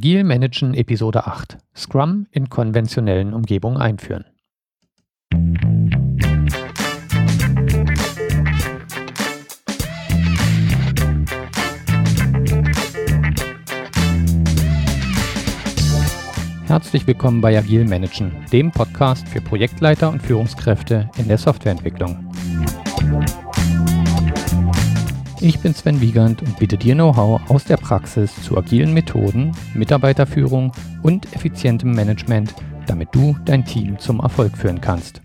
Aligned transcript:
Agil 0.00 0.24
Managen 0.24 0.72
Episode 0.72 1.26
8 1.26 1.58
Scrum 1.76 2.26
in 2.30 2.48
konventionellen 2.48 3.34
Umgebungen 3.34 3.76
einführen. 3.76 4.24
Herzlich 16.66 17.06
willkommen 17.06 17.42
bei 17.42 17.58
Agil 17.58 17.84
Managen, 17.84 18.32
dem 18.50 18.70
Podcast 18.70 19.28
für 19.28 19.42
Projektleiter 19.42 20.08
und 20.08 20.22
Führungskräfte 20.22 21.10
in 21.18 21.28
der 21.28 21.36
Softwareentwicklung. 21.36 22.29
Ich 25.42 25.58
bin 25.60 25.72
Sven 25.72 26.02
Wiegand 26.02 26.42
und 26.42 26.58
biete 26.58 26.76
dir 26.76 26.94
Know-how 26.94 27.48
aus 27.48 27.64
der 27.64 27.78
Praxis 27.78 28.30
zu 28.42 28.58
agilen 28.58 28.92
Methoden, 28.92 29.52
Mitarbeiterführung 29.72 30.70
und 31.02 31.34
effizientem 31.34 31.92
Management, 31.92 32.54
damit 32.86 33.08
du 33.14 33.34
dein 33.46 33.64
Team 33.64 33.98
zum 33.98 34.20
Erfolg 34.20 34.54
führen 34.54 34.82
kannst. 34.82 35.22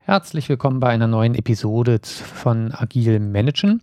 Herzlich 0.00 0.50
willkommen 0.50 0.78
bei 0.78 0.88
einer 0.88 1.06
neuen 1.06 1.34
Episode 1.34 2.00
von 2.02 2.72
Agil 2.72 3.18
Managen. 3.18 3.80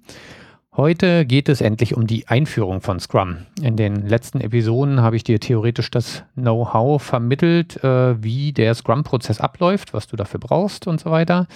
Heute 0.80 1.26
geht 1.26 1.50
es 1.50 1.60
endlich 1.60 1.98
um 1.98 2.08
die 2.08 2.30
Einführung 2.30 2.80
von 2.80 3.02
Scrum. 3.02 3.40
In 3.62 3.76
den 3.76 4.08
letzten 4.08 4.40
Episoden 4.40 5.02
habe 5.02 5.18
ich 5.18 5.26
dir 5.26 5.38
theoretisch 5.38 5.92
das 5.92 6.24
Know-how 6.36 7.04
vermittelt, 7.04 7.84
äh, 7.84 8.24
wie 8.24 8.54
der 8.54 8.74
Scrum-Prozess 8.74 9.42
abläuft, 9.42 9.94
was 9.94 10.08
du 10.08 10.16
dafür 10.16 10.40
brauchst 10.40 10.88
und 10.88 11.02
so 11.02 11.12
weiter. 11.12 11.48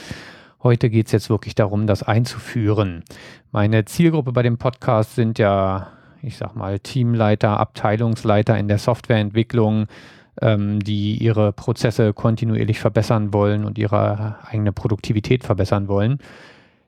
Heute 0.62 0.90
geht 0.90 1.06
es 1.06 1.14
jetzt 1.14 1.30
wirklich 1.30 1.56
darum, 1.56 1.88
das 1.88 2.04
einzuführen. 2.04 3.06
Meine 3.54 3.86
Zielgruppe 3.86 4.34
bei 4.34 4.44
dem 4.44 4.58
Podcast 4.58 5.16
sind 5.16 5.40
ja, 5.40 5.88
ich 6.22 6.36
sag 6.36 6.58
mal, 6.58 6.80
Teamleiter, 6.80 7.62
Abteilungsleiter 7.62 8.58
in 8.58 8.68
der 8.68 8.78
Softwareentwicklung, 8.78 9.88
ähm, 10.42 10.82
die 10.82 11.16
ihre 11.16 11.54
Prozesse 11.54 12.12
kontinuierlich 12.12 12.82
verbessern 12.82 13.32
wollen 13.32 13.64
und 13.64 13.78
ihre 13.78 14.36
eigene 14.46 14.74
Produktivität 14.74 15.46
verbessern 15.46 15.88
wollen. 15.88 16.20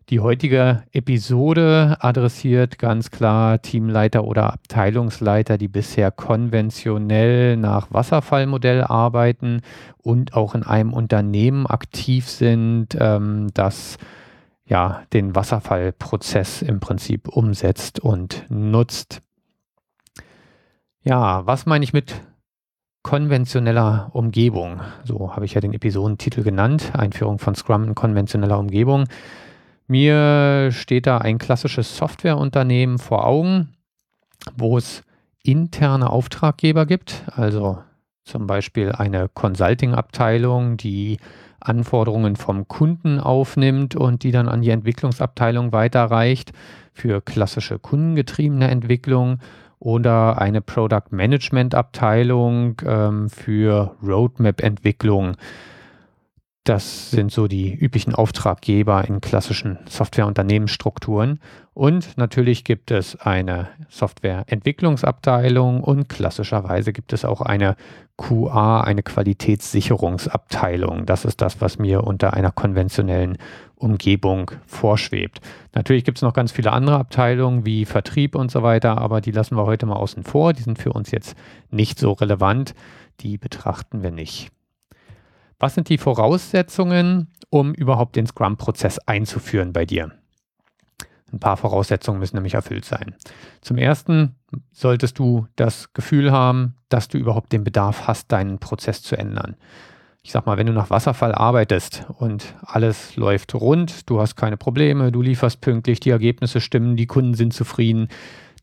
Die 0.10 0.20
heutige 0.20 0.84
Episode 0.92 1.98
adressiert 2.00 2.78
ganz 2.78 3.10
klar 3.10 3.64
Teamleiter 3.64 4.24
oder 4.24 4.54
Abteilungsleiter, 4.54 5.58
die 5.58 5.68
bisher 5.68 6.12
konventionell 6.12 7.58
nach 7.58 7.88
Wasserfallmodell 7.92 8.84
arbeiten 8.84 9.62
und 9.98 10.36
auch 10.36 10.54
in 10.54 10.62
einem 10.62 10.94
Unternehmen 10.94 11.66
aktiv 11.66 12.30
sind, 12.30 12.90
ähm, 13.00 13.48
das 13.56 13.98
ja 14.68 15.02
den 15.12 15.36
Wasserfallprozess 15.36 16.62
im 16.62 16.80
Prinzip 16.80 17.28
umsetzt 17.28 18.00
und 18.00 18.46
nutzt. 18.50 19.24
Ja, 21.02 21.48
was 21.48 21.66
meine 21.66 21.84
ich 21.84 21.94
mit 21.94 22.14
konventioneller 23.02 24.12
Umgebung? 24.14 24.82
So 25.04 25.36
habe 25.36 25.46
ich 25.46 25.56
ja 25.56 25.62
den 25.62 25.74
Episodentitel 25.74 26.44
genannt, 26.44 26.92
Einführung 26.94 27.40
von 27.40 27.56
Scrum 27.56 27.86
in 27.86 27.96
konventioneller 27.96 28.60
Umgebung. 28.60 29.06
Mir 29.88 30.72
steht 30.72 31.06
da 31.08 31.20
ein 31.20 31.38
klassisches 31.38 31.98
Softwareunternehmen 31.98 32.98
vor 32.98 33.26
Augen, 33.26 33.70
wo 34.58 34.78
es 34.78 35.04
interne 35.44 36.10
Auftraggeber 36.10 36.86
gibt, 36.86 37.24
also 37.36 37.78
zum 38.24 38.48
Beispiel 38.48 38.92
eine 38.92 39.30
Consulting-Abteilung, 39.30 40.78
die 40.78 41.18
Anforderungen 41.60 42.36
vom 42.36 42.68
Kunden 42.68 43.20
aufnimmt 43.20 43.96
und 43.96 44.24
die 44.24 44.32
dann 44.32 44.48
an 44.48 44.62
die 44.62 44.72
Entwicklungsabteilung 44.72 45.72
weiterreicht 45.72 46.52
für 46.94 47.22
klassische 47.22 47.78
kundengetriebene 47.78 48.68
Entwicklung 48.70 49.40
oder 49.80 50.42
eine 50.42 50.62
Product 50.62 51.12
Management 51.12 51.76
Abteilung 51.76 52.82
ähm, 52.86 53.30
für 53.30 53.96
Roadmap-Entwicklung. 54.02 55.36
Das 56.66 57.10
sind 57.12 57.32
so 57.32 57.48
die 57.48 57.74
üblichen 57.76 58.16
Auftraggeber 58.16 59.08
in 59.08 59.22
klassischen 59.22 59.78
Softwareunternehmensstrukturen. 59.88 61.40
Und 61.76 62.18
natürlich 62.18 62.64
gibt 62.64 62.90
es 62.90 63.16
eine 63.18 63.68
Softwareentwicklungsabteilung 63.88 65.84
und 65.84 66.10
klassischerweise 66.10 66.92
gibt 66.92 67.14
es 67.14 67.24
auch 67.24 67.42
eine 67.42 67.76
QA, 68.18 68.82
eine 68.82 69.04
Qualitätssicherungsabteilung. 69.04 71.06
Das 71.06 71.24
ist 71.24 71.40
das, 71.40 71.62
was 71.62 71.78
mir 71.78 72.04
unter 72.04 72.34
einer 72.34 72.52
konventionellen 72.52 73.38
Umgebung 73.76 74.50
vorschwebt. 74.66 75.42
Natürlich 75.76 76.04
gibt 76.04 76.18
es 76.18 76.24
noch 76.24 76.34
ganz 76.34 76.52
viele 76.52 76.72
andere 76.72 76.98
Abteilungen 76.98 77.68
wie 77.68 77.86
Vertrieb 77.86 78.34
und 78.34 78.50
so 78.50 78.64
weiter, 78.64 78.98
aber 78.98 79.22
die 79.22 79.30
lassen 79.30 79.56
wir 79.56 79.68
heute 79.68 79.86
mal 79.86 79.98
außen 79.98 80.24
vor. 80.24 80.54
Die 80.54 80.64
sind 80.64 80.80
für 80.80 80.94
uns 80.94 81.12
jetzt 81.12 81.38
nicht 81.70 82.00
so 82.00 82.14
relevant. 82.14 82.74
Die 83.20 83.38
betrachten 83.38 84.02
wir 84.02 84.10
nicht. 84.10 84.55
Was 85.60 85.76
sind 85.76 85.90
die 85.90 85.98
Voraussetzungen, 85.98 87.32
um 87.50 87.74
überhaupt 87.74 88.16
den 88.16 88.28
Scrum-Prozess 88.28 89.00
einzuführen 89.00 89.74
bei 89.74 89.86
dir? 89.86 90.12
Ein 91.32 91.40
paar 91.40 91.58
Voraussetzungen 91.58 92.20
müssen 92.20 92.36
nämlich 92.36 92.54
erfüllt 92.54 92.86
sein. 92.86 93.16
Zum 93.62 93.78
ersten 93.78 94.36
solltest 94.72 95.20
du 95.20 95.48
das 95.56 95.92
Gefühl 95.94 96.32
haben, 96.32 96.76
dass 96.90 97.08
du 97.08 97.18
überhaupt 97.18 97.52
den 97.52 97.64
Bedarf 97.64 98.08
hast, 98.08 98.32
deinen 98.32 98.60
Prozess 98.60 99.02
zu 99.02 99.18
ändern. 99.18 99.56
Ich 100.24 100.32
sag 100.32 100.46
mal, 100.46 100.58
wenn 100.58 100.68
du 100.68 100.74
nach 100.74 100.90
Wasserfall 100.90 101.36
arbeitest 101.36 102.06
und 102.18 102.56
alles 102.62 103.16
läuft 103.16 103.54
rund, 103.54 104.10
du 104.10 104.20
hast 104.20 104.36
keine 104.36 104.58
Probleme, 104.58 105.12
du 105.12 105.22
lieferst 105.22 105.62
pünktlich, 105.62 106.00
die 106.00 106.10
Ergebnisse 106.10 106.62
stimmen, 106.62 106.96
die 106.96 107.06
Kunden 107.06 107.36
sind 107.36 107.54
zufrieden, 107.54 108.08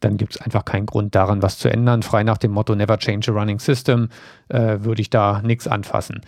dann 0.00 0.16
gibt 0.16 0.34
es 0.34 0.40
einfach 0.40 0.64
keinen 0.64 0.86
Grund 0.86 1.14
daran, 1.14 1.42
was 1.42 1.58
zu 1.58 1.68
ändern. 1.68 2.02
Frei 2.02 2.24
nach 2.24 2.38
dem 2.38 2.52
Motto 2.52 2.74
Never 2.74 2.98
change 2.98 3.30
a 3.30 3.34
running 3.34 3.60
system 3.60 4.08
äh, 4.48 4.78
würde 4.80 5.02
ich 5.02 5.10
da 5.10 5.40
nichts 5.42 5.68
anfassen. 5.68 6.22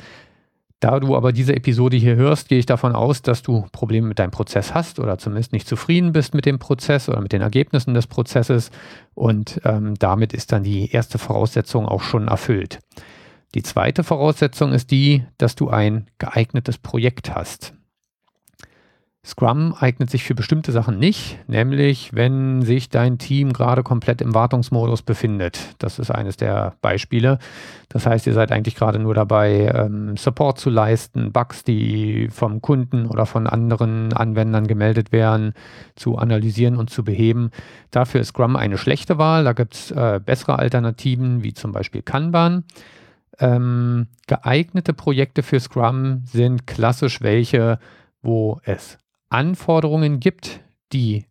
Da 0.85 1.01
du 1.01 1.17
aber 1.17 1.33
diese 1.33 1.57
Episode 1.57 1.97
hier 1.97 2.15
hörst, 2.17 2.51
gehe 2.51 2.59
ich 2.59 2.67
davon 2.67 2.95
aus, 2.95 3.23
dass 3.23 3.41
du 3.41 3.65
Probleme 3.73 4.07
mit 4.07 4.19
deinem 4.19 4.33
Prozess 4.33 4.75
hast 4.75 4.99
oder 4.99 5.17
zumindest 5.17 5.55
nicht 5.55 5.67
zufrieden 5.67 6.13
bist 6.13 6.35
mit 6.35 6.45
dem 6.45 6.59
Prozess 6.59 7.09
oder 7.09 7.23
mit 7.23 7.33
den 7.33 7.41
Ergebnissen 7.41 7.95
des 7.95 8.07
Prozesses. 8.07 8.71
Und 9.15 9.63
ähm, 9.65 9.95
damit 9.99 10.35
ist 10.35 10.53
dann 10.53 10.63
die 10.63 10.91
erste 10.93 11.17
Voraussetzung 11.17 11.89
auch 11.89 12.03
schon 12.03 12.29
erfüllt. 12.29 12.81
Die 13.55 13.63
zweite 13.63 14.05
Voraussetzung 14.05 14.73
ist 14.75 14.91
die, 14.91 15.25
dass 15.39 15.55
du 15.55 15.71
ein 15.71 16.11
geeignetes 16.19 16.77
Projekt 16.77 17.35
hast. 17.35 17.73
Scrum 19.27 19.75
eignet 19.79 20.11
sich 20.11 20.23
für 20.23 20.35
bestimmte 20.35 20.71
Sachen 20.71 20.99
nicht, 20.99 21.39
nämlich 21.49 22.13
wenn 22.13 22.61
sich 22.61 22.91
dein 22.91 23.17
Team 23.17 23.55
gerade 23.55 23.83
komplett 23.83 24.21
im 24.21 24.35
Wartungsmodus 24.35 25.01
befindet. 25.01 25.59
Das 25.79 25.99
ist 25.99 26.11
eines 26.11 26.37
der 26.37 26.75
Beispiele. 26.83 27.39
Das 27.89 28.05
heißt, 28.05 28.27
ihr 28.27 28.35
seid 28.35 28.53
eigentlich 28.53 28.75
gerade 28.75 28.99
nur 28.99 29.15
dabei, 29.15 29.73
ähm, 29.75 30.19
Support 30.19 30.59
zu 30.59 30.69
leisten, 30.69 31.33
Bugs, 31.33 31.65
die 31.65 32.29
vom 32.31 32.61
Kunden 32.61 33.07
oder 33.07 33.25
von 33.25 33.47
anderen 33.47 34.13
Anwendern 34.13 34.67
gemeldet 34.67 35.11
werden, 35.11 35.55
zu 35.97 36.19
analysieren 36.19 36.77
und 36.77 36.91
zu 36.91 37.03
beheben. 37.03 37.51
Dafür 37.91 38.21
ist 38.21 38.29
Scrum 38.29 38.57
eine 38.57 38.77
schlechte 38.77 39.17
Wahl. 39.17 39.45
Da 39.45 39.55
gibt 39.55 39.75
es 39.75 39.91
äh, 39.91 40.21
bessere 40.23 40.59
Alternativen, 40.59 41.43
wie 41.43 41.55
zum 41.55 41.73
Beispiel 41.73 42.03
Kanban. 42.03 42.65
Ähm, 43.39 44.09
geeignete 44.27 44.93
Projekte 44.93 45.43
für 45.43 45.61
Scrum 45.61 46.25
sind 46.27 46.67
klassisch 46.67 47.23
welche, 47.23 47.79
wo 48.23 48.61
es 48.65 48.99
Anforderungen 49.35 50.21
gibt, 50.21 50.61
die 50.93 51.27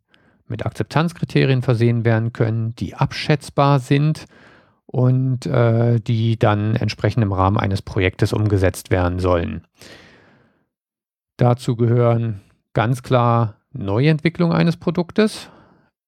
mit 0.46 0.66
Akzeptanzkriterien 0.66 1.62
versehen 1.62 2.04
werden 2.04 2.34
können, 2.34 2.76
die 2.76 2.96
abschätzbar 2.96 3.80
sind 3.80 4.26
und 4.86 5.46
äh, 5.46 6.02
die 6.02 6.38
dann 6.38 6.76
entsprechend 6.76 7.24
im 7.24 7.32
Rahmen 7.32 7.58
eines 7.58 7.82
Projektes 7.82 8.34
umgesetzt 8.34 8.92
werden 8.92 9.20
sollen. 9.20 9.66
Dazu 11.38 11.78
gehören 11.78 12.42
ganz 12.74 13.04
klar 13.04 13.56
Neuentwicklung 13.72 14.52
eines 14.52 14.76
Produktes 14.76 15.50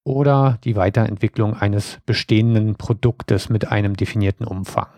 oder 0.04 0.60
die 0.66 0.76
Weiterentwicklung 0.76 1.56
eines 1.56 2.00
bestehenden 2.06 2.76
Produktes 2.76 3.50
mit 3.50 3.72
einem 3.72 3.96
definierten 3.96 4.46
Umfang. 4.46 4.90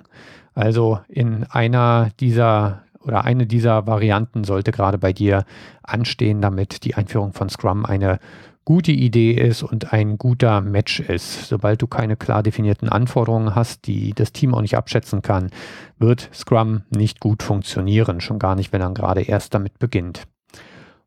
Also 0.53 0.99
in 1.07 1.43
einer 1.43 2.09
dieser 2.19 2.83
oder 3.07 3.23
eine 3.23 3.47
dieser 3.47 3.87
Varianten 3.87 4.43
sollte 4.43 4.71
gerade 4.71 4.97
bei 4.97 5.13
dir 5.13 5.45
anstehen, 5.81 6.41
damit 6.41 6.83
die 6.83 6.95
Einführung 6.95 7.33
von 7.33 7.49
Scrum 7.49 7.85
eine 7.85 8.19
gute 8.67 8.91
Idee 8.91 9.31
ist 9.31 9.63
und 9.63 9.93
ein 9.93 10.17
guter 10.17 10.59
Match 10.59 10.99
ist. 10.99 11.47
Sobald 11.47 11.81
du 11.81 11.87
keine 11.87 12.17
klar 12.17 12.43
definierten 12.43 12.89
Anforderungen 12.89 13.55
hast, 13.55 13.87
die 13.87 14.13
das 14.13 14.33
Team 14.33 14.53
auch 14.53 14.61
nicht 14.61 14.75
abschätzen 14.75 15.21
kann, 15.21 15.51
wird 15.97 16.29
Scrum 16.33 16.81
nicht 16.89 17.21
gut 17.21 17.43
funktionieren, 17.43 18.19
schon 18.19 18.39
gar 18.39 18.55
nicht, 18.55 18.73
wenn 18.73 18.81
er 18.81 18.91
gerade 18.91 19.21
erst 19.21 19.53
damit 19.53 19.79
beginnt. 19.79 20.23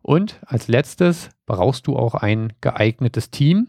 Und 0.00 0.40
als 0.46 0.68
letztes 0.68 1.28
brauchst 1.44 1.86
du 1.86 1.96
auch 1.96 2.14
ein 2.14 2.54
geeignetes 2.62 3.30
Team. 3.30 3.68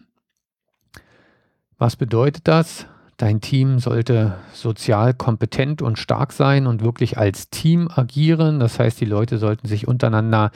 Was 1.77 1.97
bedeutet 1.97 2.47
das? 2.47 2.85
Dein 3.21 3.39
Team 3.39 3.77
sollte 3.77 4.33
sozial 4.51 5.13
kompetent 5.13 5.83
und 5.83 5.99
stark 5.99 6.33
sein 6.33 6.65
und 6.65 6.81
wirklich 6.81 7.19
als 7.19 7.51
Team 7.51 7.87
agieren. 7.93 8.59
Das 8.59 8.79
heißt, 8.79 8.99
die 8.99 9.05
Leute 9.05 9.37
sollten 9.37 9.67
sich 9.67 9.87
untereinander 9.87 10.49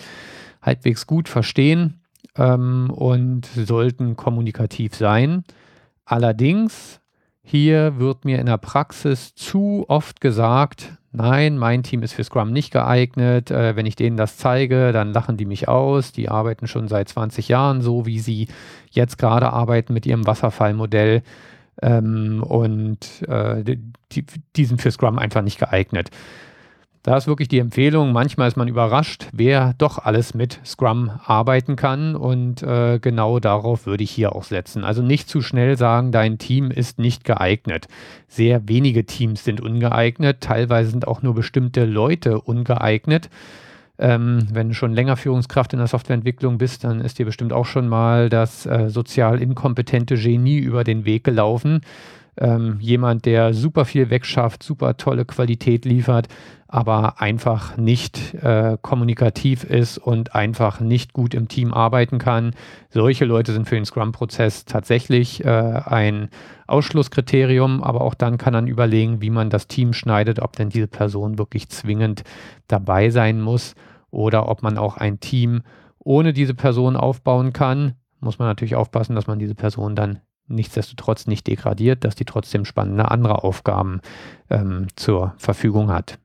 halbwegs 0.64 1.06
gut 1.06 1.30
verstehen 1.30 2.00
ähm, 2.36 2.90
und 2.90 3.46
sollten 3.46 4.16
kommunikativ 4.16 4.96
sein. 4.96 5.44
Allerdings, 6.06 7.02
hier 7.44 8.00
wird 8.00 8.26
mir 8.26 8.40
in 8.40 8.48
der 8.48 8.58
Praxis 8.58 9.36
zu 9.36 9.86
oft 9.88 10.20
gesagt, 10.20 10.98
nein, 11.12 11.60
mein 11.60 11.84
Team 11.84 12.02
ist 12.02 12.14
für 12.14 12.24
Scrum 12.24 12.52
nicht 12.52 12.72
geeignet. 12.72 13.52
Äh, 13.52 13.76
wenn 13.76 13.86
ich 13.86 13.96
denen 13.96 14.18
das 14.18 14.38
zeige, 14.38 14.92
dann 14.92 15.14
lachen 15.14 15.38
die 15.38 15.46
mich 15.46 15.68
aus. 15.68 16.14
Die 16.14 16.30
arbeiten 16.30 16.66
schon 16.66 16.88
seit 16.88 17.10
20 17.10 17.48
Jahren 17.48 17.82
so, 17.82 18.08
wie 18.08 18.18
sie 18.18 18.48
jetzt 18.90 19.20
gerade 19.20 19.54
arbeiten 19.54 19.94
mit 19.94 20.08
ihrem 20.08 20.26
Wasserfallmodell. 20.26 21.22
Ähm, 21.82 22.44
und 22.44 23.28
äh, 23.28 23.64
die, 24.12 24.26
die 24.56 24.66
sind 24.66 24.82
für 24.82 24.92
Scrum 24.92 25.20
einfach 25.20 25.42
nicht 25.42 25.60
geeignet. 25.60 26.10
Da 27.06 27.16
ist 27.18 27.28
wirklich 27.28 27.50
die 27.50 27.60
Empfehlung, 27.60 28.14
manchmal 28.14 28.48
ist 28.48 28.58
man 28.58 28.68
überrascht, 28.68 29.28
wer 29.32 29.76
doch 29.78 30.00
alles 30.00 30.34
mit 30.34 30.60
Scrum 30.66 31.12
arbeiten 31.24 31.76
kann 31.76 32.16
und 32.16 32.64
äh, 32.64 32.98
genau 32.98 33.40
darauf 33.40 33.86
würde 33.86 34.04
ich 34.04 34.10
hier 34.10 34.36
auch 34.36 34.44
setzen. 34.44 34.84
Also 34.84 35.04
nicht 35.04 35.30
zu 35.30 35.44
schnell 35.44 35.78
sagen, 35.78 36.12
dein 36.12 36.40
Team 36.40 36.72
ist 36.72 36.98
nicht 36.98 37.24
geeignet. 37.24 37.88
Sehr 38.28 38.68
wenige 38.68 39.06
Teams 39.06 39.44
sind 39.44 39.62
ungeeignet, 39.62 40.42
teilweise 40.42 40.90
sind 40.90 41.08
auch 41.08 41.22
nur 41.22 41.36
bestimmte 41.36 41.86
Leute 41.86 42.42
ungeeignet. 42.42 43.30
Ähm, 43.98 44.48
wenn 44.52 44.70
du 44.70 44.76
schon 44.76 44.94
länger 44.94 45.16
Führungskraft 45.16 45.74
in 45.74 45.80
der 45.80 45.88
Softwareentwicklung 45.88 46.58
bist, 46.58 46.84
dann 46.84 47.02
ist 47.02 47.18
dir 47.18 47.26
bestimmt 47.26 47.54
auch 47.54 47.66
schon 47.66 47.88
mal 47.88 48.30
das 48.30 48.66
äh, 48.66 48.90
sozial 48.90 49.42
inkompetente 49.42 50.16
Genie 50.16 50.58
über 50.58 50.84
den 50.84 51.06
Weg 51.06 51.24
gelaufen. 51.24 51.82
Ähm, 52.38 52.78
jemand, 52.80 53.26
der 53.26 53.54
super 53.54 53.86
viel 53.86 54.10
wegschafft, 54.10 54.64
super 54.64 54.98
tolle 54.98 55.26
Qualität 55.26 55.86
liefert, 55.86 56.28
aber 56.68 57.22
einfach 57.22 57.78
nicht 57.78 58.34
äh, 58.34 58.78
kommunikativ 58.82 59.64
ist 59.64 59.98
und 59.98 60.36
einfach 60.36 60.80
nicht 60.82 61.14
gut 61.14 61.34
im 61.34 61.48
Team 61.48 61.74
arbeiten 61.74 62.18
kann. 62.18 62.52
Solche 62.90 63.24
Leute 63.24 63.54
sind 63.54 63.70
für 63.70 63.76
den 63.76 63.86
Scrum-Prozess 63.86 64.66
tatsächlich 64.66 65.46
äh, 65.46 65.50
ein 65.50 66.30
Ausschlusskriterium, 66.68 67.84
aber 67.84 68.02
auch 68.02 68.16
dann 68.16 68.38
kann 68.38 68.54
man 68.54 68.68
überlegen, 68.68 69.22
wie 69.22 69.30
man 69.30 69.50
das 69.50 69.68
Team 69.68 69.94
schneidet, 69.94 70.42
ob 70.42 70.56
denn 70.58 70.70
diese 70.70 70.88
Person 70.88 71.38
wirklich 71.38 71.70
zwingend 71.70 72.24
dabei 72.68 73.10
sein 73.10 73.40
muss 73.40 73.76
oder 74.12 74.50
ob 74.50 74.64
man 74.64 74.78
auch 74.78 74.98
ein 74.98 75.20
Team 75.20 75.62
ohne 76.00 76.34
diese 76.34 76.54
Person 76.54 76.96
aufbauen 76.96 77.54
kann. 77.54 77.94
Muss 78.20 78.40
man 78.40 78.48
natürlich 78.48 78.76
aufpassen, 78.76 79.16
dass 79.16 79.28
man 79.28 79.40
diese 79.40 79.56
Person 79.56 79.96
dann 79.96 80.20
nichtsdestotrotz 80.48 81.28
nicht 81.28 81.48
degradiert, 81.48 82.04
dass 82.04 82.16
die 82.16 82.26
trotzdem 82.26 82.66
spannende 82.66 83.10
andere 83.12 83.44
Aufgaben 83.44 84.02
ähm, 84.50 84.88
zur 84.96 85.34
Verfügung 85.38 85.92
hat. 85.92 86.20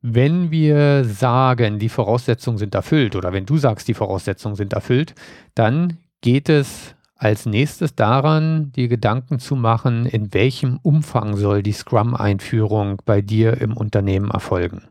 Wenn 0.00 0.50
wir 0.50 1.04
sagen, 1.04 1.78
die 1.78 1.88
Voraussetzungen 1.88 2.58
sind 2.58 2.74
erfüllt 2.74 3.16
oder 3.16 3.32
wenn 3.32 3.46
du 3.46 3.56
sagst, 3.58 3.88
die 3.88 3.94
Voraussetzungen 3.94 4.54
sind 4.54 4.72
erfüllt, 4.72 5.14
dann 5.54 5.98
geht 6.20 6.48
es 6.48 6.94
als 7.16 7.46
nächstes 7.46 7.96
daran, 7.96 8.70
dir 8.70 8.86
Gedanken 8.86 9.40
zu 9.40 9.56
machen, 9.56 10.06
in 10.06 10.32
welchem 10.32 10.78
Umfang 10.82 11.36
soll 11.36 11.64
die 11.64 11.72
Scrum-Einführung 11.72 13.02
bei 13.04 13.22
dir 13.22 13.60
im 13.60 13.76
Unternehmen 13.76 14.30
erfolgen. 14.30 14.82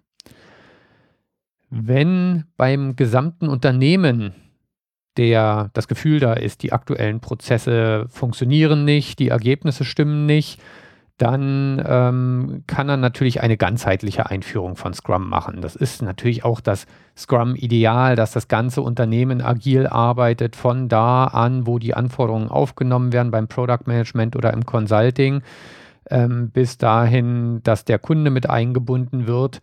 Wenn 1.70 2.44
beim 2.58 2.98
gesamten 2.98 3.48
Unternehmen 3.48 4.34
der, 5.18 5.70
das 5.74 5.88
Gefühl 5.88 6.20
da 6.20 6.34
ist, 6.34 6.64
die 6.64 6.72
aktuellen 6.72 7.20
Prozesse 7.20 8.06
funktionieren 8.10 8.86
nicht, 8.86 9.20
die 9.20 9.30
Ergebnisse 9.30 9.84
stimmen 9.84 10.26
nicht, 10.26 10.62
dann 11.18 11.84
ähm, 11.88 12.64
kann 12.68 12.90
er 12.90 12.98
natürlich 12.98 13.42
eine 13.42 13.58
ganzheitliche 13.58 14.30
Einführung 14.30 14.76
von 14.76 14.94
Scrum 14.94 15.28
machen. 15.28 15.62
Das 15.62 15.76
ist 15.76 16.04
natürlich 16.04 16.46
auch 16.46 16.62
das 16.62 16.86
Scrum-Ideal, 17.18 18.16
dass 18.16 18.34
das 18.34 18.48
ganze 18.48 18.84
Unternehmen 18.84 19.42
agil 19.42 19.88
arbeitet, 19.88 20.56
von 20.56 20.90
da 20.90 21.26
an, 21.26 21.66
wo 21.66 21.80
die 21.80 21.96
Anforderungen 21.96 22.50
aufgenommen 22.50 23.14
werden 23.14 23.32
beim 23.32 23.48
Product 23.48 23.88
Management 23.88 24.36
oder 24.36 24.54
im 24.54 24.66
Consulting, 24.66 25.42
ähm, 26.12 26.52
bis 26.52 26.78
dahin, 26.78 27.62
dass 27.64 27.84
der 27.84 27.98
Kunde 27.98 28.30
mit 28.30 28.48
eingebunden 28.48 29.26
wird. 29.26 29.60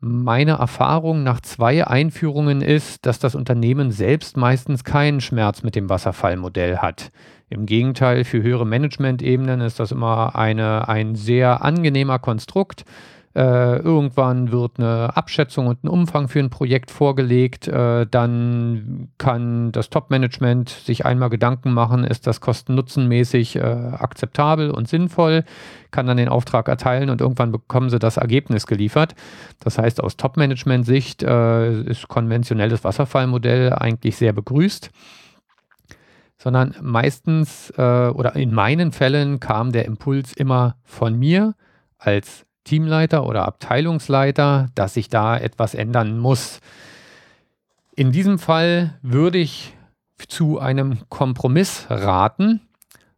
Meine 0.00 0.52
Erfahrung 0.52 1.24
nach 1.24 1.40
zwei 1.40 1.84
Einführungen 1.84 2.60
ist, 2.60 3.04
dass 3.04 3.18
das 3.18 3.34
Unternehmen 3.34 3.90
selbst 3.90 4.36
meistens 4.36 4.84
keinen 4.84 5.20
Schmerz 5.20 5.64
mit 5.64 5.74
dem 5.74 5.88
Wasserfallmodell 5.88 6.76
hat. 6.78 7.10
Im 7.50 7.66
Gegenteil, 7.66 8.22
für 8.22 8.40
höhere 8.40 8.64
Management-Ebenen 8.64 9.60
ist 9.60 9.80
das 9.80 9.90
immer 9.90 10.36
eine, 10.36 10.86
ein 10.86 11.16
sehr 11.16 11.64
angenehmer 11.64 12.20
Konstrukt. 12.20 12.84
Äh, 13.34 13.78
irgendwann 13.78 14.50
wird 14.52 14.78
eine 14.78 15.16
Abschätzung 15.16 15.66
und 15.66 15.84
ein 15.84 15.88
Umfang 15.88 16.28
für 16.28 16.40
ein 16.40 16.50
Projekt 16.50 16.90
vorgelegt. 16.90 17.68
Äh, 17.68 18.06
dann 18.10 19.10
kann 19.18 19.70
das 19.70 19.90
Top-Management 19.90 20.70
sich 20.70 21.04
einmal 21.04 21.28
Gedanken 21.28 21.72
machen, 21.72 22.04
ist 22.04 22.26
das 22.26 22.40
kosten-nutzen-mäßig 22.40 23.56
äh, 23.56 23.60
akzeptabel 23.60 24.70
und 24.70 24.88
sinnvoll, 24.88 25.44
kann 25.90 26.06
dann 26.06 26.16
den 26.16 26.28
Auftrag 26.28 26.68
erteilen 26.68 27.10
und 27.10 27.20
irgendwann 27.20 27.52
bekommen 27.52 27.90
sie 27.90 27.98
das 27.98 28.16
Ergebnis 28.16 28.66
geliefert. 28.66 29.14
Das 29.60 29.78
heißt, 29.78 30.02
aus 30.02 30.16
Top-Management-Sicht 30.16 31.22
äh, 31.22 31.82
ist 31.82 32.08
konventionelles 32.08 32.82
Wasserfallmodell 32.82 33.72
eigentlich 33.74 34.16
sehr 34.16 34.32
begrüßt 34.32 34.90
sondern 36.40 36.76
meistens 36.80 37.70
äh, 37.76 37.82
oder 37.82 38.36
in 38.36 38.54
meinen 38.54 38.92
Fällen 38.92 39.40
kam 39.40 39.72
der 39.72 39.86
Impuls 39.86 40.32
immer 40.32 40.76
von 40.84 41.18
mir 41.18 41.54
als 41.98 42.46
Teamleiter 42.68 43.26
oder 43.26 43.46
Abteilungsleiter, 43.46 44.68
dass 44.74 44.94
sich 44.94 45.08
da 45.08 45.38
etwas 45.38 45.74
ändern 45.74 46.18
muss. 46.18 46.60
In 47.96 48.12
diesem 48.12 48.38
Fall 48.38 48.98
würde 49.00 49.38
ich 49.38 49.74
zu 50.28 50.58
einem 50.58 50.98
Kompromiss 51.08 51.86
raten, 51.88 52.60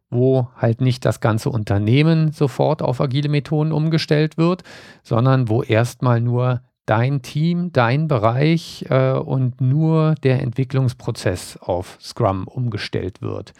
wo 0.09 0.47
halt 0.55 0.79
nicht 0.79 1.03
das 1.03 1.19
ganze 1.19 1.49
Unternehmen 1.49 2.31
sofort 2.31 2.81
auf 2.81 3.01
agile 3.01 3.27
Methoden 3.27 3.73
umgestellt 3.73 4.37
wird, 4.37 4.63
sondern 5.03 5.49
wo 5.49 5.63
erstmal 5.63 6.21
nur 6.21 6.61
dein 6.85 7.21
Team, 7.21 7.73
dein 7.73 8.07
Bereich 8.07 8.85
äh, 8.89 9.11
und 9.11 9.59
nur 9.59 10.15
der 10.23 10.41
Entwicklungsprozess 10.41 11.57
auf 11.57 11.97
Scrum 12.01 12.47
umgestellt 12.47 13.21
wird. 13.21 13.53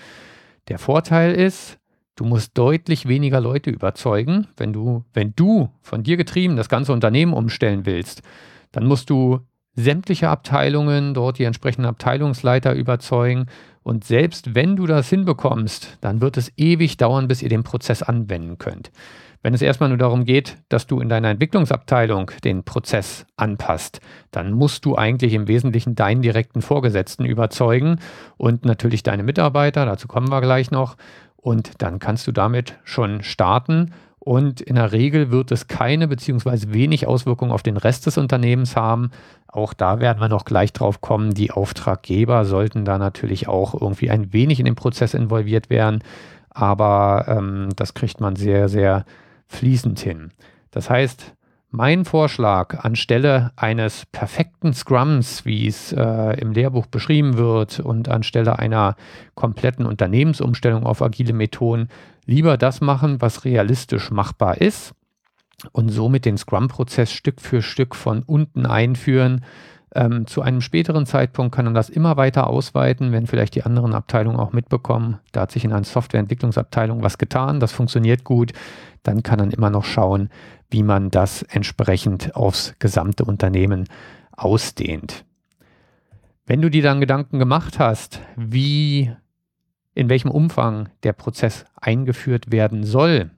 Der 0.70 0.80
Vorteil 0.80 1.34
ist, 1.34 1.78
du 2.22 2.28
musst 2.28 2.56
deutlich 2.56 3.08
weniger 3.08 3.42
Leute 3.42 3.72
überzeugen. 3.72 4.48
Wenn 4.56 4.74
du, 4.74 5.04
wenn 5.12 5.34
du 5.36 5.72
von 5.82 6.04
dir 6.04 6.18
getrieben 6.18 6.56
das 6.56 6.70
ganze 6.70 6.94
Unternehmen 6.94 7.34
umstellen 7.34 7.88
willst, 7.88 8.22
dann 8.72 8.86
musst 8.86 9.10
du 9.10 9.40
sämtliche 9.74 10.30
Abteilungen, 10.30 11.16
dort 11.16 11.40
die 11.40 11.46
entsprechenden 11.46 11.88
Abteilungsleiter 11.88 12.76
überzeugen. 12.76 13.48
Und 13.82 14.04
selbst 14.04 14.54
wenn 14.54 14.76
du 14.76 14.86
das 14.86 15.10
hinbekommst, 15.10 15.98
dann 16.02 16.22
wird 16.22 16.38
es 16.38 16.52
ewig 16.58 16.98
dauern, 16.98 17.28
bis 17.28 17.42
ihr 17.42 17.50
den 17.50 17.64
Prozess 17.64 18.04
anwenden 18.04 18.60
könnt. 18.60 18.92
Wenn 19.44 19.56
es 19.56 19.64
erstmal 19.64 19.90
nur 19.90 19.98
darum 19.98 20.24
geht, 20.24 20.58
dass 20.70 20.86
du 20.86 21.00
in 21.00 21.10
deiner 21.10 21.30
Entwicklungsabteilung 21.30 22.30
den 22.44 22.64
Prozess 22.64 23.26
anpasst, 23.38 24.00
dann 24.30 24.52
musst 24.52 24.86
du 24.86 24.96
eigentlich 24.96 25.34
im 25.34 25.48
Wesentlichen 25.48 25.96
deinen 25.96 26.22
direkten 26.22 26.62
Vorgesetzten 26.62 27.26
überzeugen 27.26 27.98
und 28.38 28.66
natürlich 28.66 29.02
deine 29.02 29.24
Mitarbeiter, 29.24 29.88
dazu 29.88 30.08
kommen 30.08 30.30
wir 30.30 30.42
gleich 30.42 30.70
noch. 30.70 30.96
Und 31.42 31.82
dann 31.82 32.00
kannst 32.00 32.28
du 32.28 32.32
damit 32.32 32.78
schon 32.84 33.24
starten. 33.24 33.94
Und 34.20 34.62
in 34.62 34.76
der 34.76 34.92
Regel 34.92 35.32
wird 35.32 35.52
es 35.52 35.68
keine 35.68 36.08
beziehungsweise 36.08 36.72
wenig 36.74 37.08
Auswirkungen 37.08 37.52
auf 37.52 37.64
den 37.64 37.78
Rest 37.78 38.06
des 38.06 38.20
Unternehmens 38.20 38.76
haben. 38.76 39.10
Auch 39.48 39.74
da 39.74 40.00
werden 40.00 40.22
wir 40.22 40.30
noch 40.30 40.46
gleich 40.46 40.72
drauf 40.72 41.02
kommen. 41.02 41.34
Die 41.34 41.52
Auftraggeber 41.52 42.46
sollten 42.46 42.86
da 42.86 43.00
natürlich 43.00 43.48
auch 43.48 43.74
irgendwie 43.74 44.12
ein 44.12 44.32
wenig 44.32 44.60
in 44.60 44.66
den 44.66 44.76
Prozess 44.76 45.16
involviert 45.16 45.72
werden. 45.72 46.04
Aber 46.52 47.26
ähm, 47.28 47.70
das 47.76 47.96
kriegt 47.96 48.22
man 48.22 48.36
sehr, 48.36 48.70
sehr 48.70 49.06
fließend 49.48 50.00
hin. 50.00 50.32
Das 50.70 50.90
heißt, 50.90 51.34
mein 51.72 52.04
Vorschlag 52.04 52.84
anstelle 52.84 53.52
eines 53.56 54.06
perfekten 54.12 54.74
Scrums, 54.74 55.46
wie 55.46 55.68
es 55.68 55.94
äh, 55.94 56.40
im 56.40 56.52
Lehrbuch 56.52 56.86
beschrieben 56.86 57.38
wird, 57.38 57.80
und 57.80 58.10
anstelle 58.10 58.60
einer 58.60 58.96
kompletten 59.36 59.86
Unternehmensumstellung 59.86 60.86
auf 60.86 61.02
agile 61.02 61.34
Methoden, 61.34 61.88
lieber 62.26 62.58
das 62.58 62.82
machen, 62.82 63.22
was 63.22 63.46
realistisch 63.46 64.12
machbar 64.12 64.60
ist 64.60 64.94
und 65.72 65.90
somit 65.90 66.26
den 66.26 66.38
Scrum-Prozess 66.38 67.12
Stück 67.12 67.40
für 67.40 67.62
Stück 67.62 67.96
von 67.96 68.24
unten 68.24 68.66
einführen, 68.66 69.46
ähm, 69.94 70.26
zu 70.26 70.42
einem 70.42 70.62
späteren 70.62 71.06
Zeitpunkt 71.06 71.54
kann 71.54 71.66
man 71.66 71.74
das 71.74 71.90
immer 71.90 72.16
weiter 72.16 72.48
ausweiten, 72.48 73.12
wenn 73.12 73.28
vielleicht 73.28 73.56
die 73.56 73.64
anderen 73.64 73.94
Abteilungen 73.94 74.40
auch 74.40 74.54
mitbekommen, 74.54 75.20
da 75.32 75.42
hat 75.42 75.52
sich 75.52 75.66
in 75.66 75.74
einer 75.74 75.84
Softwareentwicklungsabteilung 75.84 77.04
was 77.04 77.18
getan, 77.18 77.60
das 77.60 77.74
funktioniert 77.74 78.24
gut, 78.24 78.54
dann 79.04 79.24
kann 79.24 79.40
man 79.40 79.52
immer 79.52 79.70
noch 79.70 79.84
schauen, 79.84 80.30
wie 80.70 80.84
man 80.84 81.12
das 81.12 81.44
entsprechend 81.44 82.36
aufs 82.36 82.76
gesamte 82.80 83.26
Unternehmen 83.26 83.90
ausdehnt. 84.32 85.26
Wenn 86.46 86.62
du 86.62 86.70
dir 86.70 86.84
dann 86.84 87.02
Gedanken 87.02 87.38
gemacht 87.38 87.78
hast, 87.78 88.22
wie, 88.38 89.12
in 89.94 90.10
welchem 90.10 90.32
Umfang 90.32 90.90
der 91.04 91.14
Prozess 91.14 91.66
eingeführt 91.76 92.52
werden 92.52 92.86
soll, 92.86 93.32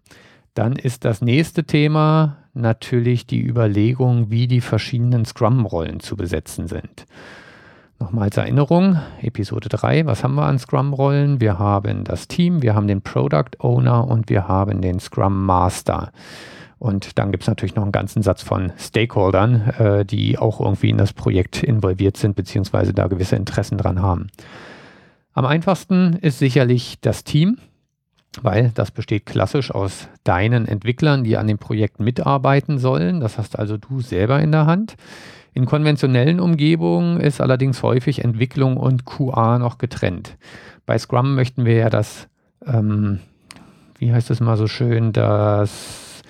dann 0.53 0.73
ist 0.73 1.03
das 1.03 1.21
nächste 1.21 1.63
Thema 1.63 2.42
natürlich 2.53 3.25
die 3.25 3.41
Überlegung, 3.41 4.29
wie 4.29 4.47
die 4.47 4.61
verschiedenen 4.61 5.25
Scrum-Rollen 5.25 5.99
zu 5.99 6.15
besetzen 6.15 6.67
sind. 6.67 7.05
Nochmal 7.99 8.25
als 8.25 8.37
Erinnerung, 8.37 8.99
Episode 9.21 9.69
3, 9.69 10.05
was 10.05 10.23
haben 10.23 10.35
wir 10.35 10.43
an 10.43 10.59
Scrum-Rollen? 10.59 11.39
Wir 11.39 11.57
haben 11.57 12.03
das 12.03 12.27
Team, 12.27 12.61
wir 12.61 12.75
haben 12.75 12.87
den 12.87 13.01
Product 13.01 13.59
Owner 13.59 14.07
und 14.07 14.29
wir 14.29 14.47
haben 14.47 14.81
den 14.81 14.99
Scrum 14.99 15.45
Master. 15.45 16.11
Und 16.79 17.17
dann 17.17 17.31
gibt 17.31 17.43
es 17.43 17.47
natürlich 17.47 17.75
noch 17.75 17.83
einen 17.83 17.93
ganzen 17.93 18.23
Satz 18.23 18.41
von 18.41 18.73
Stakeholdern, 18.77 19.69
äh, 19.79 20.05
die 20.05 20.37
auch 20.37 20.59
irgendwie 20.59 20.89
in 20.89 20.97
das 20.97 21.13
Projekt 21.13 21.63
involviert 21.63 22.17
sind, 22.17 22.35
beziehungsweise 22.35 22.93
da 22.93 23.07
gewisse 23.07 23.37
Interessen 23.37 23.77
dran 23.77 24.01
haben. 24.01 24.27
Am 25.33 25.45
einfachsten 25.45 26.17
ist 26.21 26.39
sicherlich 26.39 26.97
das 26.99 27.23
Team, 27.23 27.57
weil 28.41 28.71
das 28.73 28.91
besteht 28.91 29.25
klassisch 29.25 29.71
aus 29.71 30.07
deinen 30.23 30.67
Entwicklern, 30.67 31.23
die 31.23 31.37
an 31.37 31.47
dem 31.47 31.57
Projekt 31.57 31.99
mitarbeiten 31.99 32.79
sollen. 32.79 33.19
Das 33.19 33.37
hast 33.37 33.59
also 33.59 33.77
du 33.77 34.01
selber 34.01 34.39
in 34.39 34.51
der 34.51 34.65
Hand. 34.65 34.95
In 35.53 35.65
konventionellen 35.65 36.39
Umgebungen 36.39 37.19
ist 37.19 37.39
allerdings 37.39 37.83
häufig 37.83 38.23
Entwicklung 38.23 38.77
und 38.77 39.05
QA 39.05 39.59
noch 39.59 39.77
getrennt. 39.77 40.35
Bei 40.85 40.97
Scrum 40.97 41.35
möchten 41.35 41.65
wir 41.65 41.75
ja 41.75 41.89
das, 41.89 42.27
ähm, 42.65 43.19
wie 43.99 44.11
heißt 44.11 44.31
es 44.31 44.39
mal 44.39 44.57
so 44.57 44.67
schön, 44.67 45.13
das 45.13 46.23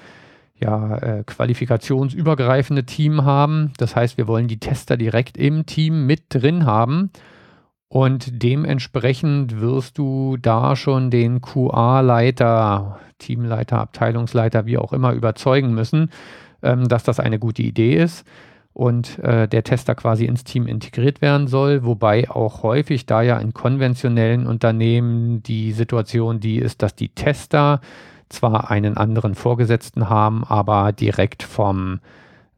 ja, 0.60 0.98
äh, 0.98 1.24
qualifikationsübergreifende 1.26 2.84
Team 2.86 3.24
haben. 3.24 3.72
Das 3.78 3.96
heißt, 3.96 4.18
wir 4.18 4.28
wollen 4.28 4.48
die 4.48 4.60
Tester 4.60 4.98
direkt 4.98 5.38
im 5.38 5.66
Team 5.66 6.06
mit 6.06 6.24
drin 6.30 6.66
haben. 6.66 7.12
Und 7.94 8.42
dementsprechend 8.42 9.62
wirst 9.62 10.00
du 10.00 10.36
da 10.38 10.76
schon 10.76 11.12
den 11.12 11.42
QA-Leiter, 11.42 13.00
Teamleiter, 13.20 13.78
Abteilungsleiter, 13.78 14.66
wie 14.66 14.80
auch 14.80 14.94
immer, 14.94 15.14
überzeugen 15.14 15.76
müssen, 15.76 16.10
ähm, 16.64 16.88
dass 16.88 17.04
das 17.04 17.20
eine 17.20 17.38
gute 17.38 17.62
Idee 17.62 17.98
ist 17.98 18.26
und 18.74 19.20
äh, 19.20 19.48
der 19.48 19.64
Tester 19.64 19.94
quasi 19.94 20.26
ins 20.26 20.44
Team 20.44 20.66
integriert 20.66 21.22
werden 21.22 21.46
soll, 21.46 21.86
wobei 21.86 22.32
auch 22.32 22.64
häufig 22.64 23.06
da 23.06 23.22
ja 23.22 23.38
in 23.38 23.54
konventionellen 23.54 24.48
Unternehmen 24.48 25.44
die 25.44 25.72
Situation 25.72 26.40
die 26.40 26.58
ist, 26.58 26.82
dass 26.82 26.96
die 26.96 27.10
Tester 27.10 27.80
zwar 28.28 28.72
einen 28.72 28.98
anderen 28.98 29.36
Vorgesetzten 29.36 30.10
haben, 30.10 30.44
aber 30.44 30.94
direkt 30.94 31.44
vom, 31.44 32.00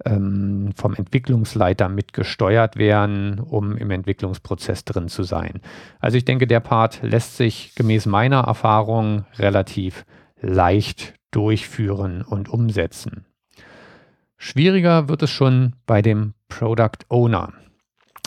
ähm, 0.03 0.71
vom 0.75 0.93
Entwicklungsleiter 0.93 1.87
mitgesteuert 1.89 2.75
werden, 2.75 3.39
um 3.39 3.77
im 3.77 3.91
Entwicklungsprozess 3.91 4.83
drin 4.83 5.07
zu 5.07 5.23
sein. 5.23 5.61
Also 5.99 6.17
ich 6.17 6.25
denke, 6.25 6.47
der 6.47 6.59
Part 6.59 7.01
lässt 7.01 7.37
sich 7.37 7.73
gemäß 7.75 8.05
meiner 8.05 8.41
Erfahrung 8.41 9.25
relativ 9.37 10.05
leicht 10.41 11.13
durchführen 11.31 12.21
und 12.21 12.49
umsetzen. 12.49 13.25
Schwieriger 14.37 15.07
wird 15.07 15.23
es 15.23 15.31
schon 15.31 15.73
bei 15.85 16.01
dem 16.01 16.33
Product 16.49 16.99
Owner. 17.09 17.53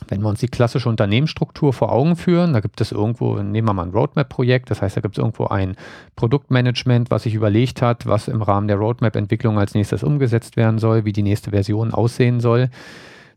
Wenn 0.08 0.22
wir 0.22 0.28
uns 0.28 0.40
die 0.40 0.48
klassische 0.48 0.88
Unternehmensstruktur 0.88 1.72
vor 1.72 1.92
Augen 1.92 2.16
führen, 2.16 2.54
da 2.54 2.60
gibt 2.60 2.80
es 2.80 2.92
irgendwo, 2.92 3.36
nehmen 3.36 3.68
wir 3.68 3.74
mal 3.74 3.84
ein 3.84 3.92
Roadmap-Projekt, 3.92 4.70
das 4.70 4.82
heißt, 4.82 4.96
da 4.96 5.00
gibt 5.00 5.16
es 5.16 5.18
irgendwo 5.18 5.46
ein 5.46 5.76
Produktmanagement, 6.16 7.10
was 7.10 7.24
sich 7.24 7.34
überlegt 7.34 7.82
hat, 7.82 8.06
was 8.06 8.28
im 8.28 8.42
Rahmen 8.42 8.68
der 8.68 8.78
Roadmap-Entwicklung 8.78 9.58
als 9.58 9.74
nächstes 9.74 10.02
umgesetzt 10.02 10.56
werden 10.56 10.78
soll, 10.78 11.04
wie 11.04 11.12
die 11.12 11.22
nächste 11.22 11.50
Version 11.50 11.92
aussehen 11.92 12.40
soll. 12.40 12.70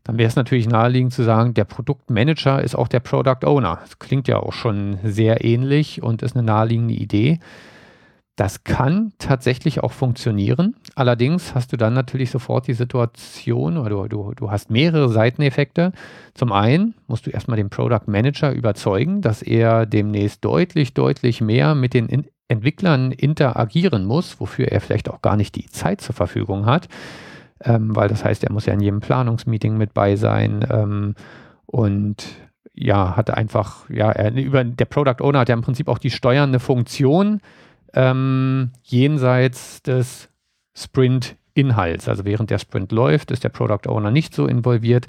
Dann 0.04 0.18
wäre 0.18 0.28
es 0.28 0.36
natürlich 0.36 0.68
naheliegend 0.68 1.12
zu 1.12 1.22
sagen, 1.22 1.54
der 1.54 1.64
Produktmanager 1.64 2.62
ist 2.62 2.74
auch 2.74 2.88
der 2.88 3.00
Product 3.00 3.44
Owner. 3.44 3.78
Das 3.82 3.98
klingt 3.98 4.26
ja 4.26 4.38
auch 4.38 4.52
schon 4.52 4.98
sehr 5.04 5.44
ähnlich 5.44 6.02
und 6.02 6.22
ist 6.22 6.34
eine 6.34 6.44
naheliegende 6.44 6.94
Idee. 6.94 7.38
Das 8.36 8.64
kann 8.64 9.12
tatsächlich 9.18 9.82
auch 9.82 9.92
funktionieren. 9.92 10.74
Allerdings 10.94 11.54
hast 11.54 11.72
du 11.72 11.76
dann 11.76 11.92
natürlich 11.92 12.30
sofort 12.30 12.66
die 12.66 12.72
Situation 12.72 13.76
oder 13.76 13.90
du, 13.90 14.08
du, 14.08 14.32
du 14.34 14.50
hast 14.50 14.70
mehrere 14.70 15.10
Seiteneffekte. 15.10 15.92
Zum 16.32 16.50
einen 16.50 16.94
musst 17.06 17.26
du 17.26 17.30
erstmal 17.30 17.58
den 17.58 17.68
Product 17.68 18.06
Manager 18.06 18.52
überzeugen, 18.52 19.20
dass 19.20 19.42
er 19.42 19.84
demnächst 19.84 20.44
deutlich, 20.44 20.94
deutlich 20.94 21.42
mehr 21.42 21.74
mit 21.74 21.92
den 21.92 22.06
in 22.06 22.26
Entwicklern 22.48 23.12
interagieren 23.12 24.04
muss, 24.04 24.38
wofür 24.40 24.68
er 24.68 24.80
vielleicht 24.80 25.08
auch 25.08 25.22
gar 25.22 25.36
nicht 25.36 25.54
die 25.54 25.66
Zeit 25.66 26.00
zur 26.00 26.14
Verfügung 26.14 26.66
hat. 26.66 26.88
Ähm, 27.64 27.94
weil 27.94 28.08
das 28.08 28.24
heißt, 28.24 28.44
er 28.44 28.52
muss 28.52 28.66
ja 28.66 28.72
in 28.72 28.80
jedem 28.80 29.00
Planungsmeeting 29.00 29.76
mit 29.76 29.94
bei 29.94 30.16
sein 30.16 30.66
ähm, 30.70 31.14
und 31.66 32.26
ja, 32.74 33.16
hat 33.16 33.30
einfach, 33.30 33.88
ja, 33.90 34.10
er, 34.10 34.32
über, 34.34 34.64
der 34.64 34.84
Product 34.86 35.20
Owner 35.20 35.40
hat 35.40 35.48
ja 35.48 35.54
im 35.54 35.62
Prinzip 35.62 35.88
auch 35.88 35.98
die 35.98 36.10
steuernde 36.10 36.58
Funktion 36.58 37.40
ähm, 37.94 38.70
jenseits 38.82 39.82
des 39.82 40.28
Sprint-Inhalts. 40.74 42.08
Also 42.08 42.24
während 42.24 42.50
der 42.50 42.58
Sprint 42.58 42.92
läuft, 42.92 43.30
ist 43.30 43.44
der 43.44 43.50
Product 43.50 43.88
Owner 43.88 44.10
nicht 44.10 44.34
so 44.34 44.46
involviert, 44.46 45.06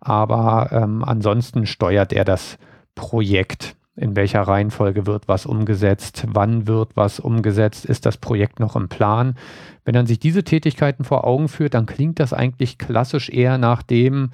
aber 0.00 0.70
ähm, 0.72 1.04
ansonsten 1.04 1.66
steuert 1.66 2.12
er 2.12 2.24
das 2.24 2.58
Projekt. 2.94 3.76
In 3.96 4.16
welcher 4.16 4.42
Reihenfolge 4.42 5.06
wird 5.06 5.28
was 5.28 5.46
umgesetzt? 5.46 6.26
Wann 6.28 6.66
wird 6.66 6.96
was 6.96 7.20
umgesetzt? 7.20 7.84
Ist 7.84 8.06
das 8.06 8.16
Projekt 8.16 8.58
noch 8.58 8.74
im 8.74 8.88
Plan? 8.88 9.36
Wenn 9.84 9.94
man 9.94 10.06
sich 10.06 10.18
diese 10.18 10.42
Tätigkeiten 10.42 11.04
vor 11.04 11.24
Augen 11.24 11.46
führt, 11.46 11.74
dann 11.74 11.86
klingt 11.86 12.18
das 12.18 12.32
eigentlich 12.32 12.76
klassisch 12.78 13.28
eher 13.28 13.56
nach 13.56 13.84
dem, 13.84 14.32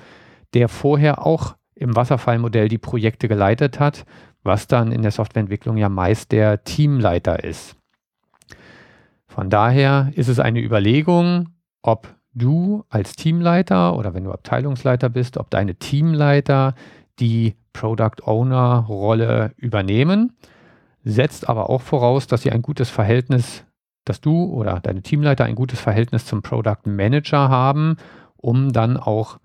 der 0.54 0.68
vorher 0.68 1.26
auch 1.26 1.56
im 1.74 1.94
Wasserfallmodell 1.94 2.68
die 2.68 2.78
Projekte 2.78 3.28
geleitet 3.28 3.80
hat, 3.80 4.06
was 4.42 4.66
dann 4.66 4.92
in 4.92 5.02
der 5.02 5.10
Softwareentwicklung 5.10 5.76
ja 5.76 5.90
meist 5.90 6.32
der 6.32 6.64
Teamleiter 6.64 7.44
ist. 7.44 7.76
Von 9.30 9.48
daher 9.48 10.10
ist 10.16 10.26
es 10.26 10.40
eine 10.40 10.60
Überlegung, 10.60 11.50
ob 11.82 12.08
du 12.34 12.84
als 12.88 13.12
Teamleiter 13.12 13.96
oder 13.96 14.12
wenn 14.12 14.24
du 14.24 14.32
Abteilungsleiter 14.32 15.08
bist, 15.08 15.36
ob 15.36 15.50
deine 15.50 15.76
Teamleiter 15.76 16.74
die 17.20 17.54
Product 17.72 18.24
Owner 18.24 18.86
Rolle 18.88 19.52
übernehmen, 19.56 20.36
setzt 21.04 21.48
aber 21.48 21.70
auch 21.70 21.80
voraus, 21.80 22.26
dass 22.26 22.42
sie 22.42 22.50
ein 22.50 22.60
gutes 22.60 22.90
Verhältnis, 22.90 23.64
dass 24.04 24.20
du 24.20 24.46
oder 24.46 24.80
deine 24.80 25.02
Teamleiter 25.02 25.44
ein 25.44 25.54
gutes 25.54 25.80
Verhältnis 25.80 26.26
zum 26.26 26.42
Product 26.42 26.86
Manager 26.86 27.48
haben, 27.48 27.98
um 28.36 28.72
dann 28.72 28.96
auch 28.96 29.38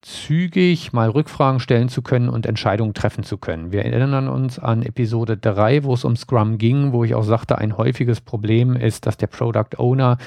zügig 0.00 0.92
mal 0.92 1.10
Rückfragen 1.10 1.60
stellen 1.60 1.88
zu 1.88 2.02
können 2.02 2.28
und 2.28 2.46
Entscheidungen 2.46 2.94
treffen 2.94 3.24
zu 3.24 3.36
können. 3.36 3.72
Wir 3.72 3.84
erinnern 3.84 4.28
uns 4.28 4.58
an 4.58 4.82
Episode 4.82 5.36
3, 5.36 5.84
wo 5.84 5.94
es 5.94 6.04
um 6.04 6.16
Scrum 6.16 6.58
ging, 6.58 6.92
wo 6.92 7.04
ich 7.04 7.14
auch 7.14 7.24
sagte, 7.24 7.58
ein 7.58 7.76
häufiges 7.76 8.20
Problem 8.20 8.76
ist, 8.76 9.06
dass 9.06 9.16
der 9.16 9.26
Product 9.26 9.76
Owner 9.76 10.18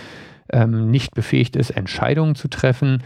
ähm, 0.52 0.92
nicht 0.92 1.16
befähigt 1.16 1.56
ist, 1.56 1.72
Entscheidungen 1.72 2.36
zu 2.36 2.50
treffen. 2.50 3.04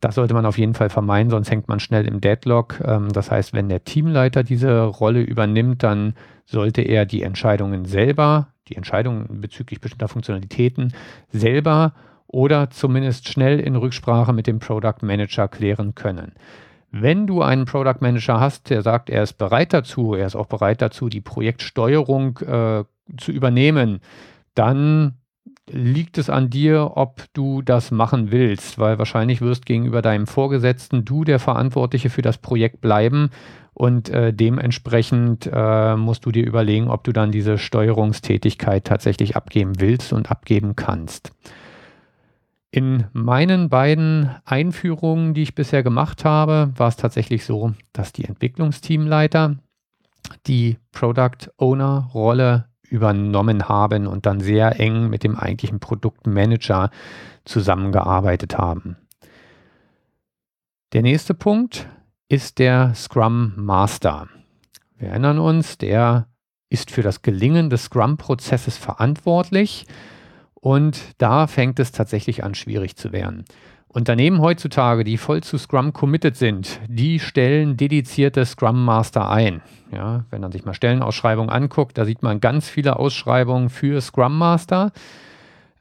Das 0.00 0.16
sollte 0.16 0.34
man 0.34 0.46
auf 0.46 0.58
jeden 0.58 0.74
Fall 0.74 0.90
vermeiden, 0.90 1.30
sonst 1.30 1.50
hängt 1.50 1.68
man 1.68 1.80
schnell 1.80 2.06
im 2.06 2.20
Deadlock. 2.20 2.80
Ähm, 2.84 3.08
das 3.12 3.30
heißt, 3.30 3.52
wenn 3.52 3.68
der 3.68 3.84
Teamleiter 3.84 4.42
diese 4.42 4.82
Rolle 4.82 5.20
übernimmt, 5.20 5.82
dann 5.82 6.14
sollte 6.44 6.82
er 6.82 7.06
die 7.06 7.22
Entscheidungen 7.22 7.84
selber, 7.84 8.48
die 8.68 8.76
Entscheidungen 8.76 9.40
bezüglich 9.40 9.80
bestimmter 9.80 10.08
Funktionalitäten 10.08 10.92
selber 11.30 11.92
oder 12.28 12.70
zumindest 12.70 13.28
schnell 13.28 13.58
in 13.58 13.74
Rücksprache 13.74 14.32
mit 14.32 14.46
dem 14.46 14.60
Product 14.60 15.02
Manager 15.02 15.48
klären 15.48 15.94
können. 15.94 16.32
Wenn 16.90 17.26
du 17.26 17.42
einen 17.42 17.64
Product 17.64 18.00
Manager 18.00 18.40
hast, 18.40 18.70
der 18.70 18.82
sagt, 18.82 19.10
er 19.10 19.22
ist 19.22 19.34
bereit 19.34 19.72
dazu, 19.72 20.14
er 20.14 20.26
ist 20.26 20.36
auch 20.36 20.46
bereit 20.46 20.80
dazu, 20.80 21.08
die 21.08 21.20
Projektsteuerung 21.20 22.38
äh, 22.38 22.84
zu 23.18 23.32
übernehmen, 23.32 24.00
dann 24.54 25.14
liegt 25.70 26.16
es 26.16 26.30
an 26.30 26.48
dir, 26.48 26.92
ob 26.94 27.24
du 27.34 27.60
das 27.62 27.90
machen 27.90 28.30
willst, 28.30 28.78
weil 28.78 28.98
wahrscheinlich 28.98 29.40
wirst 29.40 29.66
gegenüber 29.66 30.00
deinem 30.00 30.26
Vorgesetzten 30.26 31.04
du 31.04 31.24
der 31.24 31.38
Verantwortliche 31.38 32.08
für 32.08 32.22
das 32.22 32.38
Projekt 32.38 32.80
bleiben 32.80 33.30
und 33.74 34.08
äh, 34.08 34.32
dementsprechend 34.32 35.48
äh, 35.52 35.94
musst 35.94 36.24
du 36.26 36.32
dir 36.32 36.46
überlegen, 36.46 36.88
ob 36.88 37.04
du 37.04 37.12
dann 37.12 37.30
diese 37.30 37.58
Steuerungstätigkeit 37.58 38.84
tatsächlich 38.84 39.36
abgeben 39.36 39.78
willst 39.78 40.12
und 40.12 40.30
abgeben 40.30 40.74
kannst. 40.74 41.32
In 42.70 43.06
meinen 43.12 43.70
beiden 43.70 44.30
Einführungen, 44.44 45.32
die 45.32 45.42
ich 45.42 45.54
bisher 45.54 45.82
gemacht 45.82 46.24
habe, 46.24 46.70
war 46.76 46.88
es 46.88 46.96
tatsächlich 46.96 47.44
so, 47.44 47.72
dass 47.94 48.12
die 48.12 48.24
Entwicklungsteamleiter 48.24 49.56
die 50.46 50.76
Product 50.92 51.50
Owner 51.56 52.10
Rolle 52.12 52.68
übernommen 52.82 53.68
haben 53.68 54.06
und 54.06 54.26
dann 54.26 54.40
sehr 54.40 54.78
eng 54.80 55.08
mit 55.08 55.24
dem 55.24 55.36
eigentlichen 55.36 55.80
Produktmanager 55.80 56.90
zusammengearbeitet 57.44 58.58
haben. 58.58 58.96
Der 60.92 61.02
nächste 61.02 61.34
Punkt 61.34 61.88
ist 62.28 62.58
der 62.58 62.94
Scrum 62.94 63.54
Master. 63.56 64.28
Wir 64.96 65.08
erinnern 65.08 65.38
uns, 65.38 65.78
der 65.78 66.28
ist 66.70 66.90
für 66.90 67.02
das 67.02 67.22
Gelingen 67.22 67.70
des 67.70 67.84
Scrum-Prozesses 67.84 68.76
verantwortlich 68.76 69.86
und 70.60 71.00
da 71.18 71.46
fängt 71.46 71.78
es 71.80 71.92
tatsächlich 71.92 72.44
an, 72.44 72.54
schwierig 72.54 72.96
zu 72.96 73.12
werden. 73.12 73.44
Unternehmen 73.88 74.40
heutzutage, 74.40 75.02
die 75.02 75.16
voll 75.16 75.42
zu 75.42 75.56
Scrum 75.56 75.92
committed 75.92 76.36
sind, 76.36 76.78
die 76.88 77.18
stellen 77.18 77.76
dedizierte 77.76 78.44
Scrum 78.44 78.84
Master 78.84 79.30
ein. 79.30 79.62
Ja, 79.90 80.24
wenn 80.30 80.42
man 80.42 80.52
sich 80.52 80.64
mal 80.64 80.74
Stellenausschreibungen 80.74 81.50
anguckt, 81.50 81.96
da 81.96 82.04
sieht 82.04 82.22
man 82.22 82.40
ganz 82.40 82.68
viele 82.68 82.98
Ausschreibungen 82.98 83.70
für 83.70 84.00
Scrum 84.00 84.36
Master. 84.36 84.92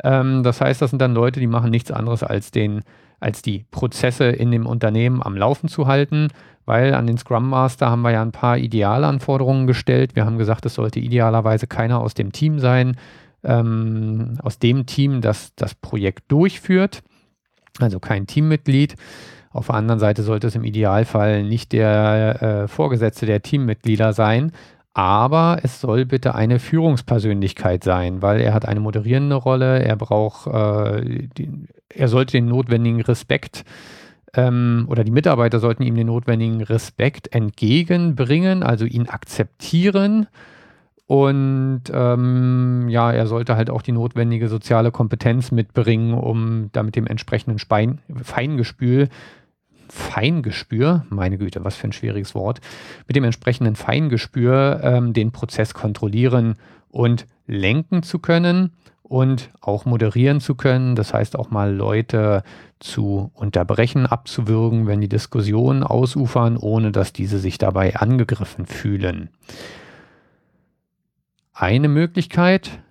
Ähm, 0.04 0.42
das 0.44 0.62
heißt, 0.62 0.82
das 0.82 0.92
sind 0.92 1.02
dann 1.02 1.14
Leute, 1.14 1.42
die 1.42 1.48
machen 1.48 1.70
nichts 1.70 1.92
anderes 1.92 2.24
als 2.24 2.52
den 2.52 2.84
als 3.20 3.42
die 3.42 3.66
Prozesse 3.72 4.26
in 4.26 4.52
dem 4.52 4.66
Unternehmen 4.66 5.24
am 5.24 5.36
Laufen 5.36 5.70
zu 5.70 5.88
halten, 5.88 6.28
weil 6.66 6.94
an 6.94 7.08
den 7.08 7.18
Scrum 7.18 7.50
Master 7.50 7.90
haben 7.90 8.02
wir 8.02 8.12
ja 8.12 8.22
ein 8.22 8.32
paar 8.32 8.58
Idealanforderungen 8.58 9.68
gestellt. 9.68 10.16
Wir 10.16 10.26
haben 10.26 10.38
gesagt, 10.38 10.66
es 10.66 10.76
sollte 10.76 11.00
idealerweise 11.00 11.66
keiner 11.66 12.00
aus 12.00 12.14
dem 12.14 12.32
Team 12.32 12.60
sein, 12.60 12.96
ähm, 13.48 14.38
aus 14.44 14.60
dem 14.60 14.86
Team, 14.86 15.22
das 15.22 15.56
das 15.56 15.74
Projekt 15.74 16.32
durchführt, 16.32 17.02
also 17.80 18.00
kein 18.00 18.28
Teammitglied. 18.28 18.96
Auf 19.52 19.68
der 19.68 19.76
anderen 19.76 20.00
Seite 20.00 20.22
sollte 20.22 20.48
es 20.48 20.56
im 20.56 20.64
Idealfall 20.64 21.44
nicht 21.44 21.72
der 21.72 22.42
äh, 22.42 22.68
Vorgesetzte 22.68 23.26
der 23.26 23.42
Teammitglieder 23.42 24.14
sein, 24.14 24.52
aber 24.94 25.60
es 25.64 25.80
soll 25.80 26.06
bitte 26.06 26.36
eine 26.36 26.60
Führungspersönlichkeit 26.60 27.84
sein, 27.84 28.22
weil 28.22 28.42
er 28.42 28.54
hat 28.54 28.68
eine 28.68 28.80
moderierende 28.80 29.36
Rolle, 29.36 29.82
er 29.84 29.96
braucht, 29.96 30.48
äh, 30.48 31.28
die, 31.38 31.50
er 31.90 32.08
sollte 32.08 32.34
den 32.34 32.48
notwendigen 32.48 33.02
Respekt 33.02 33.64
ähm, 34.34 34.86
oder 34.90 35.04
die 35.04 35.12
Mitarbeiter 35.12 35.60
sollten 35.60 35.84
ihm 35.84 35.96
den 35.96 36.08
notwendigen 36.08 36.62
Respekt 36.62 37.34
entgegenbringen, 37.34 38.64
also 38.64 38.86
ihn 38.86 39.08
akzeptieren 39.08 40.28
und 41.08 41.84
ähm, 41.94 42.88
ja, 42.90 43.12
er 43.14 43.28
sollte 43.28 43.56
halt 43.56 43.70
auch 43.70 43.82
die 43.82 43.94
notwendige 43.94 44.50
soziale 44.50 44.92
Kompetenz 44.92 45.52
mitbringen, 45.52 46.14
um 46.14 46.70
da 46.74 46.84
mit 46.84 46.98
dem 46.98 47.08
entsprechenden 47.08 47.60
Spein, 47.60 48.00
Feingespür, 48.24 49.08
Feingespür, 49.88 51.06
meine 51.10 51.38
Güte, 51.38 51.64
was 51.64 51.78
für 51.78 51.88
ein 51.88 51.94
schwieriges 51.94 52.36
Wort, 52.36 52.60
mit 53.08 53.16
dem 53.16 53.24
entsprechenden 53.24 53.78
Feingespür 53.78 54.82
ähm, 54.84 55.14
den 55.14 55.32
Prozess 55.32 55.74
kontrollieren 55.74 56.56
und 56.90 57.26
lenken 57.48 58.04
zu 58.04 58.20
können 58.20 58.74
und 59.02 59.50
auch 59.62 59.86
moderieren 59.86 60.42
zu 60.42 60.56
können. 60.56 60.96
Das 60.96 61.14
heißt 61.14 61.40
auch 61.40 61.50
mal 61.52 61.74
Leute 61.74 62.44
zu 62.80 63.32
unterbrechen, 63.34 64.06
abzuwürgen, 64.06 64.88
wenn 64.88 65.00
die 65.00 65.08
Diskussionen 65.08 65.84
ausufern, 65.84 66.58
ohne 66.58 66.92
dass 66.92 67.14
diese 67.14 67.40
sich 67.40 67.58
dabei 67.58 67.96
angegriffen 67.96 68.66
fühlen. 68.66 69.30
Eine 71.60 71.88
Möglichkeit, 71.88 72.84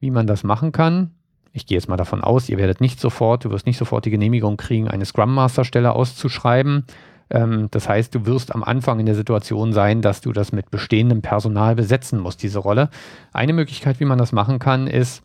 wie 0.00 0.10
man 0.10 0.26
das 0.26 0.44
machen 0.44 0.72
kann, 0.72 1.10
ich 1.52 1.66
gehe 1.66 1.76
jetzt 1.76 1.90
mal 1.90 1.98
davon 1.98 2.22
aus, 2.22 2.48
ihr 2.48 2.56
werdet 2.56 2.80
nicht 2.80 2.98
sofort, 2.98 3.44
du 3.44 3.50
wirst 3.50 3.66
nicht 3.66 3.76
sofort 3.76 4.06
die 4.06 4.10
Genehmigung 4.10 4.56
kriegen, 4.56 4.88
eine 4.88 5.04
Scrum 5.04 5.34
Master 5.34 5.62
Stelle 5.62 5.92
auszuschreiben. 5.92 6.84
Ähm, 7.28 7.68
das 7.70 7.86
heißt, 7.86 8.14
du 8.14 8.24
wirst 8.24 8.54
am 8.54 8.64
Anfang 8.64 8.98
in 8.98 9.04
der 9.04 9.14
Situation 9.14 9.74
sein, 9.74 10.00
dass 10.00 10.22
du 10.22 10.32
das 10.32 10.52
mit 10.52 10.70
bestehendem 10.70 11.20
Personal 11.20 11.74
besetzen 11.74 12.18
musst, 12.18 12.42
diese 12.42 12.60
Rolle. 12.60 12.88
Eine 13.34 13.52
Möglichkeit, 13.52 14.00
wie 14.00 14.06
man 14.06 14.18
das 14.18 14.32
machen 14.32 14.58
kann, 14.58 14.86
ist, 14.86 15.22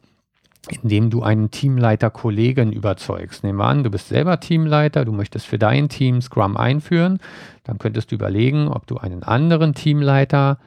indem 0.69 1.09
du 1.09 1.23
einen 1.23 1.51
Teamleiter-Kollegen 1.51 2.73
überzeugst. 2.73 3.45
Nehmen 3.45 3.59
wir 3.59 3.65
an, 3.65 3.83
du 3.83 3.91
bist 3.91 4.09
selber 4.09 4.41
Teamleiter, 4.41 5.05
du 5.05 5.13
möchtest 5.13 5.47
für 5.47 5.57
dein 5.57 5.87
Team 5.87 6.21
Scrum 6.21 6.57
einführen. 6.57 7.19
Dann 7.63 7.77
könntest 7.77 8.11
du 8.11 8.15
überlegen, 8.15 8.67
ob 8.67 8.87
du 8.87 8.97
einen 8.97 9.23
anderen 9.23 9.73
Teamleiter 9.73 10.59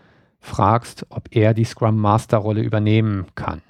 fragst, 0.45 1.07
ob 1.11 1.35
er 1.35 1.55
die 1.55 1.65
Scrum 1.65 1.97
Master 1.97 2.39
Rolle 2.39 2.63
übernehmen 2.63 3.27
kann. 3.35 3.63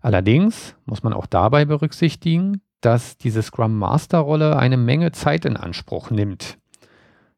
Allerdings 0.00 0.74
muss 0.84 1.02
man 1.02 1.12
auch 1.12 1.26
dabei 1.26 1.64
berücksichtigen, 1.64 2.60
dass 2.80 3.16
diese 3.16 3.42
Scrum 3.42 3.78
Master 3.78 4.18
Rolle 4.18 4.56
eine 4.56 4.76
Menge 4.76 5.12
Zeit 5.12 5.44
in 5.44 5.56
Anspruch 5.56 6.10
nimmt. 6.10 6.58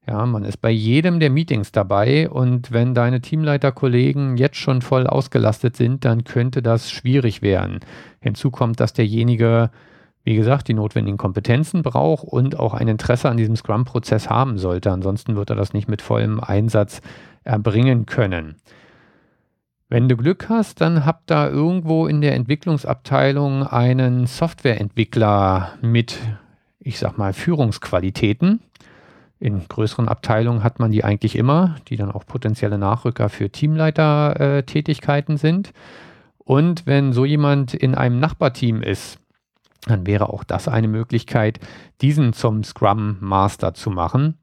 Ja, 0.06 0.24
man 0.26 0.44
ist 0.44 0.58
bei 0.58 0.70
jedem 0.70 1.20
der 1.20 1.30
Meetings 1.30 1.70
dabei 1.70 2.28
und 2.30 2.72
wenn 2.72 2.94
deine 2.94 3.20
Teamleiterkollegen 3.20 4.36
jetzt 4.36 4.56
schon 4.56 4.82
voll 4.82 5.06
ausgelastet 5.06 5.76
sind, 5.76 6.04
dann 6.04 6.24
könnte 6.24 6.62
das 6.62 6.90
schwierig 6.90 7.42
werden. 7.42 7.80
Hinzu 8.20 8.50
kommt, 8.50 8.80
dass 8.80 8.94
derjenige, 8.94 9.70
wie 10.24 10.34
gesagt, 10.34 10.68
die 10.68 10.74
notwendigen 10.74 11.18
Kompetenzen 11.18 11.82
braucht 11.82 12.24
und 12.24 12.58
auch 12.58 12.74
ein 12.74 12.88
Interesse 12.88 13.28
an 13.28 13.36
diesem 13.36 13.54
Scrum-Prozess 13.54 14.30
haben 14.30 14.58
sollte. 14.58 14.90
Ansonsten 14.90 15.36
wird 15.36 15.50
er 15.50 15.56
das 15.56 15.74
nicht 15.74 15.88
mit 15.88 16.02
vollem 16.02 16.40
Einsatz 16.40 17.02
erbringen 17.48 18.06
können. 18.06 18.56
Wenn 19.88 20.08
du 20.08 20.16
Glück 20.16 20.48
hast, 20.50 20.82
dann 20.82 21.06
habt 21.06 21.30
da 21.30 21.48
irgendwo 21.48 22.06
in 22.06 22.20
der 22.20 22.34
Entwicklungsabteilung 22.34 23.66
einen 23.66 24.26
Softwareentwickler 24.26 25.72
mit, 25.80 26.18
ich 26.78 26.98
sag 26.98 27.16
mal, 27.16 27.32
Führungsqualitäten. 27.32 28.60
In 29.40 29.66
größeren 29.66 30.08
Abteilungen 30.08 30.62
hat 30.62 30.78
man 30.78 30.90
die 30.90 31.04
eigentlich 31.04 31.36
immer, 31.36 31.76
die 31.88 31.96
dann 31.96 32.10
auch 32.10 32.26
potenzielle 32.26 32.76
Nachrücker 32.76 33.30
für 33.30 33.50
Teamleitertätigkeiten 33.50 35.36
äh, 35.36 35.38
sind. 35.38 35.72
Und 36.38 36.86
wenn 36.86 37.12
so 37.12 37.24
jemand 37.24 37.72
in 37.72 37.94
einem 37.94 38.20
Nachbarteam 38.20 38.82
ist, 38.82 39.18
dann 39.86 40.06
wäre 40.06 40.28
auch 40.28 40.44
das 40.44 40.68
eine 40.68 40.88
Möglichkeit, 40.88 41.60
diesen 42.02 42.34
zum 42.34 42.62
Scrum 42.62 43.16
Master 43.20 43.72
zu 43.72 43.90
machen. 43.90 44.38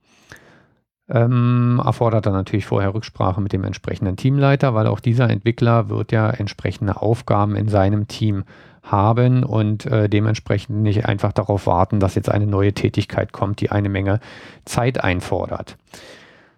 Ähm, 1.08 1.80
erfordert 1.84 2.26
dann 2.26 2.34
natürlich 2.34 2.66
vorher 2.66 2.94
Rücksprache 2.96 3.40
mit 3.40 3.54
dem 3.54 3.64
entsprechenden 3.64 4.18
Teamleiter, 4.18 4.74
weil 4.74 4.88
auch 4.88 5.00
dieser 5.00 5.30
Entwickler 5.30 5.88
wird 5.90 6.12
ja 6.12 6.30
entsprechende 6.32 7.00
Aufgaben 7.00 7.56
in 7.56 7.68
seinem 7.68 8.08
Team 8.08 8.44
haben 8.82 9.44
und 9.44 9.86
äh, 9.86 10.10
dementsprechend 10.10 10.82
nicht 10.82 11.06
einfach 11.06 11.32
darauf 11.32 11.68
warten, 11.68 12.00
dass 12.00 12.16
jetzt 12.16 12.30
eine 12.30 12.48
neue 12.48 12.74
Tätigkeit 12.74 13.34
kommt, 13.34 13.62
die 13.62 13.72
eine 13.72 13.90
Menge 13.90 14.20
Zeit 14.66 15.04
einfordert. 15.04 15.78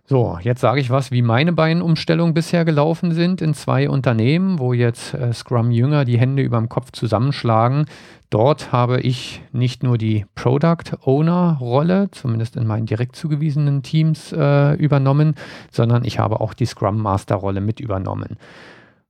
So, 0.10 0.40
jetzt 0.42 0.62
sage 0.62 0.80
ich 0.80 0.90
was, 0.90 1.12
wie 1.12 1.22
meine 1.22 1.52
beiden 1.52 1.82
Umstellungen 1.82 2.34
bisher 2.34 2.64
gelaufen 2.64 3.12
sind 3.12 3.42
in 3.42 3.54
zwei 3.54 3.90
Unternehmen, 3.90 4.58
wo 4.58 4.72
jetzt 4.72 5.14
äh, 5.14 5.34
Scrum-Jünger 5.34 6.06
die 6.06 6.18
Hände 6.18 6.44
über 6.44 6.58
dem 6.58 6.70
Kopf 6.70 6.94
zusammenschlagen. 6.94 7.88
Dort 8.30 8.72
habe 8.72 9.02
ich 9.02 9.42
nicht 9.52 9.84
nur 9.84 9.98
die 9.98 10.26
Product 10.34 10.96
Owner-Rolle, 11.04 12.10
zumindest 12.12 12.56
in 12.56 12.66
meinen 12.66 12.86
direkt 12.86 13.18
zugewiesenen 13.18 13.84
Teams, 13.84 14.32
äh, 14.32 14.76
übernommen, 14.76 15.36
sondern 15.72 16.06
ich 16.06 16.20
habe 16.20 16.40
auch 16.40 16.54
die 16.54 16.66
Scrum 16.66 17.02
Master-Rolle 17.02 17.60
mit 17.60 17.82
übernommen. 17.82 18.38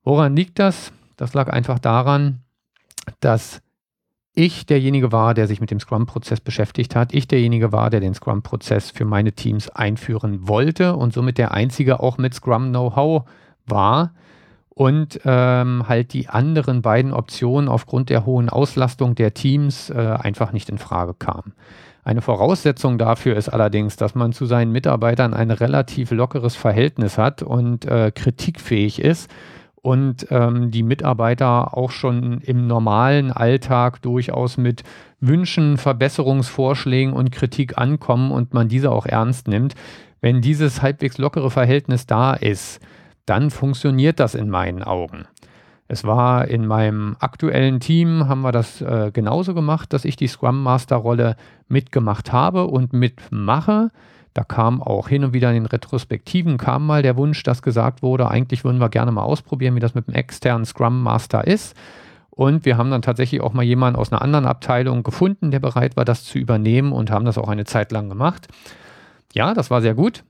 Woran 0.03 0.35
liegt 0.35 0.57
das? 0.57 0.91
Das 1.15 1.35
lag 1.35 1.53
einfach 1.53 1.77
daran, 1.77 2.39
dass 3.19 3.61
ich 4.37 4.67
derjenige 4.67 5.11
war, 5.11 5.33
der 5.33 5.47
sich 5.47 5.61
mit 5.61 5.71
dem 5.71 5.79
Scrum-Prozess 5.79 6.41
beschäftigt 6.41 6.95
hat. 6.95 7.11
Ich 7.11 7.27
derjenige 7.27 7.71
war, 7.71 7.89
der 7.89 8.01
den 8.01 8.13
Scrum-Prozess 8.13 8.91
für 8.91 9.03
meine 9.03 9.31
Teams 9.31 9.67
einführen 9.69 10.47
wollte 10.47 10.95
und 10.95 11.11
somit 11.11 11.39
der 11.39 11.55
einzige 11.55 11.99
auch 12.01 12.19
mit 12.19 12.35
Scrum-Know-how 12.35 13.23
war 13.65 14.13
und 14.69 15.19
ähm, 15.25 15.85
halt 15.87 16.13
die 16.13 16.29
anderen 16.29 16.83
beiden 16.83 17.13
Optionen 17.13 17.67
aufgrund 17.67 18.11
der 18.11 18.27
hohen 18.27 18.47
Auslastung 18.47 19.15
der 19.15 19.33
Teams 19.33 19.89
äh, 19.89 19.95
einfach 19.95 20.51
nicht 20.51 20.69
in 20.69 20.77
Frage 20.77 21.15
kamen. 21.15 21.53
Eine 22.03 22.21
Voraussetzung 22.21 22.99
dafür 22.99 23.35
ist 23.37 23.49
allerdings, 23.49 23.95
dass 23.95 24.13
man 24.13 24.33
zu 24.33 24.45
seinen 24.45 24.71
Mitarbeitern 24.71 25.33
ein 25.33 25.49
relativ 25.49 26.11
lockeres 26.11 26.55
Verhältnis 26.55 27.17
hat 27.17 27.41
und 27.41 27.85
äh, 27.85 28.11
kritikfähig 28.13 29.01
ist 29.01 29.31
und 29.87 30.27
ähm, 30.31 30.69
die 30.69 30.83
Mitarbeiter 30.83 31.77
auch 31.77 31.91
schon 31.91 32.41
im 32.41 32.67
normalen 32.67 33.31
Alltag 33.31 34.01
durchaus 34.01 34.57
mit 34.57 34.83
Wünschen, 35.21 35.77
Verbesserungsvorschlägen 35.77 37.13
und 37.13 37.31
Kritik 37.31 37.77
ankommen 37.77 38.31
und 38.31 38.53
man 38.53 38.67
diese 38.67 38.91
auch 38.91 39.05
ernst 39.05 39.47
nimmt. 39.47 39.75
Wenn 40.19 40.41
dieses 40.41 40.81
halbwegs 40.81 41.17
lockere 41.17 41.49
Verhältnis 41.49 42.05
da 42.05 42.33
ist, 42.33 42.81
dann 43.25 43.49
funktioniert 43.49 44.19
das 44.19 44.35
in 44.35 44.49
meinen 44.49 44.83
Augen. 44.83 45.25
Es 45.87 46.03
war 46.03 46.49
in 46.49 46.67
meinem 46.67 47.15
aktuellen 47.21 47.79
Team, 47.79 48.27
haben 48.27 48.41
wir 48.41 48.51
das 48.51 48.81
äh, 48.81 49.11
genauso 49.13 49.53
gemacht, 49.53 49.93
dass 49.93 50.03
ich 50.03 50.17
die 50.17 50.27
Scrum 50.27 50.63
Master 50.63 50.97
Rolle 50.97 51.37
mitgemacht 51.69 52.33
habe 52.33 52.67
und 52.67 52.91
mitmache. 52.91 53.91
Da 54.37 54.43
kam 54.43 54.83
auch 54.83 55.09
hin 55.09 55.23
und 55.23 55.33
wieder 55.33 55.49
in 55.49 55.55
den 55.55 55.65
Retrospektiven 55.65 56.59
kam 56.59 56.85
mal 56.85 57.01
der 57.01 57.17
Wunsch, 57.17 57.41
dass 57.41 57.63
gesagt 57.63 58.03
wurde, 58.03 58.29
eigentlich 58.29 58.63
würden 58.63 58.79
wir 58.79 58.89
gerne 58.89 59.11
mal 59.11 59.23
ausprobieren, 59.23 59.73
wie 59.73 59.79
das 59.79 59.95
mit 59.95 60.05
dem 60.05 60.13
externen 60.13 60.63
Scrum 60.63 61.01
Master 61.01 61.47
ist. 61.47 61.75
Und 62.29 62.63
wir 62.63 62.77
haben 62.77 62.91
dann 62.91 63.01
tatsächlich 63.01 63.41
auch 63.41 63.53
mal 63.53 63.63
jemanden 63.63 63.97
aus 63.97 64.11
einer 64.11 64.21
anderen 64.21 64.45
Abteilung 64.45 65.01
gefunden, 65.01 65.49
der 65.49 65.59
bereit 65.59 65.97
war, 65.97 66.05
das 66.05 66.23
zu 66.23 66.37
übernehmen 66.37 66.91
und 66.91 67.09
haben 67.09 67.25
das 67.25 67.39
auch 67.39 67.47
eine 67.47 67.65
Zeit 67.65 67.91
lang 67.91 68.09
gemacht. 68.09 68.47
Ja, 69.33 69.55
das 69.55 69.71
war 69.71 69.81
sehr 69.81 69.95
gut. 69.95 70.23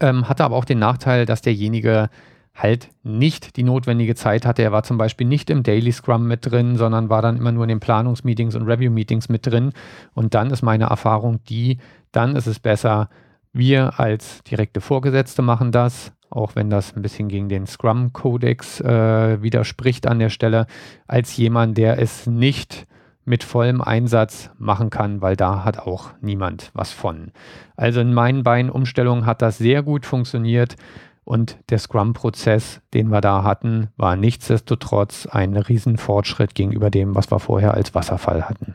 Ähm, 0.00 0.28
hatte 0.28 0.42
aber 0.42 0.56
auch 0.56 0.64
den 0.64 0.80
Nachteil, 0.80 1.24
dass 1.24 1.40
derjenige 1.40 2.10
halt 2.56 2.88
nicht 3.04 3.56
die 3.56 3.62
notwendige 3.62 4.16
Zeit 4.16 4.44
hatte. 4.44 4.62
Er 4.62 4.72
war 4.72 4.82
zum 4.82 4.98
Beispiel 4.98 5.28
nicht 5.28 5.50
im 5.50 5.62
Daily 5.62 5.92
Scrum 5.92 6.26
mit 6.26 6.50
drin, 6.50 6.76
sondern 6.76 7.10
war 7.10 7.22
dann 7.22 7.36
immer 7.36 7.52
nur 7.52 7.62
in 7.62 7.68
den 7.68 7.80
Planungsmeetings 7.80 8.56
und 8.56 8.66
Review-Meetings 8.66 9.28
mit 9.28 9.46
drin. 9.46 9.72
Und 10.14 10.34
dann 10.34 10.50
ist 10.50 10.62
meine 10.62 10.86
Erfahrung 10.86 11.38
die, 11.48 11.78
dann 12.12 12.36
ist 12.36 12.46
es 12.46 12.58
besser, 12.58 13.08
wir 13.52 13.98
als 13.98 14.42
direkte 14.44 14.80
Vorgesetzte 14.80 15.42
machen 15.42 15.72
das, 15.72 16.12
auch 16.30 16.54
wenn 16.54 16.70
das 16.70 16.94
ein 16.94 17.02
bisschen 17.02 17.28
gegen 17.28 17.48
den 17.48 17.66
Scrum-Kodex 17.66 18.80
äh, 18.80 19.42
widerspricht 19.42 20.06
an 20.06 20.20
der 20.20 20.30
Stelle, 20.30 20.66
als 21.08 21.36
jemand, 21.36 21.76
der 21.76 21.98
es 21.98 22.26
nicht 22.26 22.86
mit 23.24 23.44
vollem 23.44 23.80
Einsatz 23.80 24.50
machen 24.58 24.90
kann, 24.90 25.20
weil 25.20 25.36
da 25.36 25.64
hat 25.64 25.78
auch 25.78 26.10
niemand 26.20 26.70
was 26.74 26.92
von. 26.92 27.32
Also 27.76 28.00
in 28.00 28.14
meinen 28.14 28.42
beiden 28.42 28.70
Umstellungen 28.70 29.26
hat 29.26 29.42
das 29.42 29.58
sehr 29.58 29.82
gut 29.82 30.06
funktioniert 30.06 30.76
Und 31.24 31.58
der 31.70 31.78
Scrum-Prozess, 31.78 32.80
den 32.92 33.08
wir 33.10 33.20
da 33.20 33.44
hatten, 33.44 33.88
war 33.96 34.16
nichtsdestotrotz 34.16 35.26
ein 35.26 35.56
Riesenfortschritt 35.56 36.56
gegenüber 36.56 36.90
dem, 36.90 37.14
was 37.14 37.30
wir 37.30 37.38
vorher 37.38 37.74
als 37.74 37.94
Wasserfall 37.94 38.48
hatten. 38.48 38.74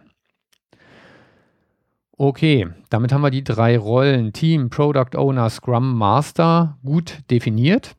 Okay, 2.17 2.67
damit 2.89 3.11
haben 3.11 3.23
wir 3.23 3.29
die 3.29 3.43
drei 3.43 3.77
Rollen 3.77 4.31
Team, 4.31 4.69
Product 4.69 5.17
Owner, 5.17 5.49
Scrum 5.49 5.97
Master 5.97 6.77
gut 6.85 7.19
definiert. 7.29 7.95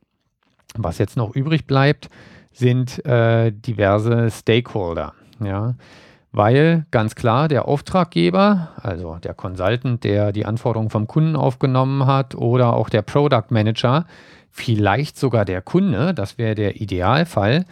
Was 0.75 0.97
jetzt 0.97 1.19
noch 1.19 1.37
übrig 1.37 1.67
bleibt, 1.67 2.09
sind 2.51 3.05
äh, 3.05 3.53
diverse 3.53 4.31
Stakeholder. 4.31 5.13
Ja, 5.45 5.75
weil 6.33 6.87
ganz 6.91 7.15
klar 7.15 7.49
der 7.49 7.69
Auftraggeber, 7.69 8.71
also 8.77 9.17
der 9.17 9.35
Consultant, 9.35 10.03
der 10.03 10.33
die 10.33 10.47
Anforderungen 10.47 10.91
vom 10.91 11.07
Kunden 11.07 11.37
aufgenommen 11.37 12.07
hat, 12.07 12.35
oder 12.35 12.73
auch 12.73 12.89
der 12.89 13.03
Product 13.03 13.51
Manager, 13.51 14.07
vielleicht 14.51 15.19
sogar 15.19 15.45
der 15.45 15.61
Kunde, 15.61 16.15
das 16.15 16.39
wäre 16.39 16.55
der 16.55 16.81
Idealfall, 16.81 17.67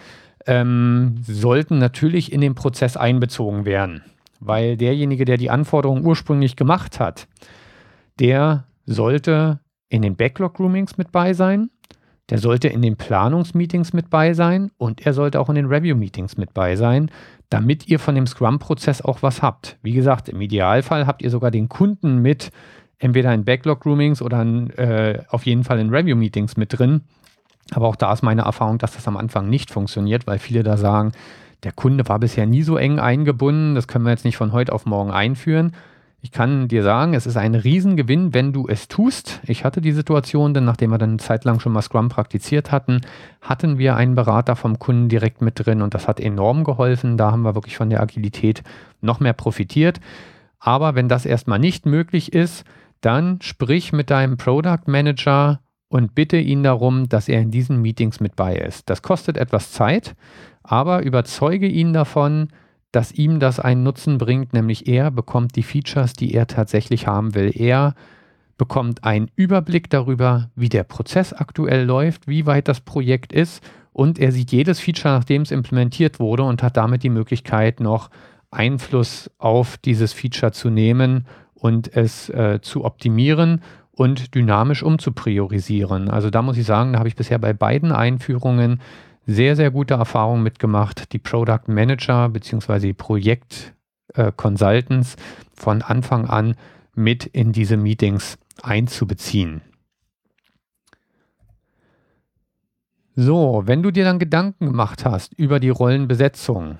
ähm, 0.47 1.17
sollten 1.23 1.79
natürlich 1.79 2.33
in 2.33 2.43
den 2.43 2.55
Prozess 2.55 2.99
einbezogen 2.99 3.65
werden 3.65 4.03
weil 4.45 4.77
derjenige, 4.77 5.25
der 5.25 5.37
die 5.37 5.51
Anforderungen 5.51 6.05
ursprünglich 6.05 6.57
gemacht 6.57 7.01
hat, 7.01 7.27
der 8.21 8.67
sollte 8.87 9.61
in 9.89 10.03
den 10.03 10.17
Backlog-Groomings 10.17 10.97
mit 10.99 11.13
bei 11.13 11.35
sein, 11.35 11.71
der 12.31 12.39
sollte 12.39 12.69
in 12.69 12.83
den 12.83 12.97
Planungsmeetings 12.97 13.93
mit 13.93 14.11
bei 14.11 14.33
sein 14.33 14.71
und 14.79 15.05
er 15.07 15.13
sollte 15.13 15.41
auch 15.41 15.49
in 15.49 15.57
den 15.57 15.67
Review-Meetings 15.67 16.37
mit 16.37 16.55
bei 16.55 16.77
sein, 16.77 17.11
damit 17.51 17.89
ihr 17.89 17.99
von 17.99 18.15
dem 18.15 18.27
Scrum-Prozess 18.27 19.03
auch 19.03 19.23
was 19.23 19.43
habt. 19.43 19.79
Wie 19.83 19.93
gesagt, 19.93 20.29
im 20.29 20.41
Idealfall 20.41 21.07
habt 21.07 21.23
ihr 21.23 21.31
sogar 21.31 21.51
den 21.51 21.69
Kunden 21.69 22.23
mit, 22.23 22.51
entweder 22.99 23.35
in 23.35 23.45
Backlog-Groomings 23.45 24.23
oder 24.23 24.41
in, 24.43 24.71
äh, 24.71 25.23
auf 25.29 25.45
jeden 25.45 25.65
Fall 25.65 25.79
in 25.79 25.91
Review-Meetings 25.91 26.57
mit 26.57 26.79
drin. 26.79 27.03
Aber 27.73 27.89
auch 27.89 27.97
da 27.97 28.13
ist 28.13 28.23
meine 28.23 28.43
Erfahrung, 28.43 28.79
dass 28.79 28.95
das 28.95 29.07
am 29.09 29.17
Anfang 29.17 29.49
nicht 29.49 29.71
funktioniert, 29.71 30.27
weil 30.27 30.39
viele 30.39 30.63
da 30.63 30.77
sagen, 30.77 31.13
der 31.65 31.73
Kunde 31.73 32.09
war 32.09 32.19
bisher 32.19 32.47
nie 32.47 32.63
so 32.63 32.77
eng 32.77 32.99
eingebunden, 32.99 33.75
das 33.75 33.89
können 33.89 34.05
wir 34.05 34.11
jetzt 34.11 34.25
nicht 34.25 34.37
von 34.37 34.53
heute 34.53 34.73
auf 34.73 34.87
morgen 34.87 35.11
einführen. 35.11 35.73
Ich 36.25 36.33
kann 36.33 36.69
dir 36.69 36.83
sagen, 36.83 37.13
es 37.13 37.27
ist 37.27 37.37
ein 37.37 37.55
Riesengewinn, 37.55 38.33
wenn 38.33 38.55
du 38.55 38.67
es 38.67 38.89
tust. 38.89 39.41
Ich 39.47 39.63
hatte 39.63 39.83
die 39.83 39.93
Situation, 39.93 40.55
denn 40.55 40.65
nachdem 40.65 40.91
wir 40.91 40.97
dann 40.97 41.11
eine 41.11 41.19
Zeit 41.19 41.45
lang 41.45 41.61
schon 41.61 41.73
mal 41.73 41.83
Scrum 41.83 42.09
praktiziert 42.09 42.73
hatten, 42.73 43.03
hatten 43.43 43.77
wir 43.77 43.97
einen 43.97 44.15
Berater 44.15 44.57
vom 44.57 44.79
Kunden 44.79 45.11
direkt 45.11 45.43
mit 45.43 45.67
drin 45.67 45.83
und 45.83 45.93
das 45.93 46.09
hat 46.09 46.21
enorm 46.21 46.65
geholfen. 46.65 47.19
Da 47.19 47.31
haben 47.31 47.43
wir 47.43 47.55
wirklich 47.55 47.77
von 47.77 47.91
der 47.91 48.01
Agilität 48.01 48.63
noch 49.03 49.21
mehr 49.21 49.35
profitiert. 49.35 50.01
Aber 50.59 50.95
wenn 50.95 51.11
das 51.11 51.27
erstmal 51.27 51.59
nicht 51.59 51.85
möglich 51.85 52.33
ist, 52.33 52.65
dann 53.03 53.39
sprich 53.43 53.93
mit 53.93 54.09
deinem 54.09 54.39
Product 54.39 54.87
Manager 54.87 55.61
und 55.89 56.15
bitte 56.15 56.37
ihn 56.37 56.63
darum, 56.63 57.09
dass 57.09 57.29
er 57.29 57.41
in 57.41 57.51
diesen 57.51 57.81
Meetings 57.83 58.21
mit 58.21 58.37
bei 58.37 58.57
ist. 58.57 58.91
Das 58.91 59.03
kostet 59.03 59.37
etwas 59.37 59.73
Zeit, 59.73 60.15
aber 60.63 61.03
überzeuge 61.03 61.67
ihn 61.67 61.93
davon, 61.93 62.49
dass 62.91 63.13
ihm 63.13 63.41
das 63.41 63.61
einen 63.61 63.83
Nutzen 63.83 64.19
bringt, 64.19 64.53
nämlich 64.53 64.87
er 64.89 65.11
bekommt 65.11 65.57
die 65.57 65.63
Features, 65.63 66.13
die 66.15 66.33
er 66.33 66.47
tatsächlich 66.47 67.07
haben 67.07 67.35
will. 67.35 67.53
Er 67.55 67.95
bekommt 68.57 69.03
einen 69.05 69.31
Überblick 69.35 69.91
darüber, 69.91 70.51
wie 70.55 70.69
der 70.69 70.85
Prozess 70.85 71.33
aktuell 71.33 71.85
läuft, 71.85 72.29
wie 72.29 72.47
weit 72.47 72.69
das 72.69 72.81
Projekt 72.81 73.33
ist 73.33 73.65
und 73.93 74.19
er 74.19 74.33
sieht 74.33 74.53
jedes 74.53 74.81
Feature, 74.81 75.15
nachdem 75.15 75.43
es 75.43 75.53
implementiert 75.53 76.21
wurde 76.21 76.43
und 76.43 76.63
hat 76.63 76.77
damit 76.77 77.03
die 77.03 77.11
Möglichkeit, 77.11 77.81
noch 77.81 78.11
Einfluss 78.51 79.31
auf 79.39 79.77
dieses 79.79 80.13
Feature 80.13 80.53
zu 80.53 80.71
nehmen 80.71 81.27
und 81.55 81.97
es 81.97 82.29
äh, 82.29 82.61
zu 82.61 82.85
optimieren 82.85 83.61
und 83.97 84.35
dynamisch 84.35 84.83
umzupriorisieren. 84.83 86.11
Also 86.11 86.31
da 86.31 86.43
muss 86.43 86.57
ich 86.57 86.67
sagen, 86.67 86.93
da 86.93 86.99
habe 86.99 87.09
ich 87.09 87.17
bisher 87.17 87.39
bei 87.39 87.53
beiden 87.53 87.93
Einführungen 87.93 88.81
sehr, 89.27 89.57
sehr 89.57 89.71
gute 89.71 89.95
Erfahrungen 89.95 90.43
mitgemacht, 90.43 91.13
die 91.13 91.19
Product 91.19 91.69
Manager 91.69 92.29
bzw. 92.29 92.93
Projekt 92.93 93.73
äh, 94.15 94.33
Consultants 94.35 95.17
von 95.55 95.83
Anfang 95.83 96.27
an 96.27 96.57
mit 96.95 97.25
in 97.27 97.53
diese 97.53 97.77
Meetings 97.77 98.39
einzubeziehen. 98.63 99.63
So, 103.17 103.63
wenn 103.65 103.83
du 103.83 103.93
dir 103.93 104.05
dann 104.05 104.19
Gedanken 104.19 104.67
gemacht 104.67 105.05
hast 105.05 105.35
über 105.35 105.61
die 105.61 105.69
Rollenbesetzung, 105.69 106.79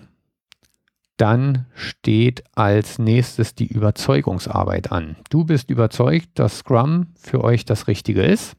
dann 1.17 1.67
steht 1.75 2.45
als 2.55 2.99
nächstes 2.99 3.55
die 3.55 3.67
Überzeugungsarbeit 3.67 4.91
an. 4.91 5.17
Du 5.31 5.45
bist 5.45 5.71
überzeugt, 5.71 6.31
dass 6.35 6.59
Scrum 6.59 7.09
für 7.17 7.45
euch 7.45 7.65
das 7.65 7.87
Richtige 7.87 8.23
ist. 8.23 8.57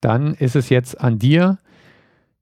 Dann 0.00 0.34
ist 0.34 0.56
es 0.56 0.68
jetzt 0.68 1.00
an 1.00 1.18
dir, 1.18 1.58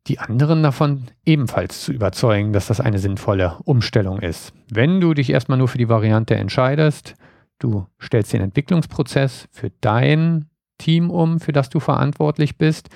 die 0.07 0.19
anderen 0.19 0.63
davon 0.63 1.05
ebenfalls 1.25 1.83
zu 1.83 1.93
überzeugen, 1.93 2.53
dass 2.53 2.67
das 2.67 2.81
eine 2.81 2.99
sinnvolle 2.99 3.59
Umstellung 3.65 4.21
ist. 4.21 4.53
Wenn 4.71 5.01
du 5.01 5.15
dich 5.15 5.31
erstmal 5.31 5.59
nur 5.59 5.69
für 5.69 5.79
die 5.79 5.89
Variante 5.89 6.35
entscheidest, 6.35 7.15
du 7.59 7.87
stellst 8.01 8.33
den 8.33 8.43
Entwicklungsprozess 8.43 9.49
für 9.51 9.71
dein 9.81 10.47
Team 10.79 11.11
um, 11.11 11.41
für 11.41 11.53
das 11.53 11.71
du 11.71 11.81
verantwortlich 11.81 12.59
bist, 12.59 12.91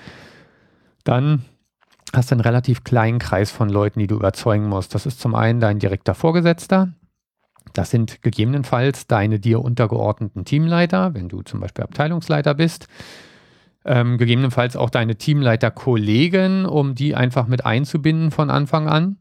dann 1.04 1.44
hast 2.14 2.32
einen 2.32 2.40
relativ 2.40 2.84
kleinen 2.84 3.18
Kreis 3.18 3.50
von 3.50 3.68
Leuten, 3.68 3.98
die 4.00 4.06
du 4.06 4.16
überzeugen 4.16 4.68
musst. 4.68 4.94
Das 4.94 5.06
ist 5.06 5.20
zum 5.20 5.34
einen 5.34 5.60
dein 5.60 5.78
direkter 5.78 6.14
Vorgesetzter. 6.14 6.88
Das 7.74 7.90
sind 7.90 8.22
gegebenenfalls 8.22 9.06
deine 9.06 9.38
dir 9.38 9.60
untergeordneten 9.60 10.44
Teamleiter, 10.44 11.14
wenn 11.14 11.28
du 11.28 11.42
zum 11.42 11.60
Beispiel 11.60 11.84
Abteilungsleiter 11.84 12.54
bist 12.54 12.88
ähm, 13.88 14.18
gegebenenfalls 14.18 14.76
auch 14.76 14.90
deine 14.90 15.16
Teamleiter-Kollegen, 15.16 16.66
um 16.66 16.94
die 16.94 17.14
einfach 17.14 17.46
mit 17.46 17.64
einzubinden 17.64 18.30
von 18.30 18.50
Anfang 18.50 18.86
an. 18.86 19.16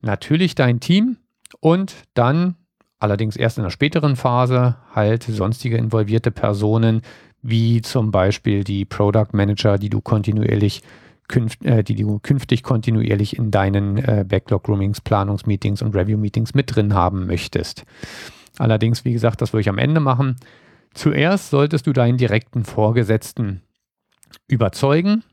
Natürlich 0.00 0.54
dein 0.54 0.80
Team 0.80 1.18
und 1.60 1.94
dann 2.14 2.56
allerdings 2.98 3.36
erst 3.36 3.58
in 3.58 3.64
der 3.64 3.70
späteren 3.70 4.16
Phase 4.16 4.76
halt 4.94 5.24
sonstige 5.24 5.76
involvierte 5.76 6.30
Personen, 6.30 7.02
wie 7.42 7.82
zum 7.82 8.10
Beispiel 8.10 8.64
die 8.64 8.84
Product 8.84 9.28
Manager, 9.32 9.76
die 9.76 9.90
du 9.90 10.00
kontinuierlich 10.00 10.82
künft, 11.28 11.64
äh, 11.64 11.82
die 11.82 11.96
du 11.96 12.18
künftig 12.18 12.62
kontinuierlich 12.62 13.36
in 13.36 13.50
deinen 13.50 13.98
äh, 13.98 14.24
Backlog-Groomings, 14.28 15.00
Planungsmeetings 15.00 15.82
und 15.82 15.94
Review-Meetings 15.94 16.54
mit 16.54 16.74
drin 16.74 16.94
haben 16.94 17.26
möchtest. 17.26 17.84
Allerdings, 18.58 19.04
wie 19.04 19.12
gesagt, 19.12 19.40
das 19.40 19.52
würde 19.52 19.62
ich 19.62 19.68
am 19.68 19.78
Ende 19.78 20.00
machen. 20.00 20.36
Zuerst 20.94 21.50
solltest 21.50 21.86
du 21.86 21.92
deinen 21.92 22.18
direkten 22.18 22.64
Vorgesetzten 22.64 23.62
überzeugen. 24.46 25.24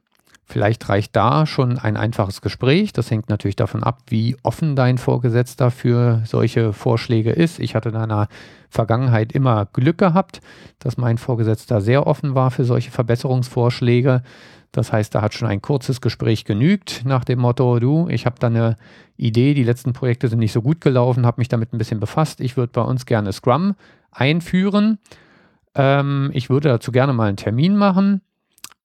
Vielleicht 0.52 0.90
reicht 0.90 1.16
da 1.16 1.46
schon 1.46 1.78
ein 1.78 1.96
einfaches 1.96 2.42
Gespräch. 2.42 2.92
Das 2.92 3.12
hängt 3.12 3.30
natürlich 3.30 3.56
davon 3.56 3.84
ab, 3.84 4.00
wie 4.08 4.36
offen 4.42 4.76
dein 4.76 4.98
Vorgesetzter 4.98 5.70
für 5.70 6.24
solche 6.26 6.74
Vorschläge 6.74 7.30
ist. 7.32 7.60
Ich 7.60 7.76
hatte 7.76 7.90
in 7.90 7.96
einer 7.96 8.30
Vergangenheit 8.68 9.32
immer 9.32 9.68
Glück 9.68 10.00
gehabt, 10.00 10.42
dass 10.80 10.98
mein 10.98 11.20
Vorgesetzter 11.20 11.82
sehr 11.82 12.08
offen 12.08 12.34
war 12.34 12.50
für 12.50 12.64
solche 12.64 12.90
Verbesserungsvorschläge. 12.90 14.24
Das 14.72 14.92
heißt, 14.92 15.16
da 15.16 15.22
hat 15.22 15.34
schon 15.34 15.48
ein 15.48 15.62
kurzes 15.62 16.02
Gespräch 16.02 16.46
genügt 16.46 17.04
nach 17.06 17.24
dem 17.24 17.40
Motto, 17.40 17.80
du, 17.80 18.08
ich 18.10 18.26
habe 18.26 18.36
da 18.40 18.48
eine 18.48 18.76
Idee, 19.18 19.54
die 19.54 19.64
letzten 19.64 19.94
Projekte 19.94 20.28
sind 20.28 20.40
nicht 20.40 20.52
so 20.52 20.62
gut 20.62 20.82
gelaufen, 20.82 21.26
habe 21.26 21.42
mich 21.42 21.48
damit 21.48 21.74
ein 21.74 21.78
bisschen 21.78 22.00
befasst. 22.00 22.40
Ich 22.40 22.56
würde 22.56 22.72
bei 22.74 22.82
uns 22.82 23.06
gerne 23.06 23.34
Scrum 23.34 23.76
einführen. 24.12 25.00
Ähm, 25.76 26.30
ich 26.34 26.50
würde 26.50 26.70
dazu 26.70 26.92
gerne 26.92 27.14
mal 27.14 27.28
einen 27.28 27.38
Termin 27.38 27.76
machen 27.76 28.22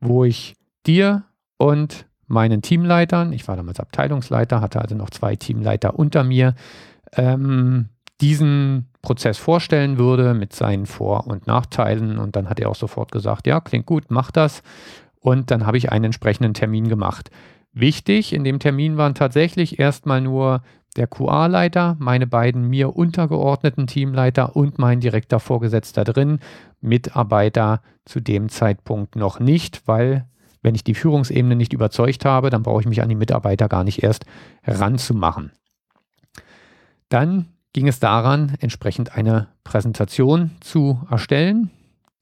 wo 0.05 0.25
ich 0.25 0.55
dir 0.87 1.25
und 1.57 2.07
meinen 2.27 2.63
Teamleitern, 2.63 3.33
ich 3.33 3.47
war 3.49 3.57
damals 3.57 3.81
Abteilungsleiter, 3.81 4.61
hatte 4.61 4.81
also 4.81 4.95
noch 4.95 5.11
zwei 5.11 5.37
Teamleiter 5.37 5.99
unter 5.99 6.25
mir, 6.25 6.55
ähm, 7.13 7.89
diesen 8.21 8.89
Prozess 9.03 9.39
vorstellen 9.39 9.99
würde 9.99 10.35
mit 10.35 10.55
seinen 10.55 10.87
Vor- 10.87 11.27
und 11.27 11.47
Nachteilen. 11.47 12.19
Und 12.19 12.37
dann 12.37 12.49
hat 12.49 12.61
er 12.61 12.71
auch 12.71 12.77
sofort 12.77 13.13
gesagt, 13.13 13.47
ja, 13.47 13.61
klingt 13.61 13.87
gut, 13.87 14.05
mach 14.09 14.31
das. 14.31 14.63
Und 15.25 15.51
dann 15.51 15.65
habe 15.65 15.79
ich 15.79 15.91
einen 15.91 16.05
entsprechenden 16.05 16.53
Termin 16.53 16.87
gemacht. 16.87 17.31
Wichtig, 17.73 18.35
in 18.35 18.45
dem 18.45 18.59
Termin 18.59 18.99
waren 18.99 19.15
tatsächlich 19.15 19.79
erstmal 19.79 20.21
nur 20.21 20.63
der 20.99 21.07
QA-Leiter, 21.07 21.97
meine 21.99 22.27
beiden 22.27 22.69
mir 22.69 22.95
untergeordneten 22.95 23.87
Teamleiter 23.87 24.55
und 24.55 24.79
mein 24.79 25.01
direkter 25.01 25.41
Vorgesetzter 25.41 26.05
drin. 26.05 26.41
Mitarbeiter 26.83 27.81
zu 28.05 28.21
dem 28.21 28.51
Zeitpunkt 28.51 29.17
noch 29.17 29.41
nicht, 29.41 29.89
weil 29.89 30.27
wenn 30.61 30.75
ich 30.75 30.85
die 30.85 30.95
Führungsebene 30.95 31.57
nicht 31.57 31.73
überzeugt 31.73 32.27
habe, 32.27 32.51
dann 32.51 32.63
brauche 32.63 32.83
ich 32.83 32.87
mich 32.87 33.01
an 33.01 33.09
die 33.09 33.15
Mitarbeiter 33.15 33.67
gar 33.67 33.83
nicht 33.83 34.03
erst 34.03 34.27
ranzumachen. 34.67 35.53
Dann 37.09 37.47
ging 37.73 37.89
es 37.89 37.99
daran, 37.99 38.53
entsprechend 38.61 39.17
eine 39.17 39.49
Präsentation 39.65 40.51
zu 40.61 41.01
erstellen. 41.11 41.71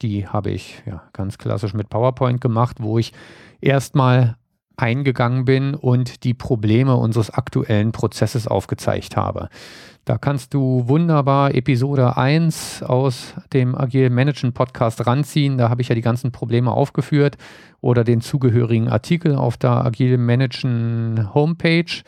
Die 0.03 0.27
habe 0.27 0.51
ich 0.51 0.83
ja, 0.85 1.03
ganz 1.13 1.39
klassisch 1.39 1.75
mit 1.75 1.89
PowerPoint 1.89 2.41
gemacht, 2.41 2.79
wo 2.81 2.99
ich 2.99 3.13
erstmal 3.61 4.37
eingegangen 4.77 5.45
bin 5.45 5.75
und 5.75 6.25
die 6.25 6.35
Probleme 6.35 6.97
unseres 6.97 7.31
aktuellen 7.31 7.93
Prozesses 7.93 8.49
aufgezeigt 8.49 9.17
habe. 9.17 9.49
Da 10.05 10.19
kannst 10.19 10.55
du 10.55 10.89
wunderbar 10.89 11.55
Episode 11.55 12.17
1 12.17 12.83
aus 12.83 13.35
dem 13.53 13.77
Agile 13.77 14.11
Managen 14.11 14.53
Podcast 14.53 15.07
ranziehen. 15.07 15.59
Da 15.59 15.69
habe 15.69 15.83
ich 15.83 15.89
ja 15.89 15.95
die 15.95 16.01
ganzen 16.01 16.33
Probleme 16.33 16.73
aufgeführt 16.73 17.37
oder 17.81 18.03
den 18.03 18.21
zugehörigen 18.21 18.89
Artikel 18.89 19.37
auf 19.37 19.57
der 19.57 19.85
Agile 19.85 20.19
Managen 20.19 21.33
Homepage, 21.33 22.03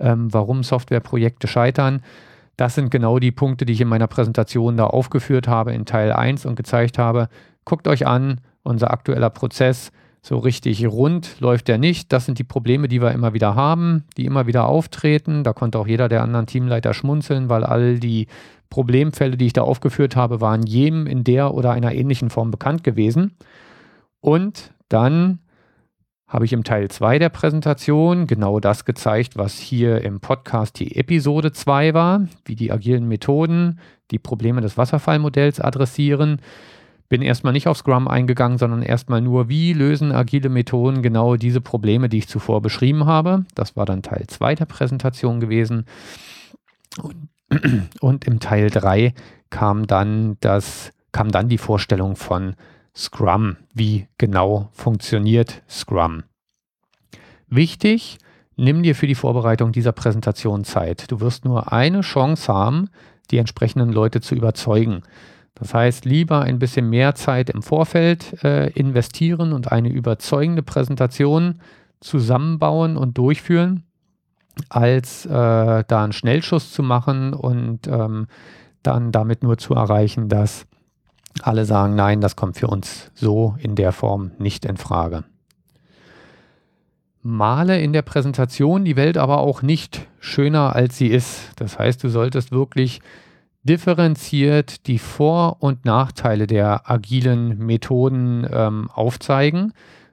ähm, 0.00 0.32
warum 0.34 0.64
Softwareprojekte 0.64 1.46
scheitern. 1.46 2.02
Das 2.56 2.74
sind 2.74 2.90
genau 2.90 3.18
die 3.18 3.32
Punkte, 3.32 3.66
die 3.66 3.74
ich 3.74 3.80
in 3.80 3.88
meiner 3.88 4.06
Präsentation 4.06 4.76
da 4.76 4.86
aufgeführt 4.86 5.46
habe 5.48 5.72
in 5.72 5.84
Teil 5.84 6.12
1 6.12 6.46
und 6.46 6.56
gezeigt 6.56 6.98
habe. 6.98 7.28
Guckt 7.64 7.86
euch 7.88 8.06
an, 8.06 8.40
unser 8.62 8.90
aktueller 8.90 9.30
Prozess 9.30 9.92
so 10.22 10.38
richtig 10.38 10.84
rund 10.86 11.38
läuft 11.38 11.68
der 11.68 11.78
nicht. 11.78 12.12
Das 12.12 12.26
sind 12.26 12.38
die 12.40 12.44
Probleme, 12.44 12.88
die 12.88 13.00
wir 13.00 13.12
immer 13.12 13.32
wieder 13.32 13.54
haben, 13.54 14.04
die 14.16 14.24
immer 14.24 14.48
wieder 14.48 14.66
auftreten. 14.66 15.44
Da 15.44 15.52
konnte 15.52 15.78
auch 15.78 15.86
jeder 15.86 16.08
der 16.08 16.22
anderen 16.22 16.46
Teamleiter 16.46 16.94
schmunzeln, 16.94 17.48
weil 17.48 17.62
all 17.62 18.00
die 18.00 18.26
Problemfälle, 18.68 19.36
die 19.36 19.46
ich 19.46 19.52
da 19.52 19.62
aufgeführt 19.62 20.16
habe, 20.16 20.40
waren 20.40 20.64
jedem 20.64 21.06
in 21.06 21.22
der 21.22 21.54
oder 21.54 21.70
einer 21.70 21.94
ähnlichen 21.94 22.30
Form 22.30 22.50
bekannt 22.50 22.82
gewesen. 22.82 23.34
Und 24.20 24.72
dann 24.88 25.38
habe 26.28 26.44
ich 26.44 26.52
im 26.52 26.64
Teil 26.64 26.88
2 26.88 27.18
der 27.18 27.28
Präsentation 27.28 28.26
genau 28.26 28.60
das 28.60 28.84
gezeigt, 28.84 29.36
was 29.36 29.58
hier 29.58 30.02
im 30.02 30.20
Podcast 30.20 30.78
die 30.80 30.96
Episode 30.96 31.52
2 31.52 31.94
war, 31.94 32.26
wie 32.44 32.56
die 32.56 32.72
agilen 32.72 33.06
Methoden 33.06 33.78
die 34.10 34.18
Probleme 34.18 34.60
des 34.60 34.76
Wasserfallmodells 34.76 35.60
adressieren 35.60 36.40
bin 37.08 37.22
erstmal 37.22 37.52
nicht 37.52 37.68
auf 37.68 37.78
Scrum 37.78 38.08
eingegangen, 38.08 38.58
sondern 38.58 38.82
erstmal 38.82 39.20
nur, 39.20 39.48
wie 39.48 39.72
lösen 39.72 40.12
agile 40.12 40.48
Methoden 40.48 41.02
genau 41.02 41.36
diese 41.36 41.60
Probleme, 41.60 42.08
die 42.08 42.18
ich 42.18 42.28
zuvor 42.28 42.62
beschrieben 42.62 43.06
habe. 43.06 43.44
Das 43.54 43.76
war 43.76 43.86
dann 43.86 44.02
Teil 44.02 44.24
2 44.26 44.56
der 44.56 44.64
Präsentation 44.64 45.40
gewesen. 45.40 45.84
Und, 47.00 47.28
und 48.00 48.24
im 48.26 48.40
Teil 48.40 48.70
3 48.70 49.14
kam 49.50 49.86
dann 49.86 50.36
das, 50.40 50.92
kam 51.12 51.30
dann 51.30 51.48
die 51.48 51.58
Vorstellung 51.58 52.16
von 52.16 52.56
Scrum. 52.96 53.56
Wie 53.74 54.08
genau 54.16 54.70
funktioniert 54.72 55.62
Scrum? 55.68 56.22
Wichtig, 57.48 58.18
nimm 58.56 58.82
dir 58.82 58.94
für 58.94 59.06
die 59.06 59.14
Vorbereitung 59.14 59.72
dieser 59.72 59.92
Präsentation 59.92 60.64
Zeit. 60.64 61.10
Du 61.10 61.20
wirst 61.20 61.44
nur 61.44 61.72
eine 61.72 62.00
Chance 62.00 62.52
haben, 62.52 62.88
die 63.30 63.38
entsprechenden 63.38 63.92
Leute 63.92 64.20
zu 64.20 64.34
überzeugen. 64.34 65.02
Das 65.54 65.74
heißt, 65.74 66.04
lieber 66.04 66.40
ein 66.40 66.58
bisschen 66.58 66.88
mehr 66.88 67.14
Zeit 67.14 67.50
im 67.50 67.62
Vorfeld 67.62 68.42
äh, 68.42 68.70
investieren 68.70 69.52
und 69.52 69.72
eine 69.72 69.90
überzeugende 69.90 70.62
Präsentation 70.62 71.60
zusammenbauen 72.00 72.96
und 72.96 73.16
durchführen, 73.18 73.84
als 74.68 75.26
äh, 75.26 75.30
da 75.30 76.04
einen 76.04 76.12
Schnellschuss 76.12 76.72
zu 76.72 76.82
machen 76.82 77.34
und 77.34 77.86
ähm, 77.88 78.26
dann 78.82 79.12
damit 79.12 79.42
nur 79.42 79.58
zu 79.58 79.74
erreichen, 79.74 80.28
dass 80.28 80.66
alle 81.42 81.64
sagen, 81.64 81.94
nein, 81.94 82.20
das 82.20 82.36
kommt 82.36 82.56
für 82.56 82.68
uns 82.68 83.10
so 83.14 83.56
in 83.58 83.74
der 83.74 83.92
Form 83.92 84.32
nicht 84.38 84.64
in 84.64 84.76
Frage. 84.76 85.24
Male 87.22 87.80
in 87.80 87.92
der 87.92 88.02
Präsentation 88.02 88.84
die 88.84 88.96
Welt 88.96 89.18
aber 89.18 89.38
auch 89.38 89.60
nicht 89.60 90.06
schöner, 90.20 90.76
als 90.76 90.96
sie 90.96 91.08
ist. 91.08 91.50
Das 91.56 91.78
heißt, 91.78 92.02
du 92.04 92.08
solltest 92.08 92.52
wirklich 92.52 93.00
differenziert 93.64 94.86
die 94.86 94.98
Vor- 94.98 95.56
und 95.58 95.84
Nachteile 95.84 96.46
der 96.46 96.88
agilen 96.88 97.58
Methoden 97.58 98.46
ähm, 98.50 98.88
aufzeigen. 98.94 99.72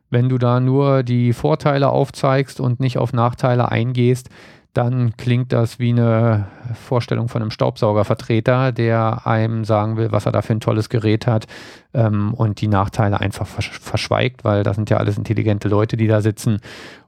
Wenn 0.10 0.28
du 0.28 0.40
da 0.40 0.60
nur 0.60 1.04
die 1.04 1.34
Vorteile 1.34 1.90
aufzeigst 1.90 2.60
und 2.60 2.80
nicht 2.80 2.98
auf 2.98 3.14
Nachteile 3.14 3.72
eingehst, 3.72 4.30
dann 4.74 5.16
klingt 5.18 5.54
das 5.54 5.78
wie 5.78 5.92
eine 5.92 6.48
Vorstellung 6.74 7.30
von 7.30 7.44
einem 7.44 7.52
Staubsaugervertreter, 7.52 8.72
der 8.72 9.28
einem 9.28 9.66
sagen 9.66 9.98
will, 9.98 10.12
was 10.12 10.26
er 10.26 10.32
da 10.32 10.42
für 10.42 10.54
ein 10.54 10.60
tolles 10.60 10.90
Gerät 10.90 11.28
hat 11.28 11.46
ähm, 11.94 12.34
und 12.34 12.60
die 12.60 12.68
Nachteile 12.68 13.20
einfach 13.20 13.46
verschweigt, 13.46 14.44
weil 14.44 14.64
das 14.64 14.76
sind 14.76 14.90
ja 14.90 14.98
alles 14.98 15.18
intelligente 15.18 15.68
Leute, 15.68 15.96
die 15.96 16.08
da 16.08 16.22
sitzen 16.22 16.60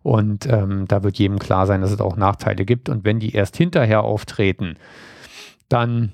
und 0.03 0.45
ähm, 0.45 0.87
da 0.87 1.03
wird 1.03 1.17
jedem 1.17 1.39
klar 1.39 1.65
sein, 1.65 1.81
dass 1.81 1.91
es 1.91 2.01
auch 2.01 2.17
Nachteile 2.17 2.65
gibt 2.65 2.87
und 2.87 3.03
wenn 3.03 3.19
die 3.19 3.33
erst 3.33 3.57
hinterher 3.57 4.03
auftreten, 4.03 4.75
dann 5.67 6.11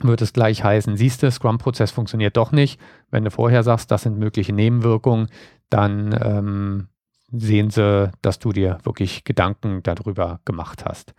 wird 0.00 0.20
es 0.20 0.34
gleich 0.34 0.62
heißen, 0.62 0.96
siehst 0.96 1.22
du, 1.22 1.30
Scrum-Prozess 1.30 1.90
funktioniert 1.90 2.36
doch 2.36 2.52
nicht. 2.52 2.80
Wenn 3.10 3.24
du 3.24 3.30
vorher 3.30 3.62
sagst, 3.62 3.90
das 3.90 4.02
sind 4.02 4.18
mögliche 4.18 4.52
Nebenwirkungen, 4.52 5.28
dann 5.70 6.18
ähm, 6.22 6.88
sehen 7.32 7.70
sie, 7.70 8.10
dass 8.22 8.38
du 8.38 8.52
dir 8.52 8.78
wirklich 8.84 9.24
Gedanken 9.24 9.82
darüber 9.82 10.40
gemacht 10.44 10.84
hast. 10.84 11.14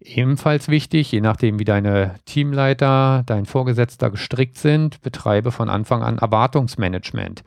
Ebenfalls 0.00 0.68
wichtig, 0.68 1.10
je 1.10 1.20
nachdem 1.20 1.58
wie 1.58 1.64
deine 1.64 2.14
Teamleiter, 2.24 3.24
dein 3.26 3.46
Vorgesetzter 3.46 4.10
gestrickt 4.10 4.56
sind, 4.56 5.02
betreibe 5.02 5.50
von 5.50 5.68
Anfang 5.68 6.02
an 6.02 6.18
Erwartungsmanagement. 6.18 7.42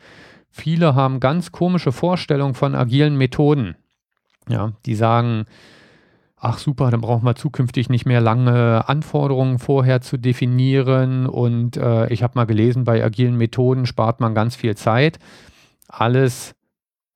Viele 0.49 0.95
haben 0.95 1.21
ganz 1.21 1.51
komische 1.53 1.93
Vorstellungen 1.93 2.53
von 2.53 2.75
agilen 2.75 3.17
Methoden. 3.17 3.75
Ja, 4.49 4.73
die 4.85 4.95
sagen, 4.95 5.45
ach 6.35 6.57
super, 6.57 6.91
dann 6.91 6.99
brauchen 6.99 7.23
wir 7.23 7.35
zukünftig 7.35 7.89
nicht 7.89 8.05
mehr 8.05 8.19
lange 8.19 8.87
Anforderungen 8.89 9.59
vorher 9.59 10.01
zu 10.01 10.17
definieren. 10.17 11.27
Und 11.27 11.77
äh, 11.77 12.11
ich 12.11 12.21
habe 12.21 12.33
mal 12.35 12.45
gelesen, 12.45 12.83
bei 12.83 13.01
agilen 13.01 13.37
Methoden 13.37 13.85
spart 13.85 14.19
man 14.19 14.35
ganz 14.35 14.57
viel 14.57 14.75
Zeit. 14.75 15.19
Alles 15.87 16.53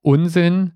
Unsinn. 0.05 0.73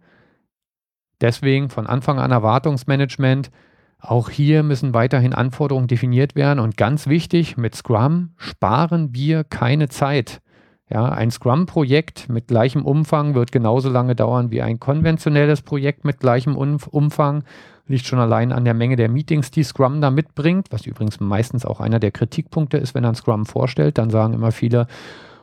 Deswegen 1.21 1.69
von 1.69 1.87
Anfang 1.87 2.19
an 2.19 2.31
Erwartungsmanagement. 2.31 3.51
Auch 3.99 4.29
hier 4.29 4.63
müssen 4.63 4.93
weiterhin 4.93 5.33
Anforderungen 5.33 5.87
definiert 5.87 6.35
werden. 6.35 6.59
Und 6.59 6.77
ganz 6.77 7.07
wichtig, 7.07 7.57
mit 7.57 7.75
Scrum 7.75 8.31
sparen 8.37 9.13
wir 9.13 9.43
keine 9.43 9.89
Zeit. 9.89 10.41
Ja, 10.89 11.09
ein 11.09 11.29
Scrum-Projekt 11.29 12.29
mit 12.29 12.47
gleichem 12.47 12.83
Umfang 12.83 13.35
wird 13.35 13.51
genauso 13.51 13.89
lange 13.89 14.15
dauern 14.15 14.49
wie 14.49 14.63
ein 14.63 14.79
konventionelles 14.79 15.61
Projekt 15.61 16.03
mit 16.03 16.19
gleichem 16.19 16.55
Umfang. 16.57 17.43
Liegt 17.85 18.07
schon 18.07 18.19
allein 18.19 18.51
an 18.51 18.65
der 18.65 18.73
Menge 18.73 18.95
der 18.95 19.09
Meetings, 19.09 19.51
die 19.51 19.63
Scrum 19.63 20.01
da 20.01 20.09
mitbringt, 20.09 20.67
was 20.71 20.87
übrigens 20.87 21.19
meistens 21.19 21.65
auch 21.65 21.79
einer 21.79 21.99
der 21.99 22.11
Kritikpunkte 22.11 22.77
ist, 22.77 22.95
wenn 22.95 23.05
ein 23.05 23.15
Scrum 23.15 23.45
vorstellt. 23.45 23.99
Dann 23.99 24.09
sagen 24.09 24.33
immer 24.33 24.51
viele, 24.51 24.87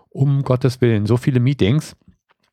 um 0.08 0.42
Gottes 0.42 0.80
Willen, 0.80 1.06
so 1.06 1.16
viele 1.16 1.38
Meetings, 1.38 1.94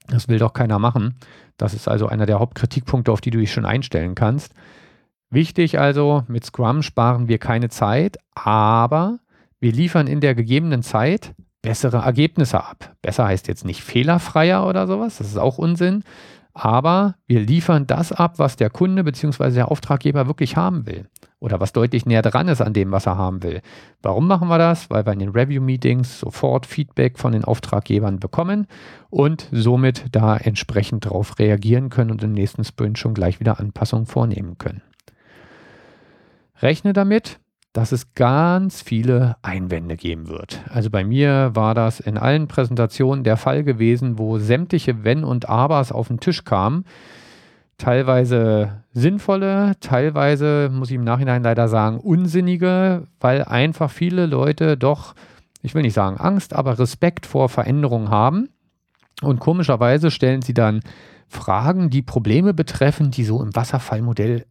das 0.08 0.28
will 0.28 0.40
doch 0.40 0.54
keiner 0.54 0.80
machen. 0.80 1.16
Das 1.58 1.74
ist 1.74 1.88
also 1.88 2.08
einer 2.08 2.26
der 2.26 2.40
Hauptkritikpunkte, 2.40 3.12
auf 3.12 3.22
die 3.22 3.30
du 3.30 3.40
dich 3.40 3.52
schon 3.52 3.66
einstellen 3.66 4.16
kannst. 4.16 4.54
Wichtig 5.30 5.80
also, 5.80 6.24
mit 6.28 6.46
Scrum 6.46 6.84
sparen 6.84 7.28
wir 7.28 7.40
keine 7.40 7.70
Zeit, 7.70 8.18
aber 8.36 9.20
wir 9.60 9.72
liefern 9.72 10.08
in 10.08 10.20
der 10.20 10.36
gegebenen 10.36 10.84
Zeit 10.84 11.34
bessere 11.62 11.98
Ergebnisse 11.98 12.64
ab. 12.64 12.94
Besser 13.02 13.26
heißt 13.26 13.48
jetzt 13.48 13.66
nicht 13.66 13.84
fehlerfreier 13.84 14.68
oder 14.68 14.86
sowas, 14.86 15.18
das 15.18 15.28
ist 15.28 15.38
auch 15.38 15.58
Unsinn, 15.58 16.04
aber 16.54 17.16
wir 17.26 17.40
liefern 17.40 17.88
das 17.88 18.12
ab, 18.12 18.38
was 18.38 18.56
der 18.56 18.70
Kunde 18.70 19.04
bzw. 19.04 19.52
der 19.52 19.72
Auftraggeber 19.72 20.28
wirklich 20.28 20.56
haben 20.56 20.86
will 20.86 21.08
oder 21.40 21.60
was 21.60 21.74
deutlich 21.74 22.06
näher 22.06 22.22
dran 22.22 22.48
ist 22.48 22.62
an 22.62 22.74
dem, 22.74 22.92
was 22.92 23.06
er 23.06 23.18
haben 23.18 23.44
will. 23.44 23.62
Warum 24.02 24.28
machen 24.28 24.48
wir 24.48 24.58
das? 24.58 24.90
Weil 24.90 25.06
wir 25.06 25.14
in 25.14 25.20
den 25.20 25.32
Review-Meetings 25.32 26.20
sofort 26.20 26.66
Feedback 26.66 27.20
von 27.20 27.34
den 27.34 27.44
Auftraggebern 27.44 28.20
bekommen 28.20 28.68
und 29.10 29.50
somit 29.52 30.06
da 30.12 30.38
entsprechend 30.38 31.06
darauf 31.06 31.40
reagieren 31.40 31.90
können 31.90 32.12
und 32.12 32.24
im 32.24 32.32
nächsten 32.32 32.64
Sprint 32.64 32.98
schon 32.98 33.14
gleich 33.14 33.40
wieder 33.40 33.60
Anpassungen 33.60 34.06
vornehmen 34.06 34.58
können. 34.58 34.82
Rechne 36.62 36.94
damit, 36.94 37.40
dass 37.74 37.92
es 37.92 38.14
ganz 38.14 38.84
viele 38.84 39.36
Einwände 39.42 39.98
geben 39.98 40.28
wird. 40.28 40.62
Also 40.70 40.92
bei 40.92 41.04
mir 41.04 41.52
war 41.56 41.74
das 41.74 42.00
in 42.00 42.20
allen 42.20 42.48
Präsentationen 42.48 43.24
der 43.24 43.36
Fall 43.36 43.64
gewesen, 43.64 44.20
wo 44.20 44.38
sämtliche 44.38 45.04
Wenn 45.04 45.24
und 45.24 45.50
Abers 45.50 45.92
auf 45.92 46.08
den 46.08 46.20
Tisch 46.20 46.44
kamen. 46.44 46.86
Teilweise 47.80 48.84
sinnvolle, 48.94 49.74
teilweise, 49.80 50.70
muss 50.72 50.92
ich 50.92 50.96
im 50.96 51.04
Nachhinein 51.04 51.42
leider 51.42 51.68
sagen, 51.68 52.00
unsinnige, 52.00 53.08
weil 53.20 53.44
einfach 53.44 53.90
viele 53.90 54.28
Leute 54.28 54.78
doch, 54.78 55.16
ich 55.64 55.74
will 55.74 55.82
nicht 55.82 55.96
sagen 55.96 56.18
Angst, 56.18 56.56
aber 56.56 56.78
Respekt 56.78 57.26
vor 57.26 57.50
Veränderungen 57.50 58.10
haben. 58.10 58.50
Und 59.24 59.40
komischerweise 59.40 60.12
stellen 60.12 60.44
sie 60.44 60.54
dann 60.54 60.82
Fragen, 61.34 61.90
die 61.90 62.02
Probleme 62.02 62.54
betreffen, 62.54 63.12
die 63.12 63.24
so 63.24 63.42
im 63.42 63.56
Wasserfallmodell 63.56 64.46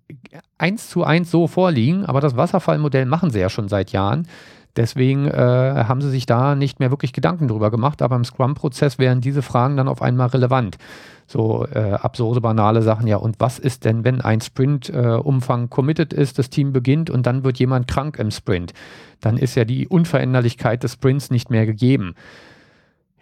eins 0.59 0.91
zu 0.91 1.05
eins 1.05 1.31
so 1.31 1.47
vorliegen. 1.47 2.05
Aber 2.05 2.21
das 2.21 2.37
Wasserfallmodell 2.37 3.07
machen 3.07 3.31
sie 3.31 3.41
ja 3.41 3.49
schon 3.49 3.69
seit 3.69 3.93
Jahren. 3.93 4.27
Deswegen 4.75 5.29
äh, 5.29 5.85
haben 5.87 6.01
sie 6.01 6.09
sich 6.09 6.25
da 6.25 6.55
nicht 6.55 6.81
mehr 6.81 6.91
wirklich 6.91 7.13
Gedanken 7.13 7.47
drüber 7.47 7.71
gemacht. 7.71 8.01
Aber 8.01 8.17
im 8.17 8.25
Scrum-Prozess 8.25 8.99
wären 8.99 9.21
diese 9.21 9.43
Fragen 9.43 9.77
dann 9.77 9.89
auf 9.89 10.01
einmal 10.01 10.29
relevant. 10.29 10.79
So 11.27 11.67
äh, 11.67 11.93
absurde, 11.93 12.41
banale 12.41 12.83
Sachen. 12.83 13.07
Ja, 13.07 13.17
und 13.17 13.39
was 13.39 13.59
ist 13.59 13.85
denn, 13.85 14.05
wenn 14.05 14.21
ein 14.21 14.41
Sprint-Umfang 14.41 15.65
äh, 15.65 15.69
committed 15.69 16.13
ist, 16.13 16.39
das 16.39 16.51
Team 16.51 16.73
beginnt 16.73 17.11
und 17.11 17.27
dann 17.27 17.45
wird 17.45 17.59
jemand 17.59 17.87
krank 17.87 18.19
im 18.19 18.31
Sprint? 18.31 18.73
Dann 19.21 19.37
ist 19.37 19.55
ja 19.55 19.65
die 19.65 19.89
Unveränderlichkeit 19.89 20.83
des 20.83 20.95
Sprints 20.95 21.31
nicht 21.31 21.51
mehr 21.51 21.67
gegeben. 21.67 22.15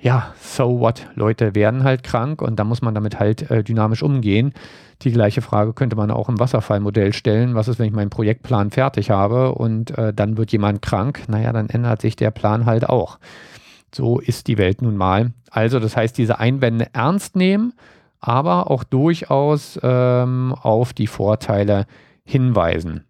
Ja, 0.03 0.35
so 0.41 0.81
what, 0.81 1.07
Leute 1.15 1.55
werden 1.55 1.85
halt 1.85 2.03
krank 2.03 2.41
und 2.41 2.57
da 2.57 2.65
muss 2.65 2.81
man 2.81 2.95
damit 2.95 3.21
halt 3.21 3.51
äh, 3.51 3.63
dynamisch 3.63 4.03
umgehen. 4.03 4.55
Die 5.03 5.13
gleiche 5.13 5.43
Frage 5.43 5.75
könnte 5.75 5.97
man 5.97 6.11
auch 6.11 6.29
im 6.29 6.39
Wasserfallmodell 6.39 7.13
stellen. 7.13 7.55
Was 7.55 7.69
ist, 7.69 7.79
wenn 7.79 7.87
ich 7.87 7.93
meinen 7.93 8.11
Projektplan 8.11 8.71
fertig 8.71 9.11
habe 9.11 9.55
und 9.55 9.97
äh, 9.99 10.15
dann 10.15 10.39
wird 10.39 10.53
jemand 10.53 10.81
krank? 10.81 11.25
Naja, 11.29 11.53
dann 11.53 11.69
ändert 11.69 12.01
sich 12.01 12.17
der 12.17 12.31
Plan 12.31 12.65
halt 12.65 12.89
auch. 12.89 13.19
So 13.95 14.21
ist 14.21 14.47
die 14.47 14.57
Welt 14.57 14.83
nun 14.83 14.97
mal. 14.97 15.33
Also, 15.51 15.81
das 15.81 15.97
heißt, 15.97 16.17
diese 16.17 16.39
Einwände 16.39 16.89
ernst 16.93 17.37
nehmen, 17.37 17.75
aber 18.21 18.71
auch 18.71 18.85
durchaus 18.85 19.79
ähm, 19.83 20.55
auf 20.63 20.93
die 20.93 21.09
Vorteile 21.09 21.87
hinweisen. 22.25 23.05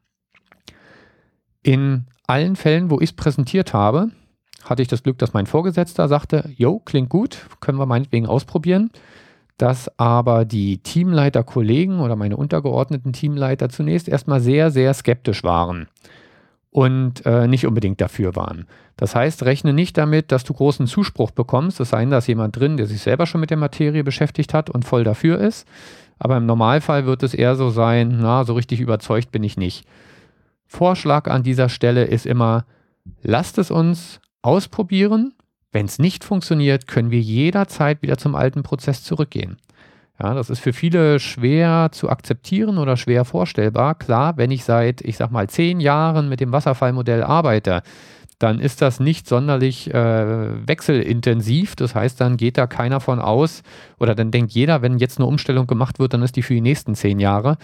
In 1.63 2.07
allen 2.27 2.57
Fällen, 2.57 2.91
wo 2.91 2.97
ich 3.01 3.11
es 3.11 3.17
präsentiert 3.17 3.75
habe, 3.75 4.11
hatte 4.65 4.83
ich 4.83 4.89
das 4.89 5.03
Glück, 5.03 5.19
dass 5.19 5.33
mein 5.33 5.47
Vorgesetzter 5.47 6.09
sagte, 6.09 6.51
jo, 6.57 6.81
klingt 6.81 7.09
gut, 7.09 7.47
können 7.61 7.79
wir 7.79 7.87
meinetwegen 7.87 8.27
ausprobieren. 8.27 8.91
Dass 9.57 9.99
aber 9.99 10.45
die 10.45 10.79
Teamleiter, 10.79 11.43
Kollegen 11.43 12.01
oder 12.01 12.17
meine 12.17 12.37
untergeordneten 12.37 13.13
Teamleiter 13.13 13.69
zunächst 13.69 14.09
erstmal 14.09 14.41
sehr, 14.41 14.71
sehr 14.71 14.95
skeptisch 14.95 15.45
waren 15.45 15.89
und 16.71 17.27
äh, 17.27 17.47
nicht 17.47 17.67
unbedingt 17.67 18.01
dafür 18.01 18.37
waren. 18.37 18.67
Das 18.97 19.15
heißt, 19.15 19.45
rechne 19.45 19.73
nicht 19.73 19.99
damit, 19.99 20.31
dass 20.33 20.45
du 20.45 20.55
großen 20.55 20.87
Zuspruch 20.87 21.31
bekommst. 21.31 21.81
Es 21.81 21.91
sei 21.91 22.01
denn, 22.01 22.11
da 22.11 22.19
ist 22.19 22.27
jemand 22.27 22.57
drin, 22.57 22.77
der 22.77 22.87
sich 22.87 23.01
selber 23.01 23.27
schon 23.27 23.41
mit 23.41 23.51
der 23.51 23.57
Materie 23.57 24.05
beschäftigt 24.05 24.55
hat 24.55 24.71
und 24.71 24.85
voll 24.85 25.05
dafür 25.05 25.39
ist. 25.39 25.67
Aber 26.19 26.37
im 26.37 26.47
Normalfall 26.47 27.07
wird 27.07 27.23
es 27.23 27.35
eher 27.35 27.57
so 27.57 27.71
sein, 27.71 28.19
na, 28.21 28.45
so 28.45 28.53
richtig 28.55 28.81
überzeugt 28.81 29.33
bin 29.33 29.43
ich 29.43 29.57
nicht. 29.57 29.87
Vorschlag 30.67 31.29
an 31.29 31.43
dieser 31.43 31.69
Stelle 31.69 32.05
ist 32.05 32.27
immer, 32.27 32.67
lasst 33.23 33.59
es 33.59 33.71
uns 33.71 34.21
ausprobieren. 34.43 35.35
Wenn 35.73 35.87
es 35.87 35.99
nicht 35.99 36.25
funktioniert, 36.25 36.87
können 36.87 37.11
wir 37.11 37.21
jederzeit 37.21 38.03
wieder 38.03 38.19
zum 38.19 38.35
alten 38.35 38.63
Prozess 38.63 39.03
zurückgehen. 39.05 39.57
Ja, 40.23 40.35
das 40.35 40.51
ist 40.51 40.61
für 40.61 40.75
viele 40.75 41.19
schwer 41.19 41.89
zu 41.93 42.11
akzeptieren 42.11 42.77
oder 42.77 42.97
schwer 42.99 43.25
vorstellbar. 43.25 43.95
Klar, 43.95 44.37
wenn 44.37 44.51
ich 44.51 44.65
seit, 44.65 45.01
ich 45.01 45.17
sag 45.17 45.31
mal, 45.31 45.49
zehn 45.49 45.81
Jahren 45.81 46.29
mit 46.29 46.41
dem 46.41 46.53
Wasserfallmodell 46.53 47.23
arbeite, 47.23 47.83
dann 48.39 48.59
ist 48.59 48.83
das 48.83 49.01
nicht 49.01 49.29
sonderlich 49.29 49.93
äh, 49.93 50.67
wechselintensiv. 50.67 51.77
Das 51.77 51.95
heißt, 51.95 52.21
dann 52.21 52.37
geht 52.37 52.59
da 52.59 52.67
keiner 52.67 53.01
von 53.01 53.19
aus 53.19 53.63
oder 53.99 54.15
dann 54.15 54.31
denkt 54.31 54.53
jeder, 54.53 54.83
wenn 54.83 54.99
jetzt 54.99 55.19
eine 55.19 55.27
Umstellung 55.27 55.67
gemacht 55.67 55.99
wird, 55.99 56.15
dann 56.15 56.23
ist 56.23 56.37
die 56.37 56.43
für 56.43 56.55
die 56.55 56.61
nächsten 56.61 56.95
zehn 56.95 57.19
Jahre. 57.19 57.57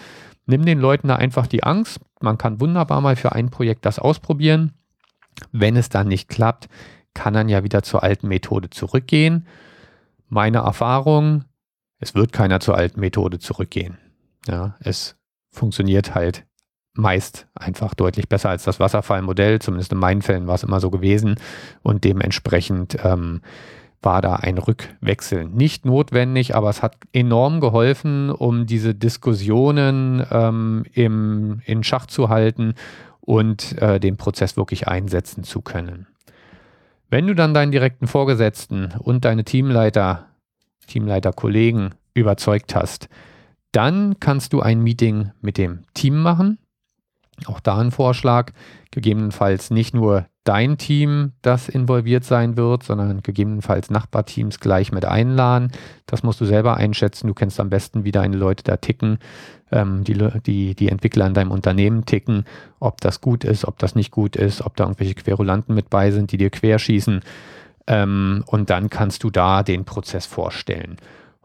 Nimm 0.45 0.65
den 0.65 0.79
Leuten 0.79 1.09
da 1.09 1.15
einfach 1.15 1.45
die 1.45 1.63
Angst. 1.63 1.99
Man 2.21 2.37
kann 2.37 2.59
wunderbar 2.59 3.01
mal 3.01 3.15
für 3.15 3.33
ein 3.33 3.49
Projekt 3.49 3.85
das 3.85 3.99
ausprobieren. 3.99 4.73
Wenn 5.51 5.75
es 5.75 5.89
dann 5.89 6.07
nicht 6.07 6.29
klappt, 6.29 6.67
kann 7.13 7.33
dann 7.33 7.49
ja 7.49 7.63
wieder 7.63 7.83
zur 7.83 8.03
alten 8.03 8.27
Methode 8.27 8.69
zurückgehen. 8.69 9.47
Meine 10.29 10.59
Erfahrung, 10.59 11.45
es 11.99 12.15
wird 12.15 12.31
keiner 12.31 12.59
zur 12.59 12.75
alten 12.75 12.99
Methode 12.99 13.39
zurückgehen. 13.39 13.97
Ja, 14.47 14.75
es 14.79 15.15
funktioniert 15.49 16.15
halt 16.15 16.45
meist 16.97 17.47
einfach 17.53 17.93
deutlich 17.93 18.27
besser 18.27 18.49
als 18.49 18.63
das 18.63 18.79
Wasserfallmodell. 18.79 19.59
Zumindest 19.59 19.91
in 19.91 19.99
meinen 19.99 20.21
Fällen 20.21 20.47
war 20.47 20.55
es 20.55 20.63
immer 20.63 20.79
so 20.79 20.89
gewesen. 20.89 21.35
Und 21.83 22.03
dementsprechend 22.03 22.97
ähm, 23.03 23.41
war 24.01 24.21
da 24.21 24.35
ein 24.35 24.57
Rückwechsel 24.57 25.45
nicht 25.45 25.85
notwendig, 25.85 26.55
aber 26.55 26.69
es 26.69 26.81
hat 26.81 26.95
enorm 27.13 27.59
geholfen, 27.59 28.29
um 28.29 28.65
diese 28.65 28.93
Diskussionen 28.93 30.25
ähm, 30.31 30.85
im, 30.93 31.61
in 31.65 31.83
Schach 31.83 32.05
zu 32.07 32.29
halten 32.29 32.73
und 33.27 33.77
äh, 33.81 33.99
den 33.99 34.15
Prozess 34.15 34.55
wirklich 34.55 34.87
einsetzen 34.87 35.43
zu 35.43 35.61
können. 35.61 36.07
Wenn 37.09 37.27
du 37.27 37.35
dann 37.35 37.53
deinen 37.53 37.73
direkten 37.73 38.07
Vorgesetzten 38.07 38.93
und 38.99 39.25
deine 39.25 39.43
Teamleiter, 39.43 40.27
Teamleiterkollegen 40.87 41.93
überzeugt 42.13 42.73
hast, 42.73 43.09
dann 43.73 44.21
kannst 44.21 44.53
du 44.53 44.61
ein 44.61 44.81
Meeting 44.81 45.31
mit 45.41 45.57
dem 45.57 45.83
Team 45.93 46.21
machen. 46.21 46.57
Auch 47.45 47.59
da 47.59 47.77
ein 47.77 47.91
Vorschlag, 47.91 48.51
gegebenenfalls 48.91 49.69
nicht 49.69 49.93
nur 49.93 50.25
dein 50.43 50.77
Team, 50.77 51.33
das 51.41 51.67
involviert 51.67 52.23
sein 52.23 52.55
wird, 52.55 52.83
sondern 52.83 53.21
gegebenenfalls 53.21 53.89
Nachbarteams 53.89 54.59
gleich 54.59 54.91
mit 54.91 55.05
einladen. 55.05 55.71
Das 56.05 56.23
musst 56.23 56.39
du 56.39 56.45
selber 56.45 56.77
einschätzen. 56.77 57.27
Du 57.27 57.33
kennst 57.33 57.59
am 57.59 57.69
besten, 57.69 58.05
wie 58.05 58.11
deine 58.11 58.37
Leute 58.37 58.63
da 58.63 58.77
ticken, 58.77 59.19
ähm, 59.71 60.03
die, 60.05 60.17
die, 60.45 60.73
die 60.73 60.89
Entwickler 60.89 61.27
in 61.27 61.33
deinem 61.33 61.51
Unternehmen 61.51 62.05
ticken, 62.05 62.45
ob 62.79 63.01
das 63.01 63.19
gut 63.19 63.43
ist, 63.43 63.65
ob 63.65 63.77
das 63.77 63.93
nicht 63.93 64.11
gut 64.11 64.35
ist, 64.35 64.65
ob 64.65 64.75
da 64.77 64.85
irgendwelche 64.85 65.15
Querulanten 65.15 65.75
mit 65.75 65.89
bei 65.89 66.11
sind, 66.11 66.31
die 66.31 66.37
dir 66.37 66.49
querschießen. 66.49 67.21
Ähm, 67.87 68.43
und 68.47 68.69
dann 68.69 68.89
kannst 68.89 69.23
du 69.23 69.29
da 69.29 69.63
den 69.63 69.83
Prozess 69.83 70.25
vorstellen. 70.25 70.97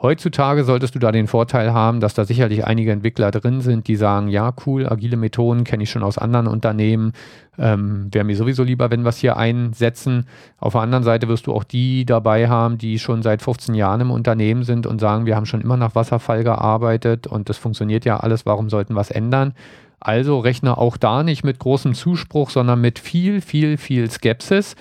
Heutzutage 0.02 0.64
solltest 0.64 0.96
du 0.96 0.98
da 0.98 1.12
den 1.12 1.28
Vorteil 1.28 1.72
haben, 1.72 2.00
dass 2.00 2.14
da 2.14 2.24
sicherlich 2.24 2.66
einige 2.66 2.90
Entwickler 2.90 3.30
drin 3.30 3.60
sind, 3.60 3.86
die 3.86 3.94
sagen, 3.94 4.26
ja, 4.26 4.52
cool, 4.66 4.88
agile 4.88 5.16
Methoden 5.16 5.62
kenne 5.62 5.84
ich 5.84 5.90
schon 5.90 6.02
aus 6.02 6.18
anderen 6.18 6.48
Unternehmen. 6.48 7.12
Ähm, 7.56 8.08
Wäre 8.10 8.24
mir 8.24 8.34
sowieso 8.34 8.64
lieber, 8.64 8.90
wenn 8.90 9.02
wir 9.02 9.10
es 9.10 9.18
hier 9.18 9.36
einsetzen. 9.36 10.26
Auf 10.58 10.72
der 10.72 10.80
anderen 10.80 11.04
Seite 11.04 11.28
wirst 11.28 11.46
du 11.46 11.52
auch 11.52 11.62
die 11.62 12.04
dabei 12.04 12.48
haben, 12.48 12.78
die 12.78 12.98
schon 12.98 13.22
seit 13.22 13.42
15 13.42 13.76
Jahren 13.76 14.00
im 14.00 14.10
Unternehmen 14.10 14.64
sind 14.64 14.88
und 14.88 15.00
sagen, 15.00 15.24
wir 15.24 15.36
haben 15.36 15.46
schon 15.46 15.60
immer 15.60 15.76
nach 15.76 15.94
Wasserfall 15.94 16.42
gearbeitet 16.42 17.28
und 17.28 17.48
das 17.48 17.58
funktioniert 17.58 18.04
ja 18.04 18.16
alles, 18.16 18.44
warum 18.44 18.70
sollten 18.70 18.94
wir 18.94 19.02
es 19.02 19.12
ändern? 19.12 19.54
Also 20.00 20.40
rechne 20.40 20.78
auch 20.78 20.96
da 20.96 21.22
nicht 21.22 21.44
mit 21.44 21.60
großem 21.60 21.94
Zuspruch, 21.94 22.50
sondern 22.50 22.80
mit 22.80 22.98
viel, 22.98 23.40
viel, 23.40 23.76
viel 23.76 24.10
Skepsis. 24.10 24.74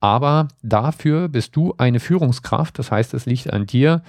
Aber 0.00 0.48
dafür 0.62 1.28
bist 1.28 1.56
du 1.56 1.72
eine 1.78 1.98
Führungskraft. 1.98 2.78
Das 2.78 2.92
heißt, 2.92 3.14
es 3.14 3.24
liegt 3.24 3.50
an 3.50 3.64
dir, 3.64 4.02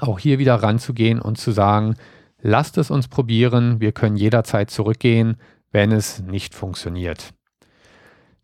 auch 0.00 0.18
hier 0.18 0.38
wieder 0.38 0.56
ranzugehen 0.56 1.20
und 1.20 1.38
zu 1.38 1.50
sagen, 1.52 1.94
lasst 2.40 2.78
es 2.78 2.90
uns 2.90 3.08
probieren, 3.08 3.80
wir 3.80 3.92
können 3.92 4.16
jederzeit 4.16 4.70
zurückgehen, 4.70 5.36
wenn 5.72 5.92
es 5.92 6.20
nicht 6.20 6.54
funktioniert. 6.54 7.32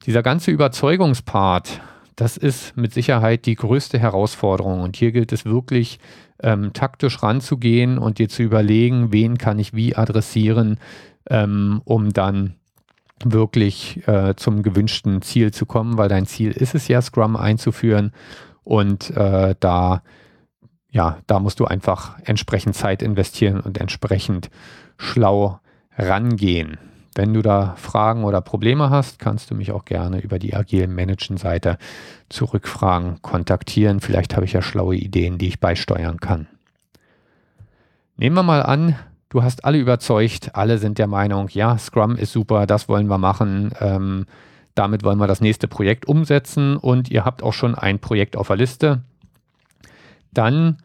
Dieser 0.07 0.22
ganze 0.22 0.50
Überzeugungspart, 0.50 1.81
das 2.16 2.37
ist 2.37 2.76
mit 2.76 2.92
Sicherheit 2.92 3.46
die 3.46 3.55
größte 3.55 3.98
Herausforderung 3.98 4.81
und 4.81 4.96
hier 4.96 5.12
gilt 5.12 5.33
es 5.33 5.44
wirklich 5.44 5.98
ähm, 6.42 6.72
taktisch 6.72 7.22
ranzugehen 7.22 7.98
und 7.98 8.18
dir 8.18 8.28
zu 8.28 8.42
überlegen, 8.42 9.12
wen 9.12 9.38
kann 9.38 9.59
ich 9.59 9.74
wie 9.74 9.94
adressieren, 9.94 10.78
ähm, 11.31 11.81
um 11.85 12.12
dann 12.12 12.55
wirklich 13.24 14.07
äh, 14.09 14.35
zum 14.35 14.62
gewünschten 14.62 15.22
Ziel 15.22 15.52
zu 15.52 15.66
kommen, 15.66 15.96
weil 15.96 16.09
dein 16.09 16.26
Ziel 16.26 16.50
ist 16.50 16.74
es 16.74 16.88
ja, 16.88 17.00
Scrum 17.00 17.37
einzuführen 17.37 18.12
und 18.64 19.11
äh, 19.11 19.55
da 19.61 20.02
ja, 20.92 21.18
da 21.26 21.40
musst 21.40 21.59
du 21.59 21.64
einfach 21.64 22.18
entsprechend 22.24 22.76
Zeit 22.76 23.02
investieren 23.02 23.61
und 23.61 23.78
entsprechend 23.78 24.50
schlau 24.98 25.59
rangehen. 25.96 26.78
Wenn 27.14 27.35
du 27.35 27.42
da 27.42 27.74
Fragen 27.76 28.24
oder 28.24 28.40
Probleme 28.40 28.90
hast, 28.90 29.18
kannst 29.18 29.50
du 29.50 29.55
mich 29.55 29.72
auch 29.72 29.85
gerne 29.85 30.20
über 30.20 30.38
die 30.38 30.55
Agile 30.55 30.88
Managen 30.88 31.38
Seite 31.38 31.78
zurückfragen, 32.28 33.20
kontaktieren. 33.22 34.00
Vielleicht 34.00 34.37
habe 34.37 34.44
ich 34.44 34.52
ja 34.52 34.62
schlaue 34.62 34.96
Ideen, 34.96 35.38
die 35.38 35.48
ich 35.48 35.61
beisteuern 35.61 36.20
kann. 36.20 36.46
Nehmen 38.16 38.37
wir 38.37 38.42
mal 38.42 38.62
an, 38.62 38.96
du 39.31 39.42
hast 39.42 39.64
alle 39.64 39.78
überzeugt, 39.78 40.55
alle 40.55 40.78
sind 40.78 40.98
der 40.98 41.07
Meinung, 41.07 41.48
ja, 41.50 41.76
Scrum 41.78 42.16
ist 42.16 42.33
super, 42.33 42.66
das 42.66 42.88
wollen 42.88 43.09
wir 43.09 43.18
machen. 43.18 43.72
Ähm, 43.81 44.26
damit 44.74 45.05
wollen 45.05 45.18
wir 45.18 45.26
das 45.26 45.40
nächste 45.40 45.68
Projekt 45.68 46.07
umsetzen 46.07 46.76
und 46.76 47.11
ihr 47.11 47.24
habt 47.24 47.42
auch 47.42 47.52
schon 47.52 47.74
ein 47.74 47.98
Projekt 47.98 48.37
auf 48.37 48.46
der 48.46 48.57
Liste 48.57 49.02
dann 50.33 50.79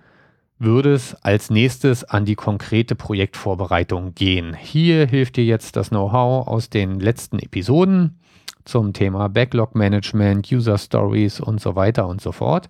würde 0.59 0.93
es 0.93 1.13
als 1.15 1.49
nächstes 1.49 2.03
an 2.03 2.25
die 2.25 2.35
konkrete 2.35 2.95
Projektvorbereitung 2.95 4.15
gehen. 4.15 4.55
Hier 4.55 5.05
hilft 5.05 5.37
dir 5.37 5.45
jetzt 5.45 5.75
das 5.75 5.89
Know-how 5.89 6.47
aus 6.47 6.69
den 6.69 6.99
letzten 6.99 7.39
Episoden 7.39 8.19
zum 8.65 8.93
Thema 8.93 9.29
Backlog 9.29 9.75
Management, 9.75 10.51
User 10.51 10.77
Stories 10.77 11.39
und 11.39 11.61
so 11.61 11.75
weiter 11.75 12.07
und 12.07 12.21
so 12.21 12.31
fort. 12.31 12.67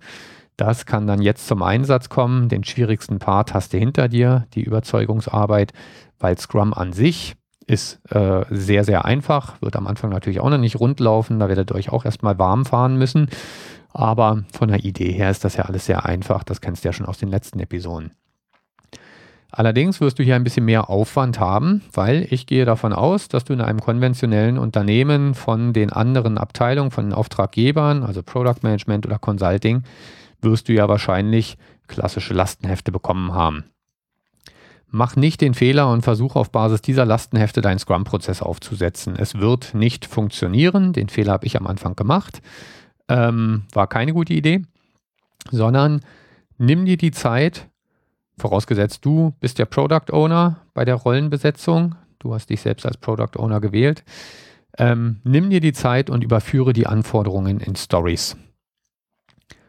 Das 0.56 0.86
kann 0.86 1.06
dann 1.06 1.22
jetzt 1.22 1.46
zum 1.46 1.62
Einsatz 1.62 2.08
kommen. 2.08 2.48
Den 2.48 2.64
schwierigsten 2.64 3.20
Part 3.20 3.54
hast 3.54 3.72
du 3.72 3.78
hinter 3.78 4.08
dir, 4.08 4.46
die 4.54 4.62
Überzeugungsarbeit, 4.62 5.72
weil 6.18 6.36
Scrum 6.36 6.74
an 6.74 6.92
sich 6.92 7.36
ist 7.68 8.00
äh, 8.10 8.44
sehr, 8.50 8.84
sehr 8.84 9.04
einfach. 9.04 9.60
Wird 9.60 9.76
am 9.76 9.86
Anfang 9.86 10.10
natürlich 10.10 10.40
auch 10.40 10.50
noch 10.50 10.58
nicht 10.58 10.80
rund 10.80 11.00
laufen. 11.00 11.38
Da 11.38 11.48
werdet 11.48 11.70
ihr 11.70 11.74
euch 11.74 11.90
auch 11.90 12.04
erstmal 12.04 12.38
warm 12.38 12.64
fahren 12.64 12.96
müssen. 12.96 13.28
Aber 13.92 14.44
von 14.52 14.68
der 14.68 14.84
Idee 14.84 15.12
her 15.12 15.30
ist 15.30 15.44
das 15.44 15.56
ja 15.56 15.64
alles 15.64 15.86
sehr 15.86 16.04
einfach. 16.06 16.44
Das 16.44 16.60
kennst 16.60 16.84
du 16.84 16.88
ja 16.88 16.92
schon 16.92 17.06
aus 17.06 17.18
den 17.18 17.28
letzten 17.28 17.60
Episoden. 17.60 18.12
Allerdings 19.50 20.00
wirst 20.00 20.18
du 20.18 20.22
hier 20.22 20.36
ein 20.36 20.44
bisschen 20.44 20.66
mehr 20.66 20.90
Aufwand 20.90 21.40
haben, 21.40 21.82
weil 21.92 22.26
ich 22.30 22.46
gehe 22.46 22.66
davon 22.66 22.92
aus, 22.92 23.28
dass 23.28 23.44
du 23.44 23.54
in 23.54 23.62
einem 23.62 23.80
konventionellen 23.80 24.58
Unternehmen 24.58 25.34
von 25.34 25.72
den 25.72 25.90
anderen 25.90 26.36
Abteilungen, 26.36 26.90
von 26.90 27.06
den 27.06 27.14
Auftraggebern, 27.14 28.02
also 28.02 28.22
Product 28.22 28.62
Management 28.62 29.06
oder 29.06 29.18
Consulting, 29.18 29.84
wirst 30.42 30.68
du 30.68 30.74
ja 30.74 30.88
wahrscheinlich 30.88 31.56
klassische 31.86 32.34
Lastenhefte 32.34 32.92
bekommen 32.92 33.32
haben. 33.32 33.64
Mach 34.90 35.16
nicht 35.16 35.40
den 35.40 35.54
Fehler 35.54 35.90
und 35.90 36.02
versuche 36.02 36.38
auf 36.38 36.50
Basis 36.50 36.80
dieser 36.82 37.04
Lastenhefte 37.04 37.60
deinen 37.60 37.78
Scrum-Prozess 37.78 38.42
aufzusetzen. 38.42 39.16
Es 39.16 39.38
wird 39.38 39.74
nicht 39.74 40.06
funktionieren. 40.06 40.92
Den 40.92 41.08
Fehler 41.08 41.32
habe 41.32 41.46
ich 41.46 41.56
am 41.58 41.66
Anfang 41.66 41.94
gemacht. 41.94 42.40
Ähm, 43.08 43.64
war 43.72 43.86
keine 43.86 44.12
gute 44.14 44.34
Idee. 44.34 44.62
sondern 45.50 46.00
nimm 46.58 46.84
dir 46.84 46.96
die 46.96 47.10
Zeit, 47.10 47.68
vorausgesetzt 48.38 49.04
du 49.04 49.34
bist 49.40 49.58
der 49.58 49.66
Product 49.66 50.12
Owner 50.12 50.58
bei 50.74 50.84
der 50.84 50.96
Rollenbesetzung, 50.96 51.94
du 52.18 52.34
hast 52.34 52.50
dich 52.50 52.60
selbst 52.60 52.86
als 52.86 52.96
Product 52.96 53.38
Owner 53.38 53.60
gewählt, 53.60 54.04
ähm, 54.76 55.20
nimm 55.24 55.50
dir 55.50 55.60
die 55.60 55.72
Zeit 55.72 56.10
und 56.10 56.22
überführe 56.22 56.72
die 56.72 56.86
Anforderungen 56.86 57.60
in 57.60 57.76
Stories. 57.76 58.36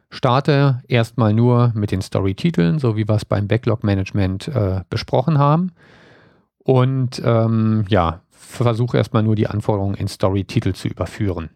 Starte 0.10 0.82
erstmal 0.88 1.34
nur 1.34 1.72
mit 1.76 1.92
den 1.92 2.02
Story-Titeln, 2.02 2.80
so 2.80 2.98
wie 2.98 3.08
wir 3.08 3.16
es 3.16 3.26
beim 3.26 3.48
Backlog-Management 3.48 4.48
äh, 4.48 4.82
besprochen 4.90 5.38
haben. 5.38 5.72
Und 6.58 7.22
ähm, 7.24 7.86
ja, 7.90 8.22
versuche 8.30 8.98
erstmal 8.98 9.24
nur 9.24 9.36
die 9.36 9.48
Anforderungen 9.48 9.96
in 9.96 10.08
Story-Titel 10.08 10.74
zu 10.74 10.88
überführen. 10.88 11.50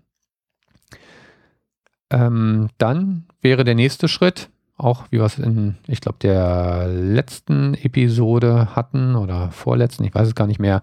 Ähm, 2.09 2.69
dann 2.77 3.25
wäre 3.41 3.63
der 3.63 3.75
nächste 3.75 4.07
Schritt, 4.07 4.49
auch 4.77 5.05
wie 5.09 5.17
wir 5.17 5.25
es 5.25 5.39
in, 5.39 5.77
ich 5.87 6.01
glaube, 6.01 6.19
der 6.21 6.87
letzten 6.87 7.73
Episode 7.73 8.75
hatten 8.75 9.15
oder 9.15 9.51
vorletzten, 9.51 10.03
ich 10.03 10.13
weiß 10.13 10.27
es 10.27 10.35
gar 10.35 10.47
nicht 10.47 10.59
mehr, 10.59 10.81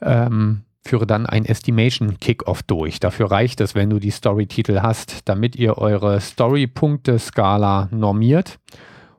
ähm, 0.00 0.63
führe 0.86 1.06
dann 1.06 1.26
ein 1.26 1.44
Estimation 1.46 2.18
Kickoff 2.20 2.62
durch. 2.62 3.00
Dafür 3.00 3.30
reicht 3.30 3.60
es, 3.60 3.74
wenn 3.74 3.90
du 3.90 3.98
die 3.98 4.10
Story-Titel 4.10 4.80
hast, 4.82 5.28
damit 5.28 5.56
ihr 5.56 5.78
eure 5.78 6.20
Story-Punkte-Skala 6.20 7.88
normiert. 7.90 8.58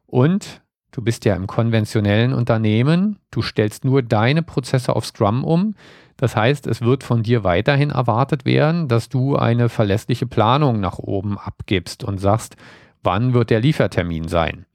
Und 0.06 0.62
du 0.92 1.02
bist 1.02 1.26
ja 1.26 1.36
im 1.36 1.48
konventionellen 1.48 2.34
Unternehmen, 2.34 3.20
du 3.32 3.42
stellst 3.42 3.84
nur 3.84 4.04
deine 4.04 4.44
Prozesse 4.44 4.96
auf 4.96 5.06
Scrum 5.06 5.44
um. 5.44 5.76
Das 6.18 6.36
heißt, 6.36 6.68
es 6.68 6.82
wird 6.82 7.04
von 7.04 7.24
dir 7.24 7.44
weiterhin 7.44 7.90
erwartet 7.90 8.46
werden, 8.46 8.88
dass 8.88 9.10
du 9.10 9.36
eine 9.36 9.68
verlässliche 9.68 10.28
Planung 10.28 10.80
nach 10.80 11.00
oben 11.00 11.38
abgibst 11.38 12.04
und 12.04 12.20
sagst, 12.20 12.56
wann 13.04 13.34
wird 13.34 13.50
der 13.50 13.60
Liefertermin 13.60 14.28
sein. 14.28 14.66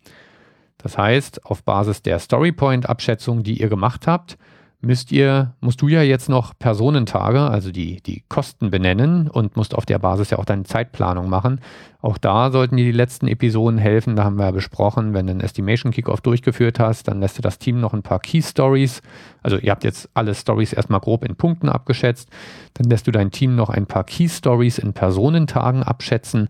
Das 0.77 0.99
heißt, 0.99 1.47
auf 1.47 1.63
Basis 1.63 2.03
der 2.03 2.19
Storypoint-Abschätzung, 2.19 3.43
die 3.43 3.61
ihr 3.61 3.69
gemacht 3.69 4.07
habt, 4.07 4.37
müsst 4.83 5.13
ihr, 5.13 5.55
musst 5.61 5.83
du 5.83 5.89
ja 5.89 6.03
jetzt 6.03 6.29
noch 6.29 6.55
Personentage, 6.59 7.41
also 7.41 7.71
die, 7.71 8.01
die 8.03 8.25
Kosten 8.29 8.71
benennen 8.71 9.29
und 9.29 9.57
musst 9.57 9.75
auf 9.75 9.85
der 9.85 9.99
Basis 9.99 10.31
ja 10.31 10.39
auch 10.39 10.45
deine 10.45 10.63
Zeitplanung 10.63 11.29
machen. 11.29 11.61
Auch 12.01 12.17
da 12.17 12.51
sollten 12.51 12.79
dir 12.79 12.87
die 12.87 12.93
letzten 12.93 13.29
Episoden 13.29 13.79
helfen. 13.79 14.17
Da 14.17 14.25
haben 14.25 14.37
wir 14.37 14.47
ja 14.47 14.51
besprochen, 14.53 15.13
wenn 15.13 15.27
du 15.27 15.33
einen 15.33 15.43
Estimation 15.43 15.93
Kickoff 15.93 16.23
durchgeführt 16.23 16.81
hast, 16.81 17.09
dann 17.09 17.21
lässt 17.21 17.37
du 17.37 17.43
das 17.43 17.59
Team 17.59 17.81
noch 17.81 17.93
ein 17.93 18.03
paar 18.03 18.21
Key 18.21 18.41
Stories. 18.41 19.03
Also 19.43 19.59
ihr 19.59 19.71
habt 19.71 19.85
jetzt 19.85 20.09
alle 20.15 20.35
Stories 20.35 20.73
erstmal 20.73 21.01
grob 21.01 21.25
in 21.25 21.37
Punkten 21.37 21.69
abgeschätzt. 21.69 22.31
Dann 22.75 22.89
lässt 22.89 23.07
du 23.07 23.11
dein 23.11 23.31
Team 23.31 23.57
noch 23.57 23.69
ein 23.69 23.87
paar 23.87 24.05
Key 24.05 24.29
Stories 24.29 24.79
in 24.79 24.95
Personentagen 24.95 25.83
abschätzen 25.83 26.49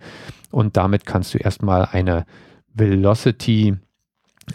und 0.53 0.77
damit 0.77 1.07
kannst 1.07 1.35
du 1.35 1.39
erstmal 1.39 1.89
eine 1.91 2.27
Velocity 2.75 3.77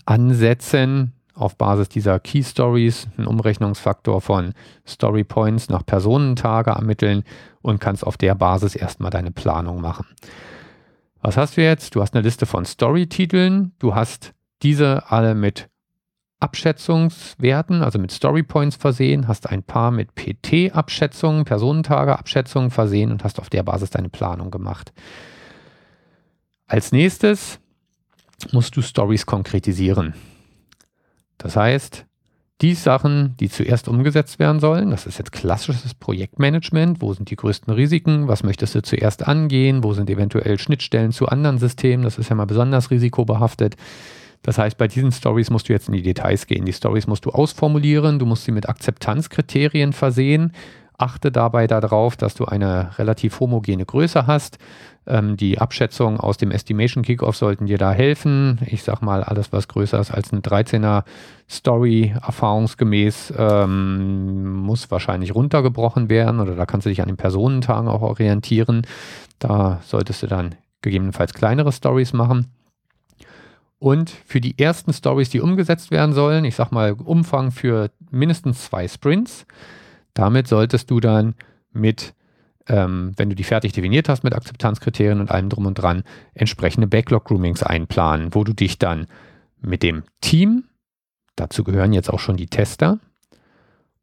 ansetzen, 0.06 1.14
auf 1.36 1.58
Basis 1.58 1.90
dieser 1.90 2.20
Key 2.20 2.44
Stories 2.44 3.08
einen 3.18 3.28
Umrechnungsfaktor 3.28 4.22
von 4.22 4.54
Story 4.88 5.24
Points 5.24 5.70
nach 5.70 5.86
Personentage 5.86 6.72
ermitteln 6.72 7.24
und 7.62 7.80
kannst 7.80 8.06
auf 8.06 8.18
der 8.18 8.36
Basis 8.36 8.76
erstmal 8.76 9.12
deine 9.12 9.32
Planung 9.32 9.82
machen. 9.82 10.08
Was 11.22 11.38
hast 11.38 11.58
du 11.58 11.62
jetzt? 11.62 11.96
Du 11.96 12.02
hast 12.02 12.14
eine 12.14 12.24
Liste 12.24 12.46
von 12.46 12.66
Story-Titeln. 12.66 13.74
Du 13.80 13.96
hast 13.96 14.34
diese 14.62 15.12
alle 15.12 15.36
mit 15.36 15.70
Abschätzungswerten, 16.40 17.82
also 17.82 17.98
mit 17.98 18.12
Story 18.12 18.44
Points 18.44 18.76
versehen, 18.76 19.28
hast 19.28 19.50
ein 19.50 19.64
paar 19.64 19.90
mit 19.92 20.14
PT-Abschätzungen, 20.16 21.46
Personentage-Abschätzungen 21.46 22.72
versehen 22.72 23.12
und 23.12 23.24
hast 23.24 23.40
auf 23.40 23.50
der 23.50 23.64
Basis 23.64 23.90
deine 23.90 24.10
Planung 24.10 24.52
gemacht. 24.52 24.94
Als 26.68 26.92
nächstes 26.92 27.60
musst 28.52 28.76
du 28.76 28.82
Stories 28.82 29.26
konkretisieren. 29.26 30.14
Das 31.38 31.56
heißt, 31.56 32.06
die 32.62 32.74
Sachen, 32.74 33.36
die 33.38 33.50
zuerst 33.50 33.90
umgesetzt 33.90 34.40
werden 34.40 34.62
sollen, 34.62 34.90
das 34.90 35.06
ist 35.06 35.18
jetzt 35.18 35.34
klassisches 35.34 35.94
Projektmanagement, 35.94 37.02
wo 37.02 37.14
sind 37.14 37.30
die 37.30 37.36
größten 37.36 37.74
Risiken, 37.74 38.30
was 38.30 38.44
möchtest 38.44 38.76
du 38.76 38.82
zuerst 38.82 39.28
angehen, 39.28 39.84
wo 39.84 39.94
sind 39.94 40.10
eventuell 40.10 40.58
Schnittstellen 40.58 41.12
zu 41.12 41.28
anderen 41.28 41.58
Systemen, 41.58 42.06
das 42.06 42.18
ist 42.18 42.30
ja 42.30 42.36
mal 42.36 42.46
besonders 42.46 42.92
risikobehaftet. 42.92 43.76
Das 44.42 44.58
heißt, 44.58 44.78
bei 44.78 44.88
diesen 44.88 45.12
Stories 45.12 45.50
musst 45.50 45.68
du 45.68 45.74
jetzt 45.74 45.88
in 45.88 45.96
die 45.96 46.04
Details 46.04 46.46
gehen. 46.46 46.66
Die 46.66 46.74
Stories 46.74 47.08
musst 47.08 47.26
du 47.26 47.32
ausformulieren, 47.32 48.20
du 48.20 48.28
musst 48.28 48.46
sie 48.46 48.52
mit 48.52 48.70
Akzeptanzkriterien 48.70 49.92
versehen. 49.92 50.52
Achte 50.98 51.32
dabei 51.32 51.68
darauf, 51.68 52.16
dass 52.16 52.36
du 52.36 52.46
eine 52.46 52.98
relativ 52.98 53.40
homogene 53.40 53.86
Größe 53.86 54.28
hast. 54.28 54.58
Ähm, 55.08 55.38
die 55.38 55.60
Abschätzungen 55.60 56.20
aus 56.20 56.38
dem 56.38 56.52
Estimation 56.52 57.04
Kickoff 57.04 57.36
sollten 57.36 57.66
dir 57.66 57.78
da 57.78 57.92
helfen. 57.92 58.60
Ich 58.66 58.84
sag 58.84 59.02
mal, 59.02 59.24
alles, 59.24 59.52
was 59.52 59.68
größer 59.68 60.00
ist 60.00 60.12
als 60.12 60.32
eine 60.32 60.42
13er 60.42 61.04
Story, 61.50 62.16
erfahrungsgemäß, 62.26 63.34
ähm, 63.38 64.56
muss 64.58 64.90
wahrscheinlich 64.90 65.36
runtergebrochen 65.36 66.10
werden 66.10 66.40
oder 66.40 66.56
da 66.56 66.66
kannst 66.66 66.86
du 66.86 66.90
dich 66.90 67.02
an 67.02 67.08
den 67.08 67.18
Personentagen 67.18 67.88
auch 67.88 68.02
orientieren. 68.02 68.88
Da 69.40 69.80
solltest 69.84 70.24
du 70.24 70.28
dann 70.28 70.56
gegebenenfalls 70.82 71.34
kleinere 71.34 71.72
Stories 71.72 72.14
machen. 72.14 72.52
Und 73.78 74.10
für 74.10 74.42
die 74.42 74.58
ersten 74.58 74.94
Stories, 74.94 75.30
die 75.30 75.42
umgesetzt 75.42 75.92
werden 75.92 76.14
sollen, 76.14 76.46
ich 76.46 76.56
sag 76.56 76.72
mal 76.72 76.94
Umfang 76.94 77.52
für 77.52 77.92
mindestens 78.10 78.66
zwei 78.66 78.88
Sprints, 78.88 79.46
damit 80.16 80.48
solltest 80.48 80.90
du 80.90 81.00
dann 81.00 81.36
mit, 81.72 82.16
ähm, 82.68 83.12
wenn 83.18 83.30
du 83.30 83.36
die 83.36 83.44
fertig 83.44 83.74
definiert 83.74 84.10
hast 84.10 84.24
mit 84.24 84.34
Akzeptanzkriterien 84.34 85.20
und 85.20 85.30
allem 85.30 85.50
drum 85.50 85.68
und 85.68 85.76
dran, 85.76 86.04
entsprechende 86.34 86.88
Backlog-Groomings 86.88 87.62
einplanen, 87.62 88.34
wo 88.34 88.44
du 88.44 88.54
dich 88.54 88.80
dann 88.80 89.06
mit 89.62 89.84
dem 89.84 90.04
Team, 90.22 90.64
dazu 91.36 91.64
gehören 91.64 91.94
jetzt 91.94 92.10
auch 92.10 92.20
schon 92.20 92.38
die 92.38 92.48
Tester, 92.48 93.00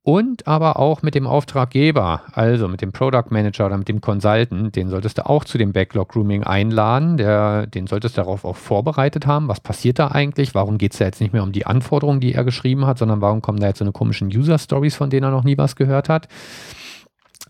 und 0.05 0.48
aber 0.48 0.80
auch 0.80 1.03
mit 1.03 1.14
dem 1.14 1.28
Auftraggeber, 1.28 2.22
also 2.32 2.66
mit 2.66 2.82
dem 2.82 2.90
Product 2.90 3.30
Manager 3.30 3.66
oder 3.66 3.78
mit 3.78 3.88
dem 3.88 4.00
Consultant, 4.00 4.74
den 4.74 4.88
solltest 4.88 5.18
du 5.18 5.26
auch 5.26 5.44
zu 5.44 5.59
dem 5.59 5.72
Backlog 5.72 6.09
Grooming 6.09 6.42
einladen, 6.42 7.16
der, 7.16 7.68
den 7.68 7.86
solltest 7.86 8.16
du 8.16 8.22
darauf 8.22 8.44
auch 8.44 8.57
vorbereitet 8.57 9.26
haben. 9.26 9.46
Was 9.46 9.61
passiert 9.61 10.00
da 10.00 10.09
eigentlich? 10.09 10.57
Warum 10.57 10.78
geht 10.78 10.92
es 10.92 10.98
da 10.98 11.05
jetzt 11.05 11.20
nicht 11.20 11.32
mehr 11.32 11.44
um 11.44 11.53
die 11.53 11.66
Anforderungen, 11.66 12.18
die 12.18 12.34
er 12.34 12.42
geschrieben 12.42 12.84
hat, 12.84 12.98
sondern 12.98 13.20
warum 13.20 13.42
kommen 13.42 13.61
da 13.61 13.68
jetzt 13.68 13.78
so 13.78 13.84
eine 13.84 13.92
komischen 13.92 14.26
User 14.28 14.59
Stories, 14.59 14.96
von 14.96 15.09
denen 15.09 15.24
er 15.24 15.30
noch 15.30 15.44
nie 15.44 15.57
was 15.57 15.76
gehört 15.76 16.09
hat? 16.09 16.26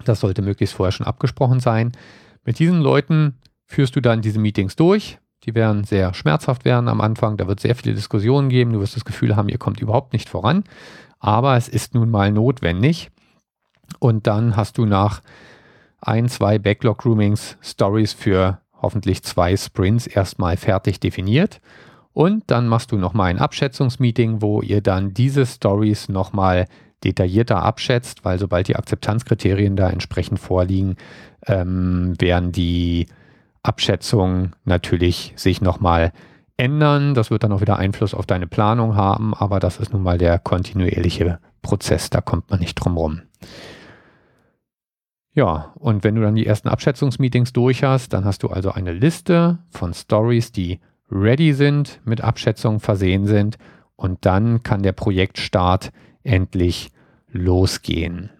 Das 0.05 0.21
sollte 0.21 0.43
möglichst 0.43 0.75
vorher 0.75 0.93
schon 0.93 1.07
abgesprochen 1.07 1.61
sein. 1.61 1.93
Mit 2.45 2.59
diesen 2.59 2.83
Leuten 2.83 3.39
führst 3.65 3.97
du 3.97 4.03
dann 4.03 4.21
diese 4.21 4.39
Meetings 4.39 4.77
durch. 4.77 5.19
Die 5.45 5.55
werden 5.55 5.85
sehr 5.85 6.13
schmerzhaft 6.13 6.67
werden 6.67 6.89
am 6.89 7.01
Anfang. 7.01 7.39
Da 7.39 7.49
wird 7.49 7.61
sehr 7.61 7.75
viele 7.75 7.95
Diskussionen 7.95 8.51
geben. 8.51 8.75
Du 8.75 8.81
wirst 8.81 8.95
das 8.95 9.07
Gefühl 9.07 9.37
haben, 9.37 9.49
ihr 9.49 9.59
kommt 9.59 9.81
überhaupt 9.81 10.13
nicht 10.13 10.29
voran 10.29 10.65
aber 11.23 11.57
es 11.57 11.69
ist 11.69 11.95
nun 11.95 12.11
mal 12.11 12.33
notwendig. 12.33 13.11
Und 14.01 14.27
dann 14.27 14.57
hast 14.57 14.77
du 14.77 14.85
nach 14.85 15.23
ein, 16.01 16.29
zwei 16.29 16.59
Backlog-Groomings 16.59 17.57
Stories 17.63 18.13
für 18.13 18.61
hoffentlich 18.81 19.23
zwei 19.23 19.57
Sprints 19.57 20.09
erstmal 20.09 20.57
fertig 20.57 20.99
definiert. 20.99 21.61
Und 22.13 22.51
dann 22.51 22.67
machst 22.67 22.91
du 22.91 22.97
nochmal 22.97 23.31
ein 23.31 23.39
Abschätzungsmeeting, 23.39 24.43
wo 24.43 24.61
ihr 24.61 24.83
dann 24.83 25.15
diese 25.15 25.47
Stories 25.47 26.09
nochmal 26.09 26.67
detaillierter 27.05 27.63
abschätzt, 27.63 28.25
weil 28.25 28.39
sobald 28.39 28.67
die 28.67 28.77
Akzeptanzkriterien 28.77 29.77
da 29.77 29.91
entsprechend 29.91 30.41
vorliegen, 30.41 30.97
ähm, 31.47 32.15
werden 32.19 32.51
die 32.51 33.07
Abschätzungen 33.63 34.55
natürlich 34.65 35.33
sich 35.37 35.61
nochmal 35.61 36.13
ändern. 36.63 37.15
Das 37.15 37.31
wird 37.31 37.43
dann 37.43 37.53
auch 37.53 37.61
wieder 37.61 37.77
Einfluss 37.77 38.15
auf 38.15 38.25
deine 38.25 38.47
Planung 38.47 38.95
haben, 38.95 39.35
aber 39.35 39.59
das 39.59 39.79
ist 39.79 39.93
nun 39.93 40.03
mal 40.03 40.17
der 40.17 40.39
kontinuierliche 40.39 41.41
Prozess, 41.61 42.09
da 42.09 42.21
kommt 42.21 42.51
man 42.51 42.61
nicht 42.61 42.77
drum 42.77 42.97
rum. 42.97 43.23
Ja, 45.35 45.73
und 45.77 46.05
wenn 46.05 46.15
du 46.15 46.23
dann 46.23 46.35
die 46.35 46.47
ersten 46.47 46.69
Abschätzungsmeetings 46.69 47.53
durch 47.53 47.83
hast, 47.83 48.13
dann 48.13 48.25
hast 48.25 48.43
du 48.43 48.49
also 48.49 48.71
eine 48.71 48.93
Liste 48.93 49.59
von 49.71 49.93
Stories, 49.93 50.53
die 50.53 50.81
ready 51.11 51.53
sind, 51.53 52.01
mit 52.05 52.21
Abschätzungen 52.21 52.81
versehen 52.81 53.27
sind 53.27 53.59
und 53.97 54.25
dann 54.25 54.63
kann 54.63 54.83
der 54.83 54.93
Projektstart 54.93 55.91
endlich 56.23 56.91
losgehen. 57.29 58.31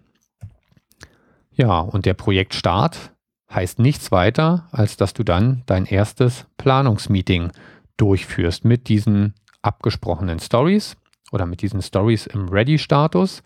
Ja, 1.51 1.79
und 1.79 2.05
der 2.05 2.13
Projektstart 2.13 3.11
heißt 3.51 3.79
nichts 3.79 4.11
weiter, 4.11 4.67
als 4.71 4.97
dass 4.97 5.13
du 5.13 5.23
dann 5.23 5.63
dein 5.65 5.85
erstes 5.85 6.45
Planungsmeeting 6.57 7.51
durchführst 7.97 8.65
mit 8.65 8.89
diesen 8.89 9.33
abgesprochenen 9.61 10.39
Stories 10.39 10.97
oder 11.31 11.45
mit 11.45 11.61
diesen 11.61 11.81
Stories 11.81 12.27
im 12.27 12.49
Ready-Status. 12.49 13.43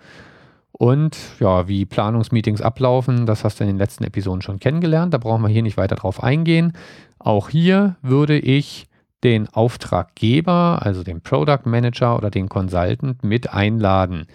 Und 0.72 1.18
ja, 1.40 1.68
wie 1.68 1.86
Planungsmeetings 1.86 2.62
ablaufen, 2.62 3.26
das 3.26 3.44
hast 3.44 3.60
du 3.60 3.64
in 3.64 3.70
den 3.70 3.78
letzten 3.78 4.04
Episoden 4.04 4.42
schon 4.42 4.60
kennengelernt. 4.60 5.14
Da 5.14 5.18
brauchen 5.18 5.42
wir 5.42 5.50
hier 5.50 5.64
nicht 5.64 5.78
weiter 5.78 5.96
drauf 5.96 6.22
eingehen. 6.22 6.74
Auch 7.18 7.50
hier 7.50 7.96
würde 8.02 8.38
ich 8.38 8.88
den 9.24 9.50
Auftraggeber, 9.50 10.80
also 10.82 11.04
den 11.04 11.22
Product 11.22 11.66
Manager 11.66 12.16
oder 12.16 12.30
den 12.30 12.50
Consultant 12.50 13.24
mit 13.24 13.52
einladen. 13.52 14.28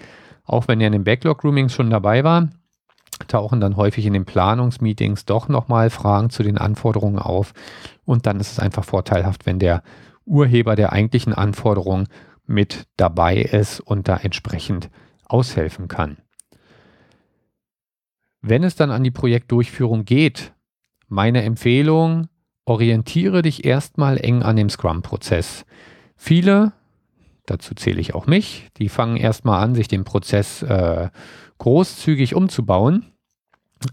Auch 0.45 0.67
wenn 0.67 0.81
er 0.81 0.89
in 0.89 0.95
den 0.95 1.05
Backlog-Groomings 1.05 1.73
schon 1.73 1.91
dabei 1.91 2.25
war, 2.25 2.49
tauchen 3.29 3.61
dann 3.61 3.77
häufig 3.77 4.07
in 4.07 4.13
den 4.13 4.25
Planungsmeetings 4.25 5.25
doch 5.25 5.49
nochmal 5.49 5.91
Fragen 5.91 6.31
zu 6.31 6.43
den 6.43 6.59
Anforderungen 6.59 7.21
auf. 7.21 7.53
Und 8.05 8.27
dann 8.27 8.41
ist 8.41 8.53
es 8.53 8.59
einfach 8.59 8.85
vorteilhaft, 8.85 9.47
wenn 9.47 9.59
der 9.59 9.83
Urheber 10.25 10.77
der 10.77 10.93
eigentlichen 10.93 11.33
Anforderung 11.33 12.09
mit 12.47 12.87
dabei 12.97 13.37
ist 13.37 13.81
und 13.81 14.09
da 14.09 14.17
entsprechend 14.17 14.91
aushelfen 15.25 15.89
kann. 15.89 16.19
Wenn 18.41 18.65
es 18.65 18.75
dann 18.75 18.91
an 18.91 19.05
die 19.05 19.11
Projektdurchführung 19.11 20.05
geht, 20.05 20.53
meine 21.09 21.43
Empfehlung, 21.43 22.29
orientiere 22.65 23.43
dich 23.43 23.65
erstmal 23.65 24.19
eng 24.19 24.43
an 24.43 24.57
dem 24.57 24.69
Scrum-Prozess. 24.69 25.65
Viele, 26.17 26.73
dazu 27.47 27.75
zähle 27.75 28.01
ich 28.01 28.15
auch 28.15 28.27
mich, 28.27 28.69
die 28.79 28.89
fangen 28.89 29.17
erstmal 29.17 29.63
an, 29.63 29.75
sich 29.75 29.89
den 29.89 30.05
Prozess 30.05 30.63
äh, 30.63 31.11
großzügig 31.59 32.35
umzubauen, 32.35 33.12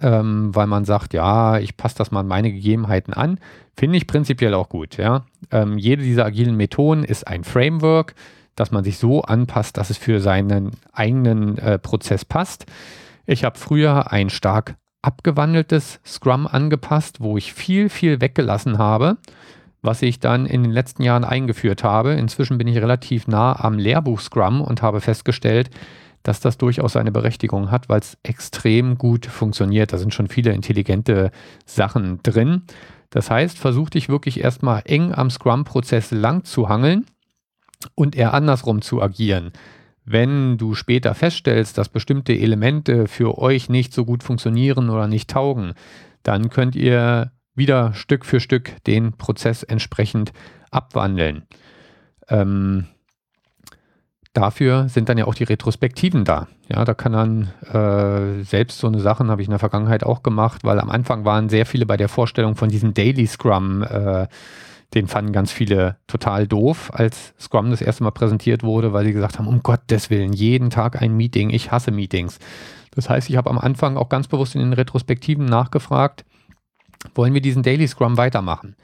ähm, 0.02 0.54
weil 0.54 0.68
man 0.68 0.86
sagt, 0.86 1.14
ja, 1.14 1.58
ich 1.60 1.78
passe 1.78 1.98
das 1.98 2.12
mal 2.12 2.22
an 2.22 2.28
meine 2.28 2.52
Gegebenheiten 2.52 3.14
an. 3.14 3.40
Finde 3.76 3.98
ich 3.98 4.08
prinzipiell 4.08 4.54
auch 4.54 4.70
gut. 4.70 4.98
Ja? 4.98 5.26
Ähm, 5.52 5.78
jede 5.78 6.04
dieser 6.04 6.26
agilen 6.26 6.56
Methoden 6.56 7.04
ist 7.04 7.28
ein 7.28 7.44
Framework, 7.44 8.16
dass 8.56 8.72
man 8.72 8.84
sich 8.84 8.98
so 8.98 9.22
anpasst, 9.22 9.78
dass 9.78 9.90
es 9.90 9.98
für 9.98 10.20
seinen 10.20 10.72
eigenen 10.92 11.58
äh, 11.58 11.80
Prozess 11.80 12.26
passt. 12.26 12.66
Ich 13.26 13.44
habe 13.44 13.58
früher 13.58 14.12
ein 14.12 14.30
stark 14.30 14.76
abgewandeltes 15.02 16.02
Scrum 16.06 16.46
angepasst, 16.46 17.22
wo 17.22 17.38
ich 17.38 17.54
viel, 17.54 17.90
viel 17.90 18.20
weggelassen 18.20 18.78
habe, 18.78 19.18
was 19.82 20.02
ich 20.02 20.20
dann 20.20 20.46
in 20.46 20.64
den 20.64 20.72
letzten 20.72 21.04
Jahren 21.04 21.24
eingeführt 21.24 21.84
habe. 21.84 22.14
Inzwischen 22.14 22.58
bin 22.58 22.68
ich 22.68 22.78
relativ 22.78 23.28
nah 23.28 23.58
am 23.58 23.78
Lehrbuch 23.80 24.20
Scrum 24.20 24.62
und 24.62 24.82
habe 24.82 25.00
festgestellt, 25.00 25.70
dass 26.24 26.40
das 26.40 26.58
durchaus 26.58 26.96
eine 26.96 27.12
Berechtigung 27.12 27.72
hat, 27.72 27.90
weil 27.90 28.00
es 28.00 28.18
extrem 28.24 28.98
gut 28.98 29.26
funktioniert. 29.26 29.94
Da 29.94 29.98
sind 29.98 30.14
schon 30.14 30.28
viele 30.28 30.52
intelligente 30.52 31.32
Sachen 31.66 32.22
drin. 32.24 32.64
Das 33.10 33.32
heißt, 33.32 33.58
versuch 33.58 33.90
dich 33.90 34.10
wirklich 34.10 34.44
erstmal 34.44 34.82
eng 34.86 35.14
am 35.14 35.30
Scrum-Prozess 35.30 36.12
lang 36.12 36.44
zu 36.44 36.70
hangeln 36.70 37.06
und 37.96 38.16
eher 38.16 38.34
andersrum 38.34 38.82
zu 38.82 39.02
agieren. 39.02 39.52
Wenn 40.06 40.58
du 40.58 40.76
später 40.76 41.14
feststellst, 41.14 41.78
dass 41.78 41.90
bestimmte 41.90 42.34
Elemente 42.34 43.08
für 43.08 43.38
euch 43.38 43.70
nicht 43.70 43.94
so 43.94 44.06
gut 44.06 44.24
funktionieren 44.24 44.90
oder 44.90 45.08
nicht 45.08 45.30
taugen, 45.30 45.74
dann 46.24 46.50
könnt 46.50 46.76
ihr 46.76 47.32
wieder 47.56 47.94
Stück 47.94 48.26
für 48.26 48.40
Stück 48.40 48.84
den 48.86 49.14
Prozess 49.18 49.64
entsprechend 49.64 50.34
abwandeln. 50.72 51.44
Ähm, 52.28 52.88
dafür 54.34 54.90
sind 54.90 55.10
dann 55.10 55.18
ja 55.18 55.26
auch 55.26 55.34
die 55.34 55.44
Retrospektiven 55.44 56.24
da. 56.24 56.48
Ja, 56.68 56.86
da 56.86 56.94
kann 56.94 57.14
dann 57.14 57.50
äh, 57.74 58.44
selbst 58.44 58.80
so 58.80 58.88
eine 58.88 59.00
Sachen 59.00 59.32
habe 59.32 59.42
ich 59.42 59.48
in 59.48 59.52
der 59.52 59.60
Vergangenheit 59.60 60.04
auch 60.04 60.24
gemacht, 60.24 60.64
weil 60.64 60.80
am 60.80 60.90
Anfang 60.90 61.26
waren 61.26 61.50
sehr 61.50 61.66
viele 61.66 61.86
bei 61.86 61.98
der 61.98 62.10
Vorstellung 62.10 62.56
von 62.56 62.70
diesem 62.70 62.94
Daily 62.94 63.26
Scrum 63.26 63.84
äh, 63.84 64.28
den 64.94 65.08
fanden 65.08 65.32
ganz 65.32 65.52
viele 65.52 65.98
total 66.08 66.48
doof, 66.48 66.90
als 66.94 67.34
Scrum 67.40 67.70
das 67.70 67.82
erste 67.82 68.04
Mal 68.04 68.12
präsentiert 68.12 68.64
wurde, 68.64 68.92
weil 68.92 69.06
sie 69.06 69.14
gesagt 69.14 69.38
haben, 69.38 69.48
um 69.48 69.62
Gottes 69.62 70.10
Willen, 70.10 70.34
jeden 70.34 70.70
Tag 70.70 71.02
ein 71.02 71.16
Meeting, 71.16 71.52
ich 71.52 71.72
hasse 71.72 71.92
Meetings. 71.92 72.40
Das 72.92 73.10
heißt, 73.10 73.30
ich 73.30 73.38
habe 73.38 73.50
am 73.52 73.60
Anfang 73.60 73.98
auch 73.98 74.10
ganz 74.10 74.28
bewusst 74.28 74.56
in 74.56 74.62
den 74.62 74.74
Retrospektiven 74.74 75.46
nachgefragt, 75.46 76.26
wollen 77.14 77.34
wir 77.34 77.42
diesen 77.42 77.64
Daily 77.64 77.88
Scrum 77.88 78.18
weitermachen? 78.18 78.76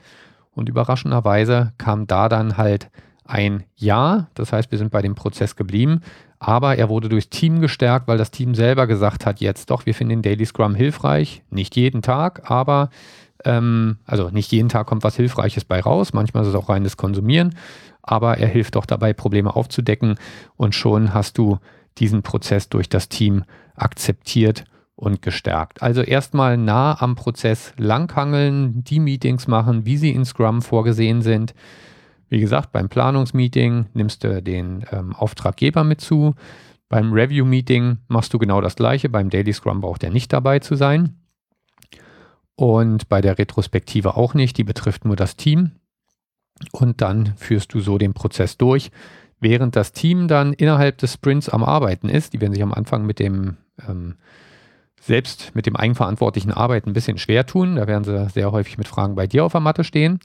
Und 0.51 0.69
überraschenderweise 0.69 1.73
kam 1.77 2.07
da 2.07 2.29
dann 2.29 2.55
halt 2.55 2.89
ein 3.25 3.63
Ja. 3.75 4.27
Das 4.35 4.53
heißt, 4.53 4.71
wir 4.71 4.77
sind 4.77 4.91
bei 4.91 5.01
dem 5.01 5.15
Prozess 5.15 5.55
geblieben. 5.55 6.01
Aber 6.39 6.77
er 6.77 6.89
wurde 6.89 7.09
durchs 7.09 7.29
Team 7.29 7.59
gestärkt, 7.59 8.07
weil 8.07 8.17
das 8.17 8.31
Team 8.31 8.55
selber 8.55 8.87
gesagt 8.87 9.25
hat, 9.25 9.39
jetzt 9.39 9.69
doch, 9.69 9.85
wir 9.85 9.95
finden 9.95 10.09
den 10.09 10.21
Daily 10.21 10.45
Scrum 10.45 10.75
hilfreich. 10.75 11.43
Nicht 11.49 11.75
jeden 11.75 12.01
Tag, 12.01 12.51
aber 12.51 12.89
ähm, 13.45 13.97
also 14.05 14.29
nicht 14.29 14.51
jeden 14.51 14.69
Tag 14.69 14.87
kommt 14.87 15.03
was 15.03 15.15
Hilfreiches 15.15 15.65
bei 15.65 15.79
raus, 15.79 16.13
manchmal 16.13 16.43
ist 16.43 16.49
es 16.49 16.55
auch 16.55 16.69
reines 16.69 16.97
Konsumieren, 16.97 17.55
aber 18.01 18.37
er 18.37 18.47
hilft 18.47 18.75
doch 18.75 18.85
dabei, 18.85 19.13
Probleme 19.13 19.55
aufzudecken 19.55 20.15
und 20.55 20.75
schon 20.75 21.13
hast 21.13 21.37
du 21.37 21.59
diesen 21.97 22.23
Prozess 22.23 22.69
durch 22.69 22.89
das 22.89 23.07
Team 23.07 23.43
akzeptiert 23.75 24.65
und 24.95 25.21
gestärkt. 25.21 25.81
Also 25.81 26.01
erstmal 26.01 26.57
nah 26.57 26.99
am 27.01 27.15
Prozess 27.15 27.73
langhangeln, 27.77 28.83
die 28.83 28.99
Meetings 28.99 29.47
machen, 29.47 29.85
wie 29.85 29.97
sie 29.97 30.11
in 30.11 30.25
Scrum 30.25 30.61
vorgesehen 30.61 31.21
sind. 31.21 31.53
Wie 32.29 32.39
gesagt, 32.39 32.71
beim 32.71 32.89
Planungsmeeting 32.89 33.87
nimmst 33.93 34.23
du 34.23 34.41
den 34.41 34.85
ähm, 34.91 35.13
Auftraggeber 35.13 35.83
mit 35.83 36.01
zu. 36.01 36.35
Beim 36.89 37.13
Review-Meeting 37.13 37.97
machst 38.07 38.33
du 38.33 38.39
genau 38.39 38.61
das 38.61 38.75
gleiche. 38.75 39.09
Beim 39.09 39.29
Daily 39.29 39.53
Scrum 39.53 39.81
braucht 39.81 40.03
er 40.03 40.11
nicht 40.11 40.31
dabei 40.33 40.59
zu 40.59 40.75
sein 40.75 41.15
und 42.55 43.09
bei 43.09 43.21
der 43.21 43.37
Retrospektive 43.37 44.15
auch 44.15 44.33
nicht, 44.33 44.57
die 44.57 44.63
betrifft 44.63 45.05
nur 45.05 45.15
das 45.15 45.35
Team. 45.35 45.71
Und 46.71 47.01
dann 47.01 47.33
führst 47.35 47.73
du 47.73 47.81
so 47.81 47.97
den 47.97 48.13
Prozess 48.13 48.57
durch, 48.57 48.91
während 49.39 49.75
das 49.75 49.91
Team 49.91 50.29
dann 50.29 50.53
innerhalb 50.53 50.97
des 50.99 51.13
Sprints 51.13 51.49
am 51.49 51.63
Arbeiten 51.63 52.07
ist. 52.07 52.33
Die 52.33 52.39
werden 52.39 52.53
sich 52.53 52.63
am 52.63 52.73
Anfang 52.73 53.05
mit 53.05 53.19
dem 53.19 53.57
ähm, 53.87 54.15
selbst 55.01 55.53
mit 55.53 55.65
dem 55.65 55.75
eigenverantwortlichen 55.75 56.51
Arbeiten 56.51 56.89
ein 56.89 56.93
bisschen 56.93 57.17
schwer 57.17 57.45
tun. 57.45 57.75
Da 57.75 57.87
werden 57.87 58.05
sie 58.05 58.29
sehr 58.29 58.51
häufig 58.53 58.77
mit 58.77 58.87
Fragen 58.87 59.15
bei 59.15 59.27
dir 59.27 59.43
auf 59.43 59.51
der 59.51 59.61
Matte 59.61 59.83
stehen. 59.83 60.19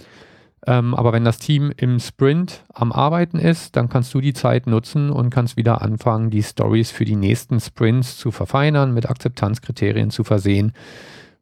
Ähm, 0.67 0.95
aber 0.95 1.13
wenn 1.13 1.25
das 1.25 1.39
Team 1.39 1.73
im 1.77 1.99
Sprint 1.99 2.65
am 2.73 2.93
Arbeiten 2.93 3.39
ist, 3.39 3.77
dann 3.77 3.89
kannst 3.89 4.13
du 4.13 4.21
die 4.21 4.35
Zeit 4.35 4.67
nutzen 4.67 5.11
und 5.11 5.31
kannst 5.31 5.57
wieder 5.57 5.81
anfangen, 5.81 6.31
die 6.31 6.43
Stories 6.43 6.91
für 6.91 7.05
die 7.05 7.17
nächsten 7.17 7.61
Sprints 7.61 8.19
zu 8.19 8.31
verfeinern, 8.31 8.93
mit 8.93 9.09
Akzeptanzkriterien 9.09 10.11
zu 10.11 10.23
versehen 10.25 10.73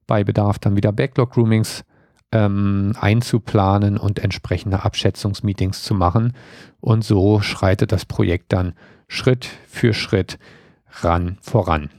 bei 0.06 0.24
Bedarf 0.24 0.58
dann 0.58 0.74
wieder 0.74 0.90
Backlog-Groomings 0.90 1.84
ähm, 2.32 2.94
einzuplanen 3.00 3.96
und 3.96 4.18
entsprechende 4.18 4.84
Abschätzungsmeetings 4.84 5.82
zu 5.82 5.94
machen. 5.94 6.32
Und 6.80 7.04
so 7.04 7.40
schreitet 7.40 7.92
das 7.92 8.04
Projekt 8.04 8.52
dann 8.52 8.74
Schritt 9.06 9.48
für 9.68 9.94
Schritt 9.94 10.38
ran 11.02 11.38
voran. 11.40 11.90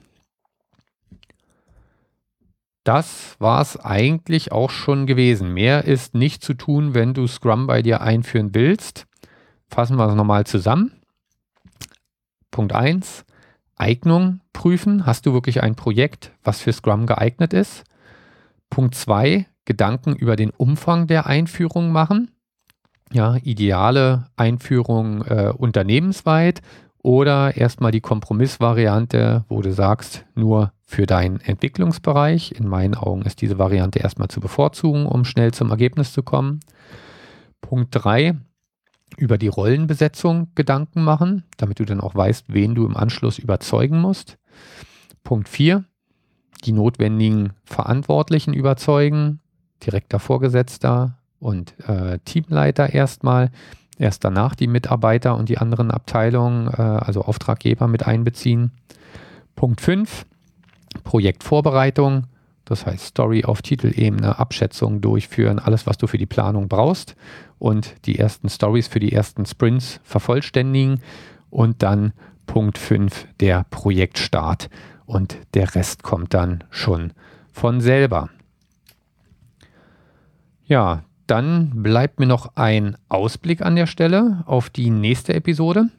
Das 2.89 3.35
war 3.37 3.61
es 3.61 3.77
eigentlich 3.77 4.51
auch 4.51 4.71
schon 4.71 5.05
gewesen. 5.05 5.53
Mehr 5.53 5.85
ist 5.85 6.15
nicht 6.15 6.43
zu 6.43 6.55
tun, 6.55 6.95
wenn 6.95 7.13
du 7.13 7.27
Scrum 7.27 7.67
bei 7.67 7.83
dir 7.83 8.01
einführen 8.01 8.55
willst. 8.55 9.05
Fassen 9.67 9.95
wir 9.95 10.07
es 10.07 10.15
nochmal 10.15 10.47
zusammen. 10.47 10.93
Punkt 12.49 12.73
1. 12.73 13.25
Eignung 13.75 14.41
prüfen. 14.53 15.05
Hast 15.05 15.27
du 15.27 15.33
wirklich 15.33 15.61
ein 15.61 15.75
Projekt, 15.75 16.31
was 16.43 16.61
für 16.61 16.73
Scrum 16.73 17.05
geeignet 17.05 17.53
ist? 17.53 17.83
Punkt 18.71 18.95
2, 18.95 19.45
Gedanken 19.65 20.15
über 20.15 20.35
den 20.35 20.49
Umfang 20.49 21.05
der 21.05 21.27
Einführung 21.27 21.91
machen. 21.91 22.31
Ja, 23.11 23.35
ideale 23.43 24.31
Einführung 24.35 25.21
äh, 25.25 25.53
unternehmensweit 25.55 26.63
oder 27.01 27.55
erstmal 27.55 27.91
die 27.91 28.01
Kompromissvariante, 28.01 29.45
wo 29.47 29.61
du 29.61 29.71
sagst, 29.71 30.25
nur 30.35 30.73
für 30.83 31.05
deinen 31.05 31.39
Entwicklungsbereich. 31.39 32.53
In 32.59 32.67
meinen 32.67 32.95
Augen 32.95 33.21
ist 33.21 33.41
diese 33.41 33.57
Variante 33.57 33.99
erstmal 33.99 34.27
zu 34.27 34.39
bevorzugen, 34.39 35.05
um 35.05 35.23
schnell 35.23 35.53
zum 35.53 35.69
Ergebnis 35.69 36.11
zu 36.13 36.23
kommen. 36.23 36.59
Punkt 37.61 37.89
3, 37.91 38.35
über 39.17 39.37
die 39.37 39.47
Rollenbesetzung 39.47 40.49
Gedanken 40.55 41.03
machen, 41.03 41.43
damit 41.57 41.79
du 41.79 41.85
dann 41.85 42.01
auch 42.01 42.15
weißt, 42.15 42.45
wen 42.49 42.75
du 42.75 42.85
im 42.85 42.97
Anschluss 42.97 43.39
überzeugen 43.39 43.99
musst. 43.99 44.37
Punkt 45.23 45.49
4, 45.49 45.83
die 46.65 46.71
notwendigen 46.71 47.53
Verantwortlichen 47.63 48.53
überzeugen, 48.53 49.39
direkter 49.85 50.19
Vorgesetzter 50.19 51.17
und 51.39 51.73
äh, 51.87 52.19
Teamleiter 52.25 52.93
erstmal, 52.93 53.51
erst 53.99 54.23
danach 54.23 54.55
die 54.55 54.67
Mitarbeiter 54.67 55.35
und 55.35 55.49
die 55.49 55.59
anderen 55.59 55.91
Abteilungen, 55.91 56.67
äh, 56.67 56.81
also 56.81 57.21
Auftraggeber 57.21 57.87
mit 57.87 58.07
einbeziehen. 58.07 58.71
Punkt 59.55 59.81
5, 59.81 60.25
Projektvorbereitung, 61.03 62.25
das 62.65 62.85
heißt 62.85 63.05
Story 63.07 63.43
auf 63.45 63.61
Titelebene, 63.61 64.39
Abschätzung 64.39 65.01
durchführen, 65.01 65.59
alles, 65.59 65.85
was 65.85 65.97
du 65.97 66.07
für 66.07 66.17
die 66.17 66.25
Planung 66.25 66.67
brauchst 66.67 67.15
und 67.59 67.95
die 68.05 68.17
ersten 68.17 68.49
Stories 68.49 68.87
für 68.87 68.99
die 68.99 69.11
ersten 69.11 69.45
Sprints 69.45 69.99
vervollständigen 70.03 71.01
und 71.49 71.83
dann 71.83 72.13
Punkt 72.45 72.77
5, 72.77 73.27
der 73.39 73.65
Projektstart 73.69 74.69
und 75.05 75.37
der 75.53 75.75
Rest 75.75 76.03
kommt 76.03 76.33
dann 76.33 76.63
schon 76.69 77.13
von 77.51 77.81
selber. 77.81 78.29
Ja, 80.65 81.03
dann 81.29 81.71
bleibt 81.83 82.19
mir 82.19 82.25
noch 82.25 82.55
ein 82.55 82.97
Ausblick 83.07 83.61
an 83.61 83.75
der 83.75 83.87
Stelle 83.87 84.43
auf 84.45 84.69
die 84.69 84.89
nächste 84.89 85.33
Episode. 85.33 85.89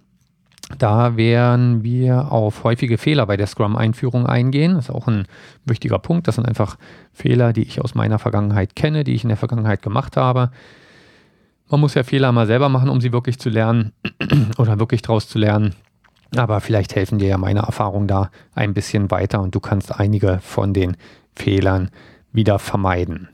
Da 0.78 1.16
werden 1.16 1.82
wir 1.82 2.30
auf 2.30 2.64
häufige 2.64 2.96
Fehler 2.96 3.26
bei 3.26 3.36
der 3.36 3.46
Scrum-Einführung 3.46 4.26
eingehen. 4.26 4.74
Das 4.74 4.88
ist 4.88 4.94
auch 4.94 5.08
ein 5.08 5.26
wichtiger 5.64 5.98
Punkt. 5.98 6.28
Das 6.28 6.36
sind 6.36 6.46
einfach 6.46 6.76
Fehler, 7.12 7.52
die 7.52 7.62
ich 7.62 7.80
aus 7.80 7.94
meiner 7.94 8.18
Vergangenheit 8.18 8.76
kenne, 8.76 9.02
die 9.04 9.14
ich 9.14 9.24
in 9.24 9.28
der 9.28 9.36
Vergangenheit 9.36 9.82
gemacht 9.82 10.16
habe. 10.16 10.50
Man 11.68 11.80
muss 11.80 11.94
ja 11.94 12.02
Fehler 12.02 12.32
mal 12.32 12.46
selber 12.46 12.68
machen, 12.68 12.88
um 12.88 13.00
sie 13.00 13.12
wirklich 13.12 13.38
zu 13.38 13.48
lernen 13.48 13.92
oder 14.58 14.78
wirklich 14.78 15.02
daraus 15.02 15.28
zu 15.28 15.38
lernen. 15.38 15.74
Aber 16.36 16.60
vielleicht 16.60 16.94
helfen 16.94 17.18
dir 17.18 17.28
ja 17.28 17.38
meine 17.38 17.60
Erfahrungen 17.60 18.06
da 18.06 18.30
ein 18.54 18.74
bisschen 18.74 19.10
weiter 19.10 19.40
und 19.40 19.54
du 19.54 19.60
kannst 19.60 19.98
einige 19.98 20.38
von 20.40 20.72
den 20.72 20.96
Fehlern 21.34 21.90
wieder 22.32 22.58
vermeiden. 22.60 23.28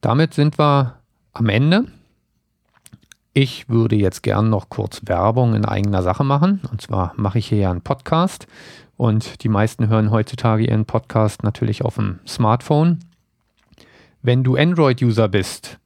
Damit 0.00 0.34
sind 0.34 0.58
wir 0.58 0.98
am 1.32 1.48
Ende. 1.48 1.86
Ich 3.32 3.68
würde 3.68 3.96
jetzt 3.96 4.22
gern 4.22 4.50
noch 4.50 4.68
kurz 4.68 5.02
Werbung 5.04 5.54
in 5.54 5.64
eigener 5.64 6.02
Sache 6.02 6.24
machen. 6.24 6.60
Und 6.70 6.80
zwar 6.80 7.12
mache 7.16 7.38
ich 7.38 7.46
hier 7.46 7.58
ja 7.58 7.70
einen 7.70 7.82
Podcast. 7.82 8.46
Und 8.96 9.44
die 9.44 9.48
meisten 9.48 9.88
hören 9.88 10.10
heutzutage 10.10 10.64
ihren 10.66 10.84
Podcast 10.84 11.44
natürlich 11.44 11.84
auf 11.84 11.94
dem 11.94 12.18
Smartphone. 12.26 12.98
Wenn 14.22 14.42
du 14.42 14.56
Android-User 14.56 15.28
bist, 15.28 15.78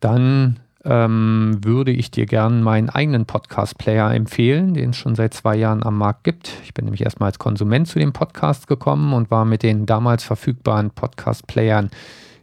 dann 0.00 0.60
ähm, 0.84 1.58
würde 1.62 1.92
ich 1.92 2.10
dir 2.10 2.24
gern 2.24 2.62
meinen 2.62 2.88
eigenen 2.88 3.26
Podcast-Player 3.26 4.14
empfehlen, 4.14 4.72
den 4.72 4.90
es 4.90 4.96
schon 4.96 5.14
seit 5.14 5.34
zwei 5.34 5.56
Jahren 5.56 5.82
am 5.82 5.98
Markt 5.98 6.24
gibt. 6.24 6.52
Ich 6.64 6.72
bin 6.72 6.86
nämlich 6.86 7.02
erstmal 7.02 7.28
als 7.28 7.38
Konsument 7.38 7.86
zu 7.86 7.98
dem 7.98 8.14
Podcast 8.14 8.66
gekommen 8.66 9.12
und 9.12 9.30
war 9.30 9.44
mit 9.44 9.62
den 9.62 9.84
damals 9.84 10.24
verfügbaren 10.24 10.90
Podcast-Playern 10.90 11.90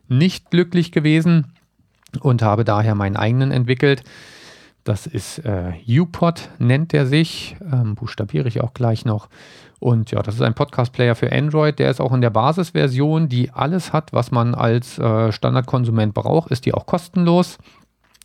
nicht 0.08 0.52
glücklich 0.52 0.92
gewesen 0.92 1.54
und 2.22 2.42
habe 2.42 2.64
daher 2.64 2.96
meinen 2.96 3.18
eigenen 3.18 3.52
entwickelt. 3.52 4.04
Das 4.84 5.06
ist 5.06 5.40
äh, 5.40 5.74
UPod, 5.88 6.50
nennt 6.60 6.94
er 6.94 7.06
sich, 7.06 7.58
ähm, 7.62 7.96
buchstabiere 7.96 8.48
ich 8.48 8.62
auch 8.62 8.74
gleich 8.74 9.04
noch. 9.04 9.28
Und 9.80 10.12
ja, 10.12 10.24
das 10.24 10.36
ist 10.36 10.42
ein 10.42 10.54
Podcast-Player 10.54 11.14
für 11.14 11.32
Android. 11.32 11.78
Der 11.78 11.92
ist 11.92 12.00
auch 12.00 12.14
in 12.14 12.22
der 12.22 12.30
Basisversion, 12.30 13.28
die 13.30 13.52
alles 13.52 13.94
hat, 13.94 14.14
was 14.14 14.32
man 14.32 14.56
als 14.56 14.98
äh, 14.98 15.32
Standardkonsument 15.32 16.14
braucht, 16.14 16.52
ist 16.52 16.66
die 16.66 16.74
auch 16.74 16.86
kostenlos. 16.86 17.58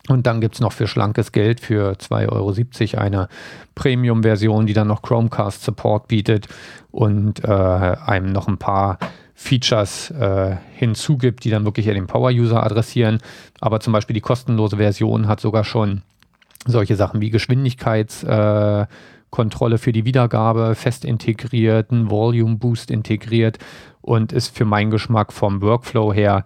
Und 0.09 0.27
dann 0.27 0.41
gibt 0.41 0.55
es 0.55 0.61
noch 0.61 0.73
für 0.73 0.87
schlankes 0.87 1.31
Geld 1.31 1.59
für 1.61 1.93
2,70 1.93 2.95
Euro 2.95 3.01
eine 3.01 3.29
Premium-Version, 3.75 4.65
die 4.65 4.73
dann 4.73 4.87
noch 4.87 5.01
Chromecast-Support 5.01 6.07
bietet 6.07 6.47
und 6.91 7.43
äh, 7.43 7.47
einem 7.47 8.31
noch 8.31 8.47
ein 8.47 8.57
paar 8.57 8.97
Features 9.35 10.11
äh, 10.11 10.57
hinzugibt, 10.75 11.43
die 11.43 11.49
dann 11.49 11.65
wirklich 11.65 11.85
den 11.85 12.07
Power-User 12.07 12.63
adressieren. 12.63 13.19
Aber 13.59 13.79
zum 13.79 13.93
Beispiel 13.93 14.13
die 14.13 14.21
kostenlose 14.21 14.77
Version 14.77 15.27
hat 15.27 15.39
sogar 15.39 15.63
schon 15.63 16.03
solche 16.65 16.95
Sachen 16.95 17.21
wie 17.21 17.29
Geschwindigkeitskontrolle 17.29 19.75
äh, 19.75 19.79
für 19.79 19.91
die 19.91 20.05
Wiedergabe 20.05 20.75
fest 20.75 21.03
integriert, 21.03 21.91
ein 21.91 22.09
Volume 22.09 22.55
Boost 22.55 22.91
integriert 22.91 23.57
und 24.01 24.31
ist 24.31 24.55
für 24.55 24.65
meinen 24.65 24.91
Geschmack 24.91 25.33
vom 25.33 25.61
Workflow 25.61 26.13
her 26.13 26.45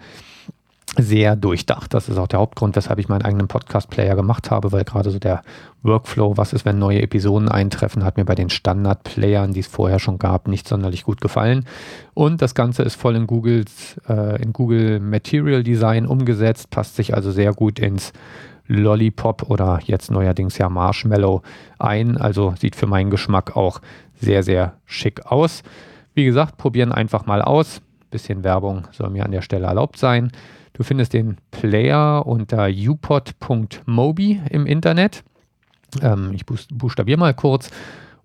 sehr 0.97 1.35
durchdacht. 1.35 1.93
Das 1.93 2.09
ist 2.09 2.17
auch 2.17 2.27
der 2.27 2.39
Hauptgrund, 2.39 2.75
weshalb 2.75 2.99
ich 2.99 3.09
meinen 3.09 3.23
eigenen 3.23 3.47
Podcast-Player 3.47 4.15
gemacht 4.15 4.51
habe, 4.51 4.71
weil 4.71 4.83
gerade 4.83 5.11
so 5.11 5.19
der 5.19 5.41
Workflow, 5.83 6.37
was 6.37 6.53
ist, 6.53 6.65
wenn 6.65 6.79
neue 6.79 7.01
Episoden 7.01 7.49
eintreffen, 7.49 8.03
hat 8.03 8.17
mir 8.17 8.25
bei 8.25 8.35
den 8.35 8.49
Standard-Playern, 8.49 9.53
die 9.53 9.59
es 9.59 9.67
vorher 9.67 9.99
schon 9.99 10.19
gab, 10.19 10.47
nicht 10.47 10.67
sonderlich 10.67 11.03
gut 11.03 11.21
gefallen. 11.21 11.65
Und 12.13 12.41
das 12.41 12.55
Ganze 12.55 12.83
ist 12.83 12.95
voll 12.95 13.15
in 13.15 13.27
Googles, 13.27 13.97
äh, 14.09 14.41
in 14.41 14.53
Google 14.53 14.99
Material 14.99 15.63
Design 15.63 16.05
umgesetzt, 16.05 16.69
passt 16.69 16.95
sich 16.95 17.13
also 17.13 17.31
sehr 17.31 17.53
gut 17.53 17.79
ins 17.79 18.13
Lollipop 18.67 19.49
oder 19.49 19.79
jetzt 19.83 20.11
neuerdings 20.11 20.57
ja 20.57 20.69
Marshmallow 20.69 21.41
ein. 21.79 22.17
Also 22.17 22.53
sieht 22.59 22.75
für 22.75 22.87
meinen 22.87 23.09
Geschmack 23.09 23.55
auch 23.55 23.81
sehr, 24.19 24.43
sehr 24.43 24.73
schick 24.85 25.25
aus. 25.25 25.63
Wie 26.13 26.25
gesagt, 26.25 26.57
probieren 26.57 26.91
einfach 26.91 27.25
mal 27.25 27.41
aus. 27.41 27.81
Bisschen 28.09 28.43
Werbung 28.43 28.87
soll 28.91 29.09
mir 29.09 29.25
an 29.25 29.31
der 29.31 29.41
Stelle 29.41 29.67
erlaubt 29.67 29.97
sein. 29.97 30.31
Du 30.77 30.83
findest 30.83 31.13
den 31.13 31.37
Player 31.49 32.27
unter 32.27 32.67
upod.mobi 32.67 34.41
im 34.51 34.67
Internet. 34.67 35.23
Ähm, 36.03 36.33
ich 36.35 36.45
buchstabiere 36.45 37.17
mal 37.17 37.33
kurz. 37.33 37.71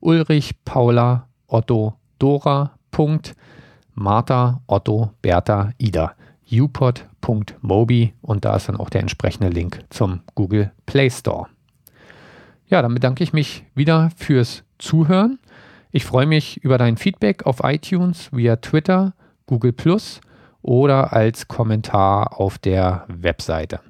Ulrich, 0.01 0.63
Paula, 0.67 1.29
Otto, 1.47 1.95
Dora, 2.19 2.73
Punkt, 2.91 3.35
Martha, 3.95 4.61
Otto, 4.67 5.13
Bertha, 5.23 5.73
Ida. 5.79 6.15
upod.mobi 6.51 8.13
und 8.21 8.45
da 8.45 8.57
ist 8.57 8.69
dann 8.69 8.77
auch 8.77 8.91
der 8.91 9.01
entsprechende 9.01 9.49
Link 9.49 9.83
zum 9.89 10.21
Google 10.35 10.73
Play 10.85 11.09
Store. 11.09 11.47
Ja, 12.67 12.83
dann 12.83 12.93
bedanke 12.93 13.25
ich 13.25 13.33
mich 13.33 13.65
wieder 13.75 14.11
fürs 14.15 14.63
Zuhören. 14.77 15.39
Ich 15.91 16.05
freue 16.05 16.27
mich 16.27 16.63
über 16.63 16.77
dein 16.77 16.99
Feedback 16.99 17.47
auf 17.47 17.61
iTunes 17.63 18.29
via 18.31 18.57
Twitter, 18.57 19.15
Google 19.47 19.73
Plus 19.73 20.21
oder 20.63 21.13
als 21.13 21.49
Kommentar 21.49 22.41
auf 22.41 22.59
der 22.59 23.05
Webseite. 23.09 23.81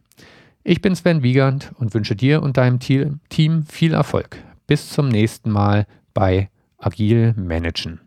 Ich 0.65 0.81
bin 0.81 0.95
Sven 0.95 1.23
Wiegand 1.23 1.73
und 1.79 1.95
wünsche 1.95 2.15
dir 2.15 2.43
und 2.43 2.57
deinem 2.57 2.79
Team 2.81 3.65
viel 3.67 3.95
Erfolg. 3.95 4.39
Bis 4.67 4.91
zum 4.91 5.09
nächsten 5.09 5.51
Mal 5.51 5.87
bei 6.15 6.51
Agil 6.79 7.35
Managen. 7.37 8.02